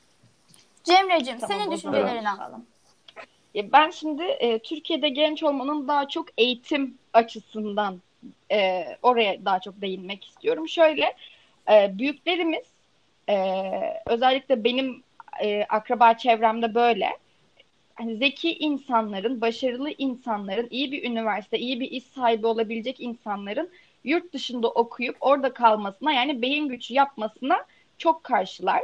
Cemre'cim 0.83 1.39
Tamam, 1.39 1.57
senin 1.57 1.71
düşüncelerini 1.71 2.29
alalım. 2.29 2.65
Ben 3.55 3.89
şimdi 3.89 4.23
e, 4.23 4.59
Türkiye'de 4.59 5.09
genç 5.09 5.43
olmanın 5.43 5.87
daha 5.87 6.07
çok 6.07 6.27
eğitim 6.37 6.97
açısından 7.13 8.01
e, 8.51 8.85
oraya 9.01 9.45
daha 9.45 9.59
çok 9.59 9.81
değinmek 9.81 10.25
istiyorum. 10.27 10.69
Şöyle 10.69 11.13
e, 11.71 11.97
büyüklerimiz 11.99 12.65
e, 13.29 13.35
özellikle 14.05 14.63
benim 14.63 15.03
e, 15.41 15.65
akraba 15.69 16.13
çevremde 16.13 16.75
böyle 16.75 17.17
hani 17.95 18.17
zeki 18.17 18.53
insanların, 18.53 19.41
başarılı 19.41 19.89
insanların, 19.97 20.67
iyi 20.69 20.91
bir 20.91 21.09
üniversite, 21.09 21.59
iyi 21.59 21.79
bir 21.79 21.91
iş 21.91 22.03
sahibi 22.03 22.47
olabilecek 22.47 22.99
insanların 22.99 23.69
yurt 24.03 24.33
dışında 24.33 24.67
okuyup 24.69 25.17
orada 25.21 25.53
kalmasına 25.53 26.13
yani 26.13 26.41
beyin 26.41 26.67
gücü 26.67 26.93
yapmasına 26.93 27.65
çok 27.97 28.23
karşılar. 28.23 28.81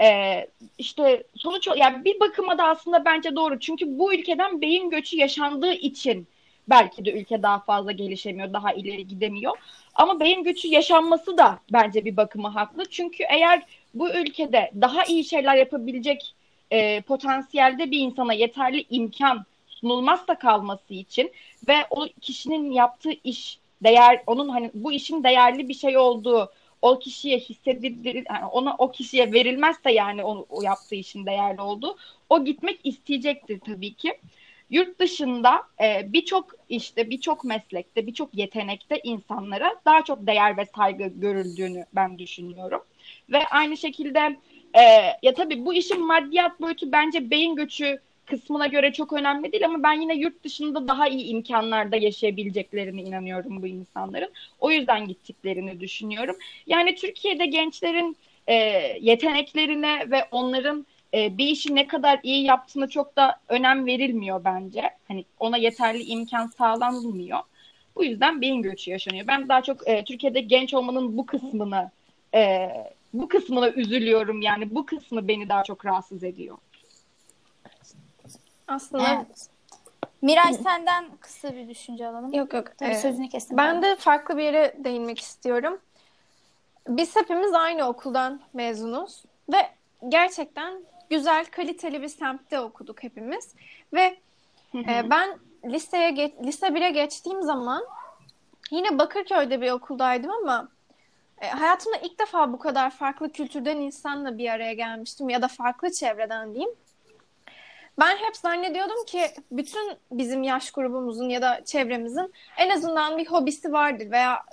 Ee, 0.00 0.46
işte 0.78 1.22
sonuç 1.36 1.68
yani 1.76 2.04
bir 2.04 2.20
bakıma 2.20 2.58
da 2.58 2.64
aslında 2.64 3.04
bence 3.04 3.36
doğru. 3.36 3.60
Çünkü 3.60 3.98
bu 3.98 4.14
ülkeden 4.14 4.60
beyin 4.60 4.90
göçü 4.90 5.16
yaşandığı 5.16 5.72
için 5.72 6.26
belki 6.68 7.04
de 7.04 7.12
ülke 7.12 7.42
daha 7.42 7.58
fazla 7.58 7.92
gelişemiyor, 7.92 8.52
daha 8.52 8.72
ileri 8.72 9.08
gidemiyor. 9.08 9.56
Ama 9.94 10.20
beyin 10.20 10.44
göçü 10.44 10.68
yaşanması 10.68 11.38
da 11.38 11.58
bence 11.72 12.04
bir 12.04 12.16
bakıma 12.16 12.54
haklı. 12.54 12.84
Çünkü 12.84 13.24
eğer 13.30 13.62
bu 13.94 14.10
ülkede 14.10 14.70
daha 14.80 15.04
iyi 15.04 15.24
şeyler 15.24 15.56
yapabilecek 15.56 16.34
e, 16.70 17.00
potansiyelde 17.00 17.90
bir 17.90 18.00
insana 18.00 18.32
yeterli 18.32 18.86
imkan 18.90 19.44
sunulmazsa 19.68 20.34
kalması 20.34 20.94
için 20.94 21.32
ve 21.68 21.74
o 21.90 22.06
kişinin 22.20 22.70
yaptığı 22.70 23.12
iş 23.24 23.58
değer 23.82 24.22
onun 24.26 24.48
hani 24.48 24.70
bu 24.74 24.92
işin 24.92 25.24
değerli 25.24 25.68
bir 25.68 25.74
şey 25.74 25.98
olduğu 25.98 26.50
o 26.82 26.98
kişiye 26.98 27.38
hissedilir 27.38 28.24
yani 28.30 28.44
ona 28.44 28.74
o 28.78 28.90
kişiye 28.90 29.32
verilmezse 29.32 29.92
yani 29.92 30.24
onu, 30.24 30.46
o 30.48 30.62
yaptığı 30.62 30.94
işin 30.94 31.26
değerli 31.26 31.60
olduğu 31.60 31.96
o 32.28 32.44
gitmek 32.44 32.80
isteyecektir 32.84 33.60
tabii 33.60 33.94
ki. 33.94 34.18
Yurt 34.70 35.00
dışında 35.00 35.62
e, 35.80 36.12
birçok 36.12 36.54
işte 36.68 37.10
birçok 37.10 37.44
meslekte 37.44 38.06
birçok 38.06 38.34
yetenekte 38.34 39.00
insanlara 39.04 39.74
daha 39.84 40.04
çok 40.04 40.26
değer 40.26 40.56
ve 40.56 40.66
saygı 40.76 41.06
görüldüğünü 41.06 41.86
ben 41.92 42.18
düşünüyorum. 42.18 42.82
Ve 43.32 43.46
aynı 43.46 43.76
şekilde 43.76 44.36
e, 44.74 44.82
ya 45.22 45.34
tabii 45.34 45.64
bu 45.64 45.74
işin 45.74 46.06
maddiyat 46.06 46.60
boyutu 46.60 46.92
bence 46.92 47.30
beyin 47.30 47.56
göçü 47.56 48.00
kısmına 48.30 48.66
göre 48.66 48.92
çok 48.92 49.12
önemli 49.12 49.52
değil 49.52 49.64
ama 49.64 49.82
ben 49.82 50.00
yine 50.00 50.14
yurt 50.14 50.44
dışında 50.44 50.88
daha 50.88 51.08
iyi 51.08 51.24
imkanlarda 51.24 51.96
yaşayabileceklerine 51.96 53.02
inanıyorum 53.02 53.62
bu 53.62 53.66
insanların. 53.66 54.32
O 54.60 54.70
yüzden 54.70 55.08
gittiklerini 55.08 55.80
düşünüyorum. 55.80 56.36
Yani 56.66 56.94
Türkiye'de 56.94 57.46
gençlerin 57.46 58.16
e, 58.46 58.54
yeteneklerine 59.00 60.10
ve 60.10 60.28
onların 60.30 60.86
e, 61.14 61.38
bir 61.38 61.46
işi 61.46 61.74
ne 61.74 61.86
kadar 61.86 62.20
iyi 62.22 62.44
yaptığına 62.44 62.88
çok 62.88 63.16
da 63.16 63.40
önem 63.48 63.86
verilmiyor 63.86 64.44
bence. 64.44 64.90
Hani 65.08 65.24
ona 65.38 65.56
yeterli 65.56 66.02
imkan 66.02 66.46
sağlanmıyor. 66.46 67.38
Bu 67.96 68.04
yüzden 68.04 68.40
beyin 68.40 68.62
göçü 68.62 68.90
yaşanıyor. 68.90 69.26
Ben 69.26 69.48
daha 69.48 69.62
çok 69.62 69.88
e, 69.88 70.04
Türkiye'de 70.04 70.40
genç 70.40 70.74
olmanın 70.74 71.18
bu 71.18 71.26
kısmını 71.26 71.90
e, 72.34 72.68
bu 73.12 73.28
kısmına 73.28 73.70
üzülüyorum 73.70 74.42
yani 74.42 74.74
bu 74.74 74.86
kısmı 74.86 75.28
beni 75.28 75.48
daha 75.48 75.64
çok 75.64 75.86
rahatsız 75.86 76.24
ediyor. 76.24 76.58
Aslında 78.70 79.14
Evet. 79.14 79.48
Miray 80.22 80.54
senden 80.54 81.04
kısa 81.20 81.54
bir 81.54 81.68
düşünce 81.68 82.06
alalım. 82.06 82.32
yok 82.32 82.54
yok. 82.54 82.66
Tabii 82.78 82.90
Ee, 82.90 82.94
sözünü 82.94 83.28
kestim. 83.28 83.56
Ben 83.56 83.82
de 83.82 83.96
farklı 83.96 84.36
bir 84.36 84.42
yere 84.42 84.74
değinmek 84.78 85.20
istiyorum. 85.20 85.80
Biz 86.88 87.16
hepimiz 87.16 87.54
aynı 87.54 87.88
okuldan 87.88 88.40
mezunuz 88.52 89.24
ve 89.52 89.70
gerçekten 90.08 90.82
güzel, 91.10 91.44
kaliteli 91.44 92.02
bir 92.02 92.08
semtte 92.08 92.60
okuduk 92.60 93.02
hepimiz. 93.02 93.54
Ve 93.92 94.16
e, 94.74 95.10
ben 95.10 95.38
liseye 95.64 96.10
geç, 96.10 96.32
lise 96.42 96.66
1'e 96.66 96.90
geçtiğim 96.90 97.42
zaman 97.42 97.84
yine 98.70 98.98
Bakırköy'de 98.98 99.60
bir 99.60 99.70
okuldaydım 99.70 100.30
ama 100.30 100.68
e, 101.40 101.48
hayatımda 101.48 101.96
ilk 101.96 102.18
defa 102.20 102.52
bu 102.52 102.58
kadar 102.58 102.90
farklı 102.90 103.32
kültürden 103.32 103.76
insanla 103.76 104.38
bir 104.38 104.48
araya 104.50 104.72
gelmiştim 104.72 105.28
ya 105.28 105.42
da 105.42 105.48
farklı 105.48 105.92
çevreden 105.92 106.54
diyeyim. 106.54 106.74
Ben 108.00 108.16
hep 108.16 108.36
zannediyordum 108.36 109.04
ki 109.04 109.30
bütün 109.50 109.96
bizim 110.10 110.42
yaş 110.42 110.70
grubumuzun 110.70 111.28
ya 111.28 111.42
da 111.42 111.64
çevremizin 111.64 112.32
en 112.58 112.70
azından 112.70 113.18
bir 113.18 113.26
hobisi 113.26 113.72
vardır 113.72 114.10
veya 114.10 114.44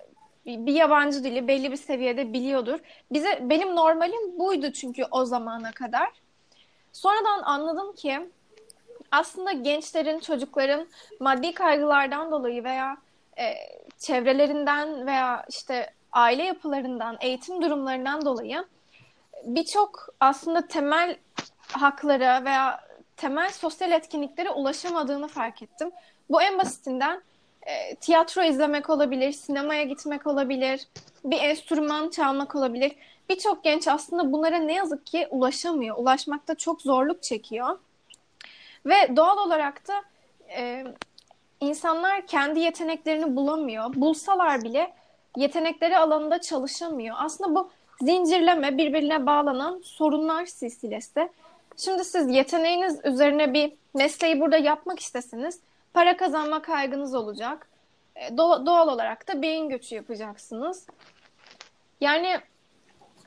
bir 0.46 0.74
yabancı 0.74 1.24
dili 1.24 1.48
belli 1.48 1.72
bir 1.72 1.78
seviyede 1.78 2.34
biliyordur. 2.34 2.80
Bize 3.12 3.40
benim 3.42 3.76
normalim 3.76 4.40
buydu 4.40 4.72
çünkü 4.72 5.04
o 5.12 5.26
zamana 5.26 5.72
kadar. 5.72 6.10
Sonradan 6.94 7.42
anladım 7.44 7.96
ki 7.96 8.20
aslında 9.12 9.52
gençlerin, 9.52 10.20
çocukların 10.20 10.88
maddi 11.20 11.54
kaygılardan 11.54 12.32
dolayı 12.32 12.64
veya 12.64 12.98
e, 13.40 13.54
çevrelerinden 13.98 15.08
veya 15.08 15.46
işte 15.50 15.94
aile 16.12 16.44
yapılarından, 16.44 17.18
eğitim 17.22 17.62
durumlarından 17.62 18.26
dolayı 18.26 18.66
birçok 19.44 20.10
aslında 20.20 20.68
temel 20.68 21.18
haklara 21.72 22.46
veya 22.46 22.87
temel 23.18 23.50
sosyal 23.50 23.92
etkinliklere 23.92 24.50
ulaşamadığını 24.50 25.28
fark 25.28 25.62
ettim. 25.62 25.92
Bu 26.30 26.42
en 26.42 26.60
basitinden 26.60 27.22
e, 27.62 27.96
tiyatro 27.96 28.44
izlemek 28.44 28.90
olabilir, 28.90 29.32
sinemaya 29.32 29.84
gitmek 29.84 30.28
olabilir, 30.28 30.88
bir 31.24 31.42
enstrüman 31.42 32.10
çalmak 32.10 32.56
olabilir. 32.56 32.92
Birçok 33.30 33.64
genç 33.64 33.88
aslında 33.88 34.32
bunlara 34.32 34.58
ne 34.58 34.74
yazık 34.74 35.06
ki 35.06 35.28
ulaşamıyor. 35.30 35.98
Ulaşmakta 35.98 36.56
çok 36.56 36.82
zorluk 36.82 37.24
çekiyor. 37.24 37.80
Ve 38.86 39.16
doğal 39.16 39.38
olarak 39.38 39.88
da 39.88 39.94
e, 40.58 40.86
insanlar 41.62 42.28
kendi 42.28 42.60
yeteneklerini 42.60 43.36
bulamıyor. 43.36 43.94
Bulsalar 43.96 44.64
bile 44.64 44.94
yetenekleri 45.38 45.98
alanında 45.98 46.42
çalışamıyor. 46.42 47.16
Aslında 47.20 47.56
bu 47.56 47.70
zincirleme, 48.02 48.78
birbirine 48.78 49.26
bağlanan 49.26 49.82
sorunlar 49.84 50.46
silsilesi. 50.46 51.30
Şimdi 51.78 52.06
siz 52.06 52.30
yeteneğiniz 52.30 53.00
üzerine 53.06 53.54
bir 53.54 53.74
mesleği 53.94 54.40
burada 54.40 54.58
yapmak 54.58 55.00
istesiniz, 55.00 55.60
para 55.94 56.18
kazanma 56.18 56.62
kaygınız 56.62 57.16
olacak. 57.16 57.70
E, 58.16 58.38
doğal 58.38 58.88
olarak 58.88 59.28
da 59.28 59.42
beyin 59.42 59.70
göçü 59.70 59.96
yapacaksınız. 59.96 60.88
Yani 62.02 62.40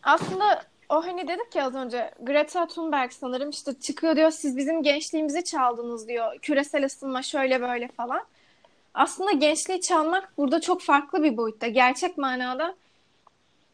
aslında 0.03 0.62
o 0.88 1.07
hani 1.07 1.28
dedik 1.28 1.55
ya 1.55 1.66
az 1.66 1.74
önce 1.74 2.11
Greta 2.20 2.66
Thunberg 2.66 3.12
sanırım 3.12 3.51
işte 3.51 3.80
çıkıyor 3.80 4.16
diyor 4.16 4.30
siz 4.30 4.57
bizim 4.57 4.82
gençliğimizi 4.82 5.44
çaldınız 5.44 6.09
diyor. 6.09 6.38
Küresel 6.38 6.84
ısınma 6.84 7.22
şöyle 7.22 7.61
böyle 7.62 7.88
falan. 7.88 8.22
Aslında 8.94 9.32
gençliği 9.32 9.80
çalmak 9.80 10.32
burada 10.36 10.61
çok 10.61 10.82
farklı 10.82 11.22
bir 11.22 11.36
boyutta. 11.36 11.66
Gerçek 11.66 12.18
manada 12.18 12.74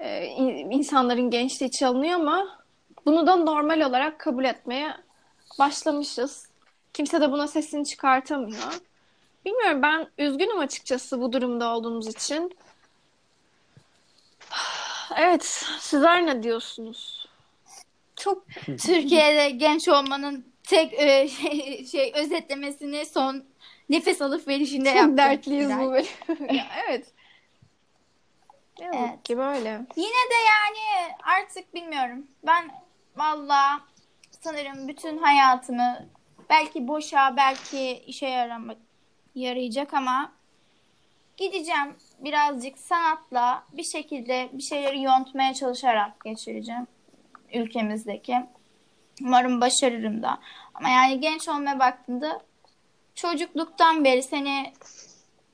e, 0.01 0.27
insanların 0.71 1.31
gençliği 1.31 1.71
çalınıyor 1.71 2.21
ama 2.21 2.66
bunu 3.07 3.27
da 3.27 3.37
normal 3.37 3.81
olarak 3.81 4.19
kabul 4.19 4.45
etmeye 4.45 4.95
başlamışız. 5.59 6.49
Kimse 6.93 7.21
de 7.21 7.33
buna 7.33 7.47
sesini 7.47 7.87
çıkartamıyor. 7.87 8.81
Bilmiyorum 9.45 9.83
ben 9.83 10.09
üzgünüm 10.19 10.59
açıkçası 10.59 11.21
bu 11.21 11.33
durumda 11.33 11.77
olduğumuz 11.77 12.07
için. 12.07 12.57
Evet, 15.17 15.45
sizler 15.81 16.27
ne 16.27 16.43
diyorsunuz? 16.43 17.29
Çok 18.17 18.47
Türkiye'de 18.65 19.51
genç 19.51 19.89
olmanın 19.89 20.53
tek 20.63 20.93
e, 20.93 21.29
şey, 21.29 21.87
şey 21.87 22.13
özetlemesini 22.15 23.07
son 23.07 23.45
nefes 23.89 24.23
alıp 24.23 24.49
verişinde 24.49 24.89
Çok 24.89 24.97
yaptım. 24.97 25.17
dertliyiz 25.17 25.71
bu 25.71 25.93
böyle. 25.93 26.09
ya, 26.57 26.67
evet. 26.89 27.07
Ne 28.81 28.87
Evet. 28.95 29.23
ki 29.25 29.39
böyle. 29.39 29.81
Yine 29.97 30.31
de 30.31 30.39
yani 30.47 31.13
artık 31.23 31.75
bilmiyorum. 31.75 32.27
Ben 32.47 32.71
valla 33.17 33.81
sanırım 34.41 34.89
bütün 34.89 35.19
hayatımı 35.19 36.07
belki 36.51 36.89
boşa 36.89 37.37
belki 37.37 37.93
işe 38.07 38.27
yaramak 38.27 38.79
yarayacak 39.35 39.95
ama 39.95 40.33
gideceğim 41.37 41.97
birazcık 42.19 42.79
sanatla 42.79 43.65
bir 43.73 43.85
şekilde 43.85 44.49
bir 44.53 44.63
şeyleri 44.63 45.03
yontmaya 45.03 45.55
çalışarak 45.55 46.25
geçireceğim 46.25 46.87
ülkemizdeki. 47.55 48.37
Umarım 49.23 49.61
başarırım 49.61 50.23
da. 50.23 50.41
Ama 50.75 50.89
yani 50.89 51.21
genç 51.21 51.49
olmaya 51.49 51.79
baktığında 51.79 52.43
çocukluktan 53.15 54.05
beri 54.05 54.23
seni 54.23 54.73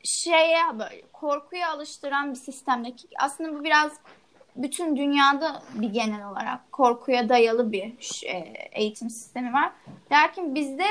şeye 0.05 0.79
böyle 0.79 1.03
korkuya 1.13 1.71
alıştıran 1.71 2.31
bir 2.31 2.39
sistemdeki 2.39 3.09
aslında 3.19 3.55
bu 3.55 3.65
biraz 3.65 3.93
bütün 4.57 4.97
dünyada 4.97 5.63
bir 5.75 5.89
genel 5.89 6.29
olarak 6.29 6.73
korkuya 6.73 7.29
dayalı 7.29 7.73
bir 7.73 8.01
şey, 8.01 8.53
eğitim 8.73 9.11
sistemi 9.11 9.53
var. 9.53 9.73
Lakin 10.13 10.55
bizde 10.55 10.87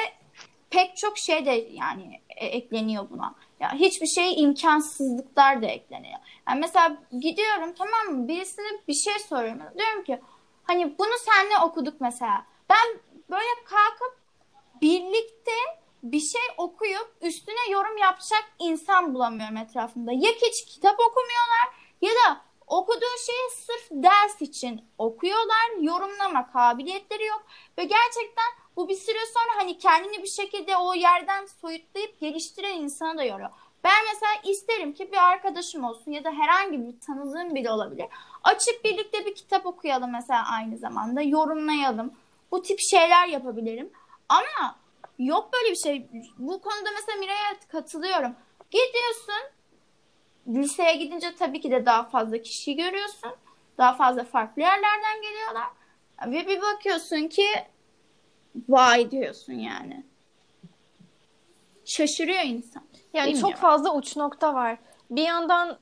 pek 0.69 0.97
çok 0.97 1.17
şey 1.17 1.45
de 1.45 1.51
yani 1.71 2.21
e, 2.29 2.45
ekleniyor 2.45 3.09
buna. 3.09 3.35
Ya 3.59 3.73
hiçbir 3.73 4.07
şey 4.07 4.41
imkansızlıklar 4.41 5.61
da 5.61 5.65
ekleniyor. 5.65 6.19
Yani 6.49 6.59
mesela 6.59 6.97
gidiyorum 7.19 7.73
tamam 7.77 8.19
mı 8.19 8.27
birisine 8.27 8.67
bir 8.87 8.93
şey 8.93 9.19
soruyorum. 9.19 9.61
Diyorum 9.77 10.03
ki 10.03 10.21
hani 10.63 10.97
bunu 10.99 11.13
seninle 11.25 11.57
okuduk 11.65 12.01
mesela. 12.01 12.45
Ben 12.69 12.99
böyle 13.29 13.63
kalkıp 13.65 14.21
birlikte 14.81 15.51
bir 16.03 16.19
şey 16.19 16.41
okuyup 16.57 17.15
üstüne 17.21 17.71
yorum 17.71 17.97
yapacak 17.97 18.51
insan 18.59 19.13
bulamıyorum 19.13 19.57
etrafımda. 19.57 20.11
Ya 20.11 20.31
hiç 20.31 20.65
kitap 20.65 20.95
okumuyorlar 20.99 21.67
ya 22.01 22.11
da 22.11 22.41
okuduğu 22.71 23.17
şeyi 23.25 23.49
sırf 23.65 23.87
ders 23.91 24.41
için 24.41 24.85
okuyorlar. 24.97 25.81
Yorumlama 25.81 26.51
kabiliyetleri 26.51 27.25
yok. 27.25 27.43
Ve 27.77 27.83
gerçekten 27.83 28.45
bu 28.75 28.89
bir 28.89 28.95
süre 28.95 29.19
sonra 29.33 29.57
hani 29.57 29.77
kendini 29.77 30.23
bir 30.23 30.27
şekilde 30.27 30.77
o 30.77 30.93
yerden 30.93 31.45
soyutlayıp 31.45 32.19
geliştiren 32.19 32.75
insana 32.75 33.17
da 33.17 33.23
yoruyor. 33.23 33.49
Ben 33.83 34.05
mesela 34.13 34.53
isterim 34.53 34.93
ki 34.93 35.11
bir 35.11 35.17
arkadaşım 35.17 35.83
olsun 35.83 36.11
ya 36.11 36.23
da 36.23 36.31
herhangi 36.31 36.85
bir 36.85 36.99
tanıdığım 36.99 37.55
biri 37.55 37.69
olabilir. 37.69 38.05
Açıp 38.43 38.85
birlikte 38.85 39.25
bir 39.25 39.35
kitap 39.35 39.65
okuyalım 39.65 40.11
mesela 40.11 40.43
aynı 40.51 40.77
zamanda. 40.77 41.21
Yorumlayalım. 41.21 42.13
Bu 42.51 42.61
tip 42.61 42.79
şeyler 42.79 43.27
yapabilirim. 43.27 43.89
Ama 44.29 44.75
yok 45.19 45.53
böyle 45.53 45.71
bir 45.71 45.79
şey. 45.83 46.07
Bu 46.37 46.61
konuda 46.61 46.89
mesela 46.95 47.19
Miray'a 47.19 47.59
katılıyorum. 47.71 48.35
Gidiyorsun 48.71 49.60
liseye 50.47 50.95
gidince 50.95 51.35
tabii 51.39 51.61
ki 51.61 51.71
de 51.71 51.85
daha 51.85 52.03
fazla 52.03 52.41
kişi 52.41 52.75
görüyorsun. 52.75 53.31
Daha 53.77 53.93
fazla 53.93 54.23
farklı 54.23 54.61
yerlerden 54.61 55.21
geliyorlar. 55.21 55.67
Ve 56.27 56.47
bir 56.47 56.61
bakıyorsun 56.61 57.27
ki 57.27 57.45
vay 58.69 59.11
diyorsun 59.11 59.53
yani. 59.53 60.03
Şaşırıyor 61.85 62.43
insan. 62.43 62.83
Yani 63.13 63.27
Bilmiyorum. 63.27 63.51
çok 63.51 63.59
fazla 63.59 63.95
uç 63.95 64.17
nokta 64.17 64.53
var. 64.53 64.77
Bir 65.09 65.23
yandan 65.23 65.79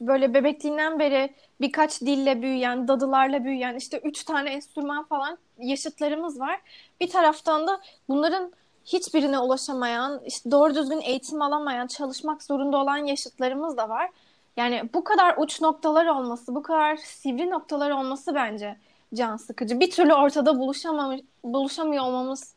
böyle 0.00 0.34
bebekliğinden 0.34 0.98
beri 0.98 1.34
birkaç 1.60 2.00
dille 2.00 2.42
büyüyen, 2.42 2.88
dadılarla 2.88 3.44
büyüyen 3.44 3.74
işte 3.74 3.98
üç 3.98 4.24
tane 4.24 4.50
enstrüman 4.50 5.04
falan 5.04 5.38
yaşıtlarımız 5.58 6.40
var. 6.40 6.60
Bir 7.00 7.10
taraftan 7.10 7.66
da 7.66 7.80
bunların 8.08 8.52
hiçbirine 8.92 9.38
ulaşamayan, 9.38 10.20
işte 10.24 10.50
doğru 10.50 10.74
düzgün 10.74 11.00
eğitim 11.00 11.42
alamayan, 11.42 11.86
çalışmak 11.86 12.42
zorunda 12.42 12.76
olan 12.76 12.96
yaşıtlarımız 12.96 13.76
da 13.76 13.88
var. 13.88 14.10
Yani 14.56 14.88
bu 14.94 15.04
kadar 15.04 15.34
uç 15.38 15.60
noktalar 15.60 16.06
olması, 16.06 16.54
bu 16.54 16.62
kadar 16.62 16.96
sivri 16.96 17.50
noktalar 17.50 17.90
olması 17.90 18.34
bence 18.34 18.76
can 19.14 19.36
sıkıcı. 19.36 19.80
Bir 19.80 19.90
türlü 19.90 20.14
ortada 20.14 20.58
buluşamamış, 20.58 21.20
buluşamıyor 21.44 22.04
olmamız 22.04 22.54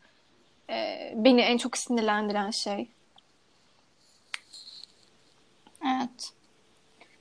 e, 0.69 1.11
beni 1.15 1.41
en 1.41 1.57
çok 1.57 1.77
sinirlendiren 1.77 2.51
şey. 2.51 2.89
Evet. 5.85 6.33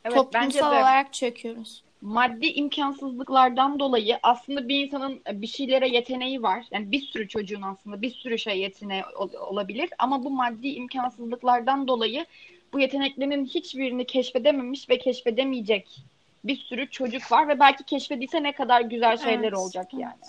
Evet, 0.05 0.17
Toplumsal 0.17 0.43
bence 0.43 0.59
de 0.59 0.65
olarak 0.65 1.13
çöküyoruz. 1.13 1.85
Maddi 2.03 2.46
imkansızlıklardan 2.46 3.78
dolayı 3.78 4.18
aslında 4.22 4.68
bir 4.68 4.84
insanın 4.84 5.20
bir 5.32 5.46
şeylere 5.46 5.88
yeteneği 5.88 6.42
var. 6.42 6.64
Yani 6.70 6.92
bir 6.92 7.01
sürü 7.01 7.28
çocuğun 7.28 7.62
aslında 7.62 8.03
bir 8.03 8.11
sürü 8.11 8.38
şey 8.38 8.59
yeteneği 8.59 9.05
ol- 9.18 9.46
olabilir 9.46 9.90
ama 9.98 10.24
bu 10.24 10.30
maddi 10.30 10.68
imkansızlıklardan 10.68 11.88
dolayı 11.88 12.26
bu 12.72 12.80
yeteneklerinin 12.80 13.46
hiçbirini 13.46 14.07
keşfedememiş 14.07 14.88
ve 14.90 14.98
keşfedemeyecek 14.98 15.96
bir 16.44 16.57
sürü 16.57 16.90
çocuk 16.90 17.32
var 17.32 17.48
ve 17.48 17.61
belki 17.61 17.84
keşfedilse 17.84 18.42
ne 18.42 18.53
kadar 18.53 18.80
güzel 18.80 19.16
şeyler 19.18 19.48
Evet, 19.48 19.59
olacak 19.59 19.94
yani. 19.94 20.20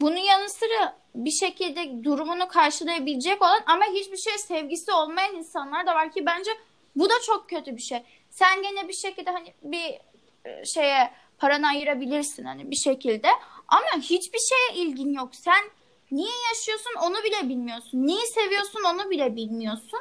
Bunun 0.00 0.16
yanı 0.16 0.48
sıra 0.48 0.96
bir 1.14 1.30
şekilde 1.30 2.04
durumunu 2.04 2.48
karşılayabilecek 2.48 3.42
olan 3.42 3.60
ama 3.66 3.84
hiçbir 3.94 4.16
şey 4.16 4.38
sevgisi 4.38 4.92
olmayan 4.92 5.34
insanlar 5.34 5.86
da 5.86 5.94
var 5.94 6.12
ki 6.12 6.26
bence 6.26 6.50
bu 6.96 7.08
da 7.08 7.14
çok 7.26 7.48
kötü 7.48 7.76
bir 7.76 7.82
şey. 7.82 7.98
Sen 8.38 8.62
gene 8.62 8.88
bir 8.88 8.92
şekilde 8.92 9.30
hani 9.30 9.54
bir 9.62 10.00
e, 10.44 10.64
şeye 10.64 11.10
paranı 11.38 11.68
ayırabilirsin 11.68 12.44
hani 12.44 12.70
bir 12.70 12.76
şekilde 12.76 13.28
ama 13.68 14.02
hiçbir 14.02 14.38
şeye 14.38 14.82
ilgin 14.82 15.12
yok. 15.12 15.34
Sen 15.34 15.70
niye 16.10 16.32
yaşıyorsun 16.48 16.94
onu 17.02 17.24
bile 17.24 17.48
bilmiyorsun. 17.48 18.06
Neyi 18.06 18.26
seviyorsun 18.26 18.82
onu 18.84 19.10
bile 19.10 19.36
bilmiyorsun. 19.36 20.00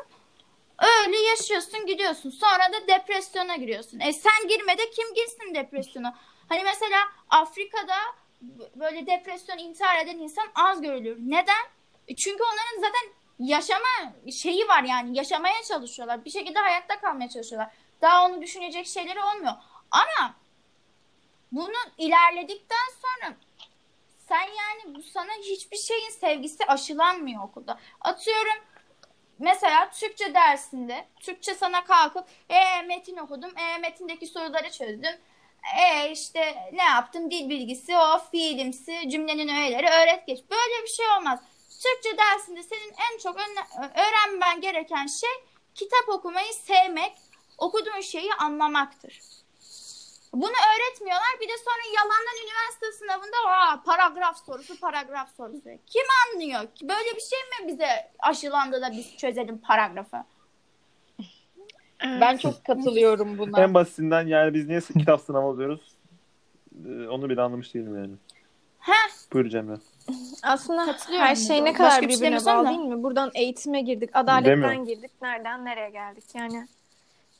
Öyle 0.79 1.17
yaşıyorsun 1.17 1.85
gidiyorsun. 1.85 2.29
Sonra 2.29 2.73
da 2.73 2.87
depresyona 2.87 3.55
giriyorsun. 3.55 3.99
E 3.99 4.13
sen 4.13 4.47
girme 4.49 4.77
de 4.77 4.89
kim 4.89 5.13
girsin 5.13 5.55
depresyona? 5.55 6.17
Hani 6.49 6.63
mesela 6.63 6.97
Afrika'da 7.29 7.97
böyle 8.75 9.07
depresyon 9.07 9.57
intihar 9.57 10.05
eden 10.05 10.17
insan 10.17 10.47
az 10.55 10.81
görülür. 10.81 11.17
Neden? 11.19 11.65
E 12.07 12.15
çünkü 12.15 12.43
onların 12.43 12.75
zaten 12.81 13.13
yaşama 13.39 14.13
şeyi 14.41 14.67
var 14.67 14.83
yani 14.83 15.17
yaşamaya 15.17 15.63
çalışıyorlar. 15.67 16.25
Bir 16.25 16.29
şekilde 16.29 16.59
hayatta 16.59 16.99
kalmaya 16.99 17.29
çalışıyorlar. 17.29 17.71
Daha 18.01 18.25
onu 18.25 18.41
düşünecek 18.41 18.87
şeyleri 18.87 19.23
olmuyor. 19.23 19.53
Ama 19.91 20.35
bunu 21.51 21.77
ilerledikten 21.97 22.87
sonra 23.01 23.33
sen 24.29 24.41
yani 24.41 24.95
bu 24.95 25.03
sana 25.03 25.31
hiçbir 25.41 25.77
şeyin 25.77 26.09
sevgisi 26.09 26.65
aşılanmıyor 26.65 27.43
okulda. 27.43 27.79
Atıyorum 28.01 28.63
mesela 29.39 29.89
Türkçe 29.89 30.33
dersinde 30.33 31.07
Türkçe 31.19 31.55
sana 31.55 31.83
kalkıp 31.83 32.27
e 32.49 32.81
metin 32.81 33.17
okudum, 33.17 33.57
e 33.57 33.77
metindeki 33.77 34.27
soruları 34.27 34.71
çözdüm. 34.71 35.15
E 35.79 36.11
işte 36.11 36.71
ne 36.73 36.83
yaptım? 36.83 37.31
Dil 37.31 37.49
bilgisi, 37.49 37.97
o 37.97 38.19
fiilimsi, 38.31 39.09
cümlenin 39.09 39.47
öğeleri 39.47 39.87
öğret 39.87 40.27
geç. 40.27 40.39
Böyle 40.49 40.83
bir 40.83 40.87
şey 40.89 41.05
olmaz. 41.17 41.39
Türkçe 41.83 42.17
dersinde 42.17 42.63
senin 42.63 42.93
en 43.11 43.17
çok 43.17 43.37
öğrenmen 43.95 44.61
gereken 44.61 45.07
şey 45.07 45.29
kitap 45.75 46.09
okumayı 46.09 46.53
sevmek, 46.53 47.13
okuduğun 47.57 48.01
şeyi 48.01 48.33
anlamaktır. 48.33 49.21
Bunu 50.33 50.51
öğretmiyorlar. 50.51 51.35
Bir 51.41 51.47
de 51.47 51.57
sonra 51.57 51.95
yalandan 51.95 52.37
üniversite 52.43 52.91
sınavında 52.91 53.37
Aa, 53.47 53.83
paragraf 53.85 54.45
sorusu, 54.45 54.79
paragraf 54.79 55.35
sorusu. 55.37 55.69
Kim 55.85 56.03
anlıyor? 56.25 56.61
Böyle 56.81 57.15
bir 57.15 57.21
şey 57.21 57.39
mi 57.39 57.73
bize 57.73 58.11
aşılandı 58.19 58.81
da 58.81 58.91
biz 58.91 59.17
çözelim 59.17 59.57
paragrafı? 59.57 60.17
Ben 62.03 62.37
çok 62.37 62.65
katılıyorum 62.65 63.37
buna. 63.37 63.61
En 63.61 63.73
basitinden 63.73 64.27
yani 64.27 64.53
biz 64.53 64.67
niye 64.67 64.79
kitap 64.79 65.21
sınavı 65.21 65.47
alıyoruz? 65.47 65.97
Ee, 66.85 67.07
onu 67.07 67.29
bile 67.29 67.41
anlamış 67.41 67.73
değilim 67.73 67.97
yani. 67.97 68.13
Heh. 68.79 69.33
Buyur 69.33 69.49
Cemre. 69.49 69.77
Aslında 70.43 70.97
her 71.09 71.35
şey 71.35 71.65
ne 71.65 71.73
kadar 71.73 71.89
Başka 71.89 72.07
birbirine 72.07 72.45
bağlı 72.45 72.67
değil 72.67 72.79
mi? 72.79 73.03
Buradan 73.03 73.31
eğitime 73.33 73.81
girdik, 73.81 74.09
adaletten 74.13 74.85
girdik. 74.85 75.11
Nereden 75.21 75.65
nereye 75.65 75.89
geldik? 75.89 76.23
Yani 76.33 76.67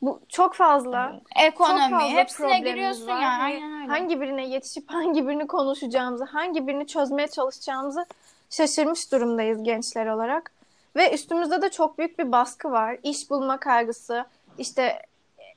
bu 0.01 0.21
çok 0.29 0.53
fazla. 0.53 1.21
Ekonomi, 1.35 1.79
çok 1.79 1.99
fazla 1.99 2.17
hepsine 2.17 2.59
giriyorsun 2.59 3.07
var. 3.07 3.21
yani. 3.21 3.43
Aynen 3.43 3.81
öyle. 3.81 3.87
Hangi 3.87 4.21
birine 4.21 4.47
yetişip 4.47 4.91
hangi 4.91 5.27
birini 5.27 5.47
konuşacağımızı, 5.47 6.23
hangi 6.23 6.67
birini 6.67 6.87
çözmeye 6.87 7.27
çalışacağımızı 7.27 8.05
şaşırmış 8.49 9.11
durumdayız 9.11 9.63
gençler 9.63 10.07
olarak. 10.07 10.51
Ve 10.95 11.13
üstümüzde 11.13 11.61
de 11.61 11.69
çok 11.69 11.97
büyük 11.97 12.19
bir 12.19 12.31
baskı 12.31 12.71
var. 12.71 12.97
İş 13.03 13.29
bulma 13.29 13.57
kaygısı, 13.57 14.25
işte 14.57 15.01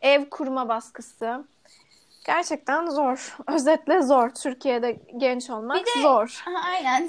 ev 0.01 0.31
kurma 0.31 0.69
baskısı. 0.69 1.45
Gerçekten 2.27 2.87
zor. 2.87 3.37
Özetle 3.47 4.03
zor. 4.03 4.31
Türkiye'de 4.31 5.01
genç 5.17 5.51
olmak 5.51 5.77
bir 5.77 5.87
de, 5.87 6.03
zor. 6.03 6.45
Aynen. 6.65 7.09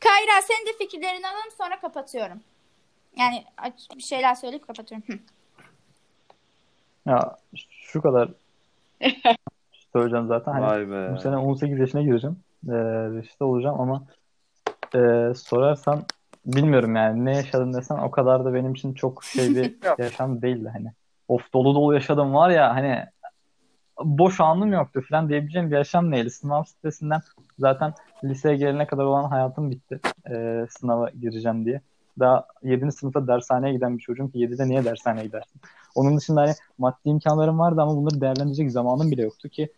Kayra 0.00 0.42
senin 0.42 0.66
de 0.66 0.72
fikirlerini 0.78 1.28
alalım 1.28 1.50
sonra 1.58 1.80
kapatıyorum. 1.80 2.40
Yani 3.16 3.44
bir 3.96 4.02
şeyler 4.02 4.34
söyleyip 4.34 4.66
kapatıyorum. 4.66 5.20
Ya 7.06 7.36
şu 7.64 8.02
kadar 8.02 8.28
söyleyeceğim 9.92 10.26
zaten. 10.26 10.52
Hani 10.52 10.66
Vay 10.66 10.90
be. 10.90 11.12
Bu 11.12 11.20
sene 11.20 11.36
18 11.36 11.78
yaşına 11.78 12.02
gireceğim. 12.02 12.36
Ee, 12.68 13.20
işte 13.22 13.44
olacağım 13.44 13.80
ama 13.80 14.04
e, 14.94 15.32
sorarsan 15.34 16.04
bilmiyorum 16.46 16.96
yani 16.96 17.24
ne 17.24 17.36
yaşadın 17.36 17.72
desen 17.74 17.98
o 17.98 18.10
kadar 18.10 18.44
da 18.44 18.54
benim 18.54 18.72
için 18.72 18.94
çok 18.94 19.24
şey 19.24 19.54
bir 19.54 19.74
yaşam 19.98 20.42
değildi 20.42 20.70
hani. 20.72 20.92
Of 21.28 21.52
dolu 21.52 21.74
dolu 21.74 21.94
yaşadım 21.94 22.34
var 22.34 22.50
ya 22.50 22.74
hani 22.74 23.04
boş 24.04 24.40
anım 24.40 24.72
yoktu 24.72 25.02
falan 25.08 25.28
diyebileceğim 25.28 25.70
bir 25.70 25.76
yaşam 25.76 26.10
neydi? 26.10 26.30
Sınav 26.30 26.64
stresinden 26.64 27.20
zaten 27.58 27.94
liseye 28.24 28.56
gelene 28.56 28.86
kadar 28.86 29.04
olan 29.04 29.24
hayatım 29.24 29.70
bitti. 29.70 30.00
Ee, 30.30 30.66
sınava 30.70 31.10
gireceğim 31.10 31.64
diye. 31.64 31.80
Daha 32.18 32.46
7. 32.62 32.92
sınıfta 32.92 33.26
dershaneye 33.26 33.74
giden 33.74 33.98
bir 33.98 34.02
çocuğum 34.02 34.30
ki 34.30 34.38
7'de 34.38 34.68
niye 34.68 34.84
dershaneye 34.84 35.26
gidersin? 35.26 35.60
Onun 35.94 36.16
dışında 36.16 36.40
hani 36.40 36.52
maddi 36.78 37.08
imkanlarım 37.08 37.58
vardı 37.58 37.80
ama 37.80 37.96
bunları 37.96 38.20
değerlendirecek 38.20 38.70
zamanım 38.70 39.10
bile 39.10 39.22
yoktu 39.22 39.48
ki. 39.48 39.68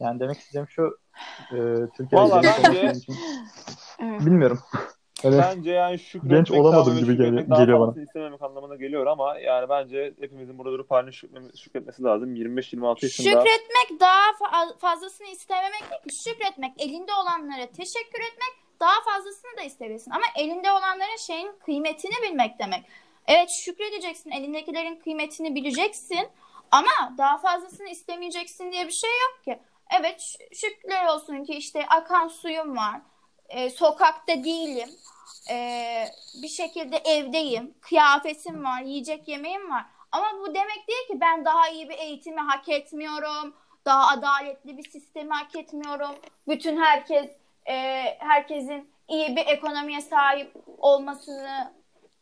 Yani 0.00 0.20
demek 0.20 0.38
istediğim 0.38 0.68
şu 0.68 0.98
e, 1.52 1.56
Türkiye'de 1.96 2.16
Vallahi 2.16 2.46
bence... 2.64 2.92
için, 2.92 3.14
bilmiyorum. 4.00 4.58
Öyle 5.24 5.38
bence 5.38 5.70
yani 5.70 5.98
şükretmek 5.98 6.30
genç 6.30 6.50
olamadım 6.50 6.98
gibi 6.98 7.16
gel- 7.16 7.58
geliyor 7.58 7.80
bana. 7.80 8.02
istememek 8.02 8.42
anlamına 8.42 8.76
geliyor 8.76 9.06
ama 9.06 9.38
yani 9.38 9.68
bence 9.68 10.14
hepimizin 10.20 10.58
burada 10.58 10.72
durup 10.72 10.90
halini 10.90 11.12
şükretmesi 11.56 12.02
lazım. 12.02 12.36
25-26 12.36 13.04
yaşında. 13.04 13.28
Şükretmek 13.28 14.00
daha 14.00 14.30
fa- 14.30 14.78
fazlasını 14.78 15.26
istememek 15.26 15.80
değil 15.90 16.02
ki. 16.02 16.30
Şükretmek, 16.30 16.72
elinde 16.78 17.12
olanlara 17.22 17.66
teşekkür 17.66 18.20
etmek, 18.20 18.52
daha 18.80 19.02
fazlasını 19.04 19.56
da 19.58 19.62
istebilirsin. 19.62 20.10
Ama 20.10 20.24
elinde 20.38 20.70
olanların 20.70 21.26
şeyin 21.26 21.52
kıymetini 21.64 22.12
bilmek 22.22 22.58
demek. 22.58 22.84
Evet 23.26 23.50
şükredeceksin, 23.50 24.30
elindekilerin 24.30 24.96
kıymetini 24.96 25.54
bileceksin 25.54 26.28
ama 26.70 27.14
daha 27.18 27.38
fazlasını 27.38 27.88
istemeyeceksin 27.88 28.72
diye 28.72 28.86
bir 28.86 28.92
şey 28.92 29.10
yok 29.10 29.44
ki. 29.44 29.58
Evet 30.00 30.36
şükürler 30.52 31.06
olsun 31.06 31.44
ki 31.44 31.54
işte 31.54 31.86
akan 31.86 32.28
suyum 32.28 32.76
var, 32.76 33.00
e, 33.48 33.70
sokakta 33.70 34.44
değilim, 34.44 34.88
e, 35.50 36.04
bir 36.42 36.48
şekilde 36.48 36.96
evdeyim, 36.96 37.74
kıyafetim 37.80 38.64
var, 38.64 38.82
yiyecek 38.82 39.28
yemeğim 39.28 39.70
var. 39.70 39.84
Ama 40.12 40.26
bu 40.40 40.54
demek 40.54 40.88
değil 40.88 41.06
ki 41.10 41.20
ben 41.20 41.44
daha 41.44 41.68
iyi 41.68 41.88
bir 41.88 41.98
eğitimi 41.98 42.40
hak 42.40 42.68
etmiyorum, 42.68 43.54
daha 43.84 44.08
adaletli 44.08 44.78
bir 44.78 44.90
sistemi 44.90 45.34
hak 45.34 45.56
etmiyorum. 45.56 46.14
Bütün 46.48 46.80
herkes, 46.80 47.30
e, 47.68 47.74
herkesin 48.18 48.90
iyi 49.08 49.36
bir 49.36 49.46
ekonomiye 49.46 50.00
sahip 50.00 50.52
olmasını 50.78 51.72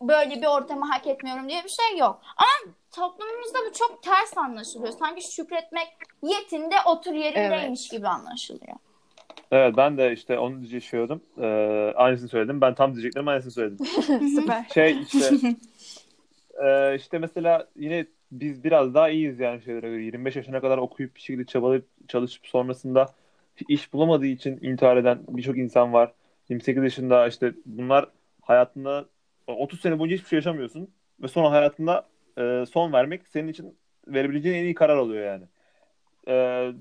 böyle 0.01 0.43
bir 0.43 0.47
ortamı 0.47 0.87
hak 0.87 1.07
etmiyorum 1.07 1.49
diye 1.49 1.65
bir 1.65 1.69
şey 1.69 1.99
yok. 1.99 2.21
Ama 2.37 2.75
toplumumuzda 2.93 3.59
bu 3.71 3.73
çok 3.73 4.03
ters 4.03 4.39
anlaşılıyor. 4.39 4.93
Sanki 4.93 5.35
şükretmek 5.35 5.89
yetinde 6.23 6.75
otur 6.87 7.13
yerindeymiş 7.13 7.81
evet. 7.83 7.91
gibi 7.91 8.09
anlaşılıyor. 8.09 8.77
Evet 9.53 9.75
ben 9.77 9.99
de 9.99 10.13
işte 10.13 10.39
onu 10.39 10.63
diyeceğim. 10.63 11.21
Ee, 11.39 11.93
aynısını 11.97 12.29
söyledim. 12.29 12.61
Ben 12.61 12.75
tam 12.75 12.95
diyeceklerim 12.95 13.29
aynısını 13.29 13.53
söyledim. 13.53 13.87
Süper. 14.41 14.67
Şey 14.75 15.03
işte 15.03 15.37
e, 16.65 16.97
işte 16.97 17.19
mesela 17.19 17.69
yine 17.77 18.07
biz 18.33 18.65
biraz 18.65 18.95
daha 18.95 19.09
iyiyiz 19.09 19.41
yani 19.41 19.63
şeylere 19.63 19.89
göre. 19.89 20.03
25 20.03 20.37
yaşına 20.37 20.61
kadar 20.61 20.79
okuyup 20.79 21.15
bir 21.15 21.21
şekilde 21.21 21.47
çabalayıp 21.47 21.87
çalışıp 22.09 22.47
sonrasında 22.47 23.07
iş 23.69 23.93
bulamadığı 23.93 24.27
için 24.27 24.59
intihar 24.63 24.97
eden 24.97 25.19
birçok 25.29 25.59
insan 25.59 25.93
var. 25.93 26.13
28 26.49 26.83
yaşında 26.83 27.29
işte 27.29 27.55
bunlar 27.67 28.09
hayatında 28.43 29.07
30 29.59 29.81
sene 29.81 29.99
boyunca 29.99 30.17
hiçbir 30.17 30.29
şey 30.29 30.37
yaşamıyorsun 30.37 30.91
ve 31.23 31.29
sonra 31.29 31.51
hayatında 31.51 32.09
e, 32.39 32.65
son 32.73 32.93
vermek 32.93 33.29
senin 33.29 33.49
için 33.49 33.79
verebileceğin 34.07 34.57
en 34.57 34.65
iyi 34.65 34.75
karar 34.75 34.97
oluyor 34.97 35.27
yani. 35.27 35.45
E, 36.29 36.35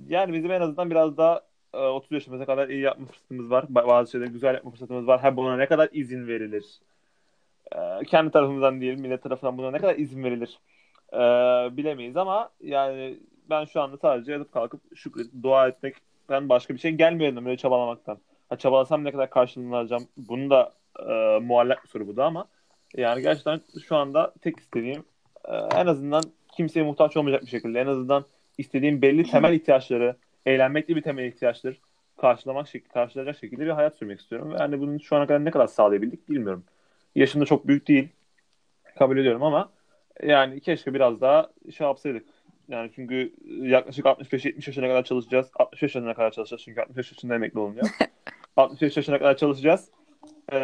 yani 0.08 0.34
bizim 0.34 0.52
en 0.52 0.62
azından 0.62 0.90
biraz 0.92 1.18
daha 1.18 1.42
e, 1.74 1.78
30 1.78 2.12
yaşımıza 2.12 2.46
kadar 2.46 2.70
iyi 2.70 2.82
yapma 2.82 3.06
fırsatımız 3.06 3.52
var. 3.52 3.66
Bazı 3.70 4.12
şeyleri 4.12 4.30
güzel 4.30 4.54
yapma 4.54 4.72
fırsatımız 4.72 5.08
var. 5.08 5.22
Ha 5.22 5.38
buna 5.38 5.58
ne 5.58 5.66
kadar 5.68 5.90
izin 5.92 6.28
verilir? 6.28 6.66
E, 7.76 8.06
kendi 8.06 8.32
tarafımızdan 8.32 8.82
diyelim, 8.82 9.02
millet 9.02 9.24
tarafından 9.24 9.58
buna 9.58 9.72
ne 9.72 9.78
kadar 9.78 9.96
izin 9.96 10.24
verilir? 10.24 10.60
E, 11.14 11.18
bilemeyiz 11.78 12.18
ama 12.18 12.50
yani 12.62 13.20
ben 13.50 13.66
şu 13.66 13.82
anda 13.82 13.98
sadece 13.98 14.32
yatıp 14.32 14.52
kalkıp 14.52 14.82
şükredip 14.98 15.44
dua 15.44 15.68
etmekten 15.68 16.50
başka 16.50 16.74
bir 16.74 16.80
şey 16.80 16.92
gelmiyor 16.92 17.46
böyle 17.46 17.58
çabalamaktan. 17.58 18.18
Ha, 18.50 18.58
çabalasam 18.58 19.04
ne 19.04 19.12
kadar 19.12 19.30
karşılığını 19.30 19.78
alacağım? 19.78 20.08
Bunu 20.18 20.50
da 20.50 20.74
e, 21.10 21.40
muallak 21.40 21.84
bir 21.84 21.90
soru 21.90 22.08
bu 22.08 22.18
da 22.18 22.26
ama 22.26 22.48
yani 22.98 23.22
gerçekten 23.22 23.62
şu 23.88 23.96
anda 23.96 24.34
tek 24.42 24.60
istediğim 24.60 25.04
e, 25.46 25.56
en 25.56 25.86
azından 25.86 26.24
kimseye 26.56 26.84
muhtaç 26.84 27.18
olmayacak 27.18 27.42
bir 27.42 27.50
şekilde 27.50 27.80
en 27.80 27.88
azından 27.88 28.26
istediğim 28.58 29.02
belli 29.02 29.24
temel 29.24 29.54
ihtiyaçları 29.54 30.16
eğlenmekle 30.46 30.96
bir 30.96 31.02
temel 31.02 31.26
ihtiyaçtır 31.26 31.80
karşılamak 32.18 32.68
şekilde, 32.68 32.94
karşılayacak 32.94 33.38
şekilde 33.38 33.66
bir 33.66 33.70
hayat 33.70 33.96
sürmek 33.96 34.20
istiyorum. 34.20 34.54
Ve 34.54 34.58
yani 34.60 34.80
bunu 34.80 35.00
şu 35.00 35.16
ana 35.16 35.28
kadar 35.28 35.46
ne 35.46 35.52
kadar 35.52 35.68
sağlayabildik 35.68 36.30
bilmiyorum. 36.30 36.64
Yaşım 37.16 37.42
da 37.42 37.46
çok 37.46 37.68
büyük 37.68 37.88
değil. 37.88 38.10
Kabul 39.00 39.18
ediyorum 39.18 39.44
ama 39.44 39.70
yani 40.24 40.60
keşke 40.60 40.94
biraz 40.94 41.22
daha 41.22 41.50
şey 41.78 41.88
yapsaydık. 41.88 42.26
Yani 42.68 42.92
çünkü 42.96 43.34
yaklaşık 43.62 44.06
65-70 44.06 44.54
yaşına 44.68 44.88
kadar 44.88 45.04
çalışacağız. 45.04 45.52
65 45.56 45.96
yaşına 45.96 46.14
kadar 46.14 46.32
çalışacağız 46.32 46.62
çünkü 46.66 46.82
65 46.82 47.12
yaşında 47.12 47.36
emekli 47.36 47.60
olunuyor. 47.60 47.88
65 48.58 48.98
yaşına 48.98 49.20
kadar 49.20 49.38
çalışacağız. 49.38 49.90
Ee, 50.52 50.60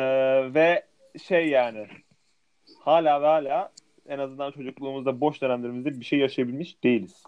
ve 0.53 0.85
şey 1.23 1.47
yani 1.47 1.87
hala 2.79 3.21
ve 3.21 3.25
hala 3.25 3.71
en 4.07 4.19
azından 4.19 4.51
çocukluğumuzda 4.51 5.21
boş 5.21 5.41
dönemlerimizde 5.41 5.99
bir 5.99 6.05
şey 6.05 6.19
yaşayabilmiş 6.19 6.83
değiliz. 6.83 7.23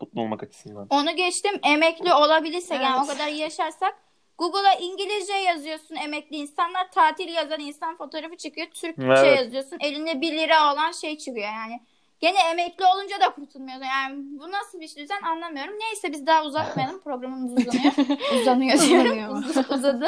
Mutlu 0.00 0.20
olmak 0.20 0.42
açısından. 0.42 0.86
Onu 0.90 1.16
geçtim. 1.16 1.60
Emekli 1.64 2.14
olabilirsek 2.14 2.76
evet. 2.76 2.84
yani 2.84 3.04
o 3.04 3.06
kadar 3.06 3.28
yaşarsak 3.28 3.94
Google'a 4.38 4.74
İngilizce 4.74 5.32
yazıyorsun 5.32 5.96
emekli 5.96 6.36
insanlar, 6.36 6.90
tatil 6.90 7.28
yazan 7.28 7.60
insan 7.60 7.96
fotoğrafı 7.96 8.36
çıkıyor. 8.36 8.66
Türkçe 8.66 9.02
Evet. 9.06 9.38
yazıyorsun, 9.38 9.78
elinde 9.80 10.20
1 10.20 10.32
lira 10.32 10.72
olan 10.72 10.92
şey 10.92 11.18
çıkıyor 11.18 11.46
yani. 11.46 11.80
Gene 12.20 12.38
emekli 12.50 12.84
olunca 12.84 13.20
da 13.20 13.34
kurtulmuyorsun. 13.34 13.84
Yani 13.84 14.16
bu 14.16 14.52
nasıl 14.52 14.80
bir 14.80 14.96
düzen 14.96 15.22
anlamıyorum. 15.22 15.74
Neyse 15.78 16.12
biz 16.12 16.26
daha 16.26 16.44
uzatmayalım. 16.44 17.00
Programımız 17.04 17.52
uzanıyor. 17.52 17.92
Uzanıyor 18.40 18.80
diyorum. 18.80 19.10
Uzanıyor. 19.18 19.30
Uz- 19.38 19.70
Uzadı. 19.70 20.06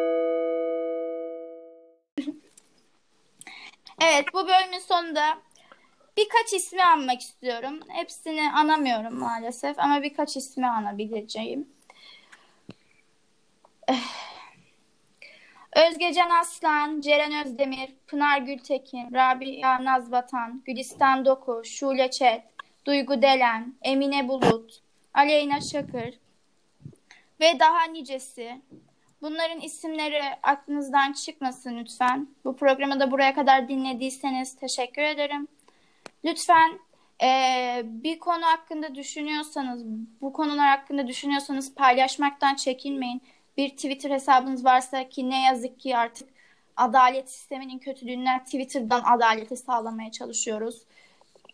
Evet 4.00 4.24
bu 4.34 4.48
bölümün 4.48 4.78
sonunda 4.78 5.38
birkaç 6.16 6.52
ismi 6.52 6.84
anmak 6.84 7.20
istiyorum. 7.20 7.80
Hepsini 7.88 8.52
anamıyorum 8.52 9.18
maalesef 9.18 9.78
ama 9.78 10.02
birkaç 10.02 10.36
ismi 10.36 10.66
anabileceğim. 10.66 11.68
Eh. 13.88 14.26
Özgecan 15.76 16.30
Aslan, 16.30 17.00
Ceren 17.00 17.46
Özdemir, 17.46 17.90
Pınar 18.06 18.38
Gültekin, 18.38 19.14
Rabia 19.14 19.84
Nazbatan, 19.84 20.62
Gülistan 20.64 21.24
Doku, 21.24 21.62
Şule 21.64 22.10
Çet, 22.10 22.42
Duygu 22.84 23.22
Delen, 23.22 23.74
Emine 23.82 24.28
Bulut, 24.28 24.82
Aleyna 25.14 25.60
Şakır 25.60 26.14
ve 27.40 27.58
daha 27.60 27.84
nicesi. 27.84 28.60
Bunların 29.22 29.60
isimleri 29.60 30.22
aklınızdan 30.42 31.12
çıkmasın 31.12 31.78
lütfen. 31.78 32.28
Bu 32.44 32.56
programı 32.56 33.00
da 33.00 33.10
buraya 33.10 33.34
kadar 33.34 33.68
dinlediyseniz 33.68 34.56
teşekkür 34.56 35.02
ederim. 35.02 35.48
Lütfen 36.24 36.78
eee, 37.22 37.82
bir 37.84 38.18
konu 38.18 38.46
hakkında 38.46 38.94
düşünüyorsanız, 38.94 39.84
bu 40.20 40.32
konular 40.32 40.68
hakkında 40.68 41.06
düşünüyorsanız 41.08 41.74
paylaşmaktan 41.74 42.54
çekinmeyin. 42.54 43.22
Bir 43.56 43.68
Twitter 43.68 44.10
hesabınız 44.10 44.64
varsa 44.64 45.08
ki 45.08 45.30
ne 45.30 45.42
yazık 45.44 45.80
ki 45.80 45.96
artık 45.96 46.28
adalet 46.76 47.30
sisteminin 47.30 47.78
kötülüğünden 47.78 48.44
Twitter'dan 48.44 49.02
adaleti 49.02 49.56
sağlamaya 49.56 50.10
çalışıyoruz. 50.10 50.82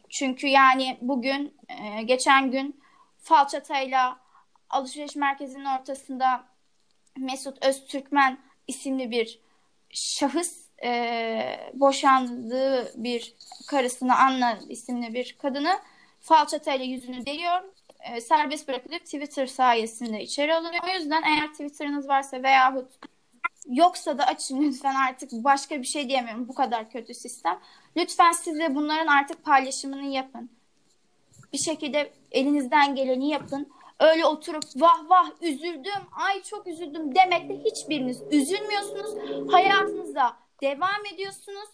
Çünkü 0.08 0.46
yani 0.46 0.98
bugün, 1.00 1.54
eee, 1.70 2.02
geçen 2.02 2.50
gün 2.50 2.80
falçatayla 3.18 4.16
alışveriş 4.70 5.16
merkezinin 5.16 5.64
ortasında 5.64 6.44
Mesut 7.18 7.64
Öztürkmen 7.66 8.38
isimli 8.68 9.10
bir 9.10 9.40
şahıs 9.90 10.62
e, 10.84 11.70
boşandığı 11.74 12.92
bir 12.96 13.34
karısını 13.66 14.16
Anna 14.16 14.58
isimli 14.68 15.14
bir 15.14 15.36
kadını 15.42 15.78
falçatayla 16.20 16.84
yüzünü 16.84 17.26
deliyor. 17.26 17.62
E, 18.00 18.20
serbest 18.20 18.68
bırakılıp 18.68 19.04
Twitter 19.04 19.46
sayesinde 19.46 20.22
içeri 20.22 20.54
alınıyor. 20.54 20.84
O 20.84 20.98
yüzden 20.98 21.22
eğer 21.22 21.48
Twitter'ınız 21.48 22.08
varsa 22.08 22.42
veyahut 22.42 22.90
yoksa 23.68 24.18
da 24.18 24.26
açın 24.26 24.62
lütfen 24.62 24.94
artık 24.94 25.32
başka 25.32 25.80
bir 25.80 25.86
şey 25.86 26.08
diyemiyorum. 26.08 26.48
Bu 26.48 26.54
kadar 26.54 26.90
kötü 26.90 27.14
sistem. 27.14 27.58
Lütfen 27.96 28.32
siz 28.32 28.58
de 28.58 28.74
bunların 28.74 29.06
artık 29.06 29.44
paylaşımını 29.44 30.06
yapın. 30.06 30.50
Bir 31.52 31.58
şekilde 31.58 32.12
elinizden 32.30 32.94
geleni 32.94 33.28
yapın. 33.28 33.72
Öyle 34.00 34.26
oturup 34.26 34.64
vah 34.76 35.10
vah 35.10 35.30
üzüldüm, 35.40 36.02
ay 36.12 36.42
çok 36.42 36.66
üzüldüm 36.66 37.14
demekle 37.14 37.64
hiçbiriniz 37.64 38.22
üzülmüyorsunuz. 38.30 39.14
Hayatınıza 39.52 40.36
devam 40.62 41.06
ediyorsunuz. 41.14 41.68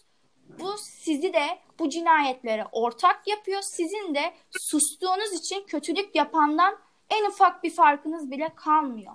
Bu 0.59 0.77
sizi 0.77 1.33
de 1.33 1.59
bu 1.79 1.89
cinayetlere 1.89 2.65
ortak 2.71 3.27
yapıyor. 3.27 3.61
Sizin 3.61 4.15
de 4.15 4.33
sustuğunuz 4.59 5.33
için 5.33 5.63
kötülük 5.63 6.15
yapandan 6.15 6.77
en 7.09 7.25
ufak 7.25 7.63
bir 7.63 7.69
farkınız 7.69 8.31
bile 8.31 8.51
kalmıyor. 8.55 9.13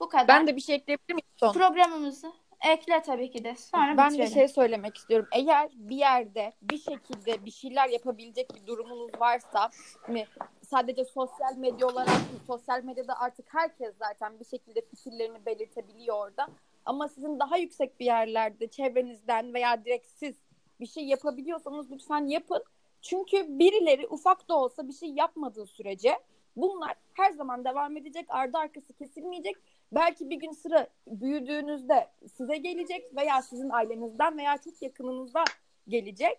Bu 0.00 0.08
kadar. 0.08 0.28
Ben 0.28 0.46
de 0.46 0.56
bir 0.56 0.60
şey 0.60 0.74
ekleyebilir 0.74 1.14
miyim 1.14 1.26
son? 1.36 1.52
Programımızı 1.52 2.32
ekle 2.68 3.02
tabii 3.02 3.30
ki 3.30 3.44
de. 3.44 3.54
Sonra 3.56 3.96
Ben 3.96 4.08
bir 4.08 4.14
bitirelim. 4.14 4.32
şey 4.34 4.48
söylemek 4.48 4.96
istiyorum. 4.96 5.28
Eğer 5.32 5.68
bir 5.74 5.96
yerde 5.96 6.52
bir 6.62 6.78
şekilde 6.78 7.44
bir 7.44 7.50
şeyler 7.50 7.88
yapabilecek 7.88 8.54
bir 8.54 8.66
durumunuz 8.66 9.10
varsa 9.20 9.70
hani 10.02 10.26
sadece 10.62 11.04
sosyal 11.04 11.56
medya 11.56 11.86
olarak 11.86 12.20
sosyal 12.46 12.84
medyada 12.84 13.20
artık 13.20 13.46
herkes 13.54 13.94
zaten 13.98 14.40
bir 14.40 14.44
şekilde 14.44 14.80
fikirlerini 14.80 15.46
belirtebiliyor 15.46 16.16
orada. 16.16 16.48
Ama 16.84 17.08
sizin 17.08 17.40
daha 17.40 17.56
yüksek 17.56 18.00
bir 18.00 18.04
yerlerde 18.04 18.66
çevrenizden 18.66 19.54
veya 19.54 19.84
direkt 19.84 20.06
siz 20.06 20.36
bir 20.80 20.86
şey 20.86 21.04
yapabiliyorsanız 21.04 21.90
lütfen 21.90 22.26
yapın. 22.26 22.64
Çünkü 23.02 23.58
birileri 23.58 24.06
ufak 24.06 24.48
da 24.48 24.56
olsa 24.58 24.88
bir 24.88 24.92
şey 24.92 25.08
yapmadığı 25.08 25.66
sürece 25.66 26.18
bunlar 26.56 26.94
her 27.14 27.30
zaman 27.32 27.64
devam 27.64 27.96
edecek. 27.96 28.26
Ardı 28.28 28.58
arkası 28.58 28.92
kesilmeyecek. 28.92 29.56
Belki 29.92 30.30
bir 30.30 30.36
gün 30.36 30.52
sıra 30.52 30.86
büyüdüğünüzde 31.06 32.08
size 32.36 32.56
gelecek 32.56 33.16
veya 33.16 33.42
sizin 33.42 33.70
ailenizden 33.70 34.38
veya 34.38 34.58
çok 34.58 34.82
yakınınızda 34.82 35.44
gelecek. 35.88 36.38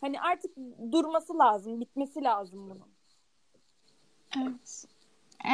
Hani 0.00 0.20
artık 0.20 0.56
durması 0.92 1.38
lazım, 1.38 1.80
bitmesi 1.80 2.24
lazım 2.24 2.70
bunun. 2.70 2.88
Evet. 4.36 4.84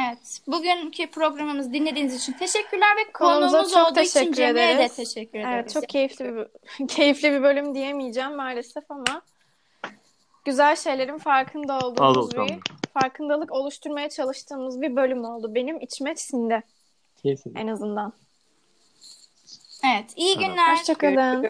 Evet. 0.07 0.41
Bugünkü 0.47 1.11
programımızı 1.11 1.73
dinlediğiniz 1.73 2.15
için 2.15 2.33
teşekkürler 2.33 2.97
ve 2.97 3.11
konuğumuz 3.11 3.71
çok 3.73 3.91
olduğu 3.91 3.99
için 3.99 4.13
teşekkür 4.19 4.33
Cemre'ye 4.33 4.67
de 4.67 4.73
ederiz. 4.73 4.95
teşekkür 4.95 5.39
ederiz. 5.39 5.53
Evet 5.53 5.73
çok 5.73 5.89
keyifli 5.89 6.35
bir, 6.35 6.47
keyifli 6.87 7.31
bir 7.31 7.43
bölüm 7.43 7.75
diyemeyeceğim 7.75 8.35
maalesef 8.35 8.91
ama 8.91 9.21
güzel 10.45 10.75
şeylerin 10.75 11.17
farkında 11.17 11.77
olduğumuz 11.77 12.17
Alışkanlık. 12.17 12.49
bir 12.51 13.01
farkındalık 13.01 13.51
oluşturmaya 13.51 14.09
çalıştığımız 14.09 14.81
bir 14.81 14.95
bölüm 14.95 15.25
oldu. 15.25 15.55
Benim 15.55 15.79
içime 15.79 16.15
sindi 16.15 16.63
Keyifli. 17.23 17.51
en 17.55 17.67
azından. 17.67 18.13
Evet. 19.85 20.13
iyi 20.15 20.37
günler. 20.37 20.75
Hoşçakalın. 20.77 21.49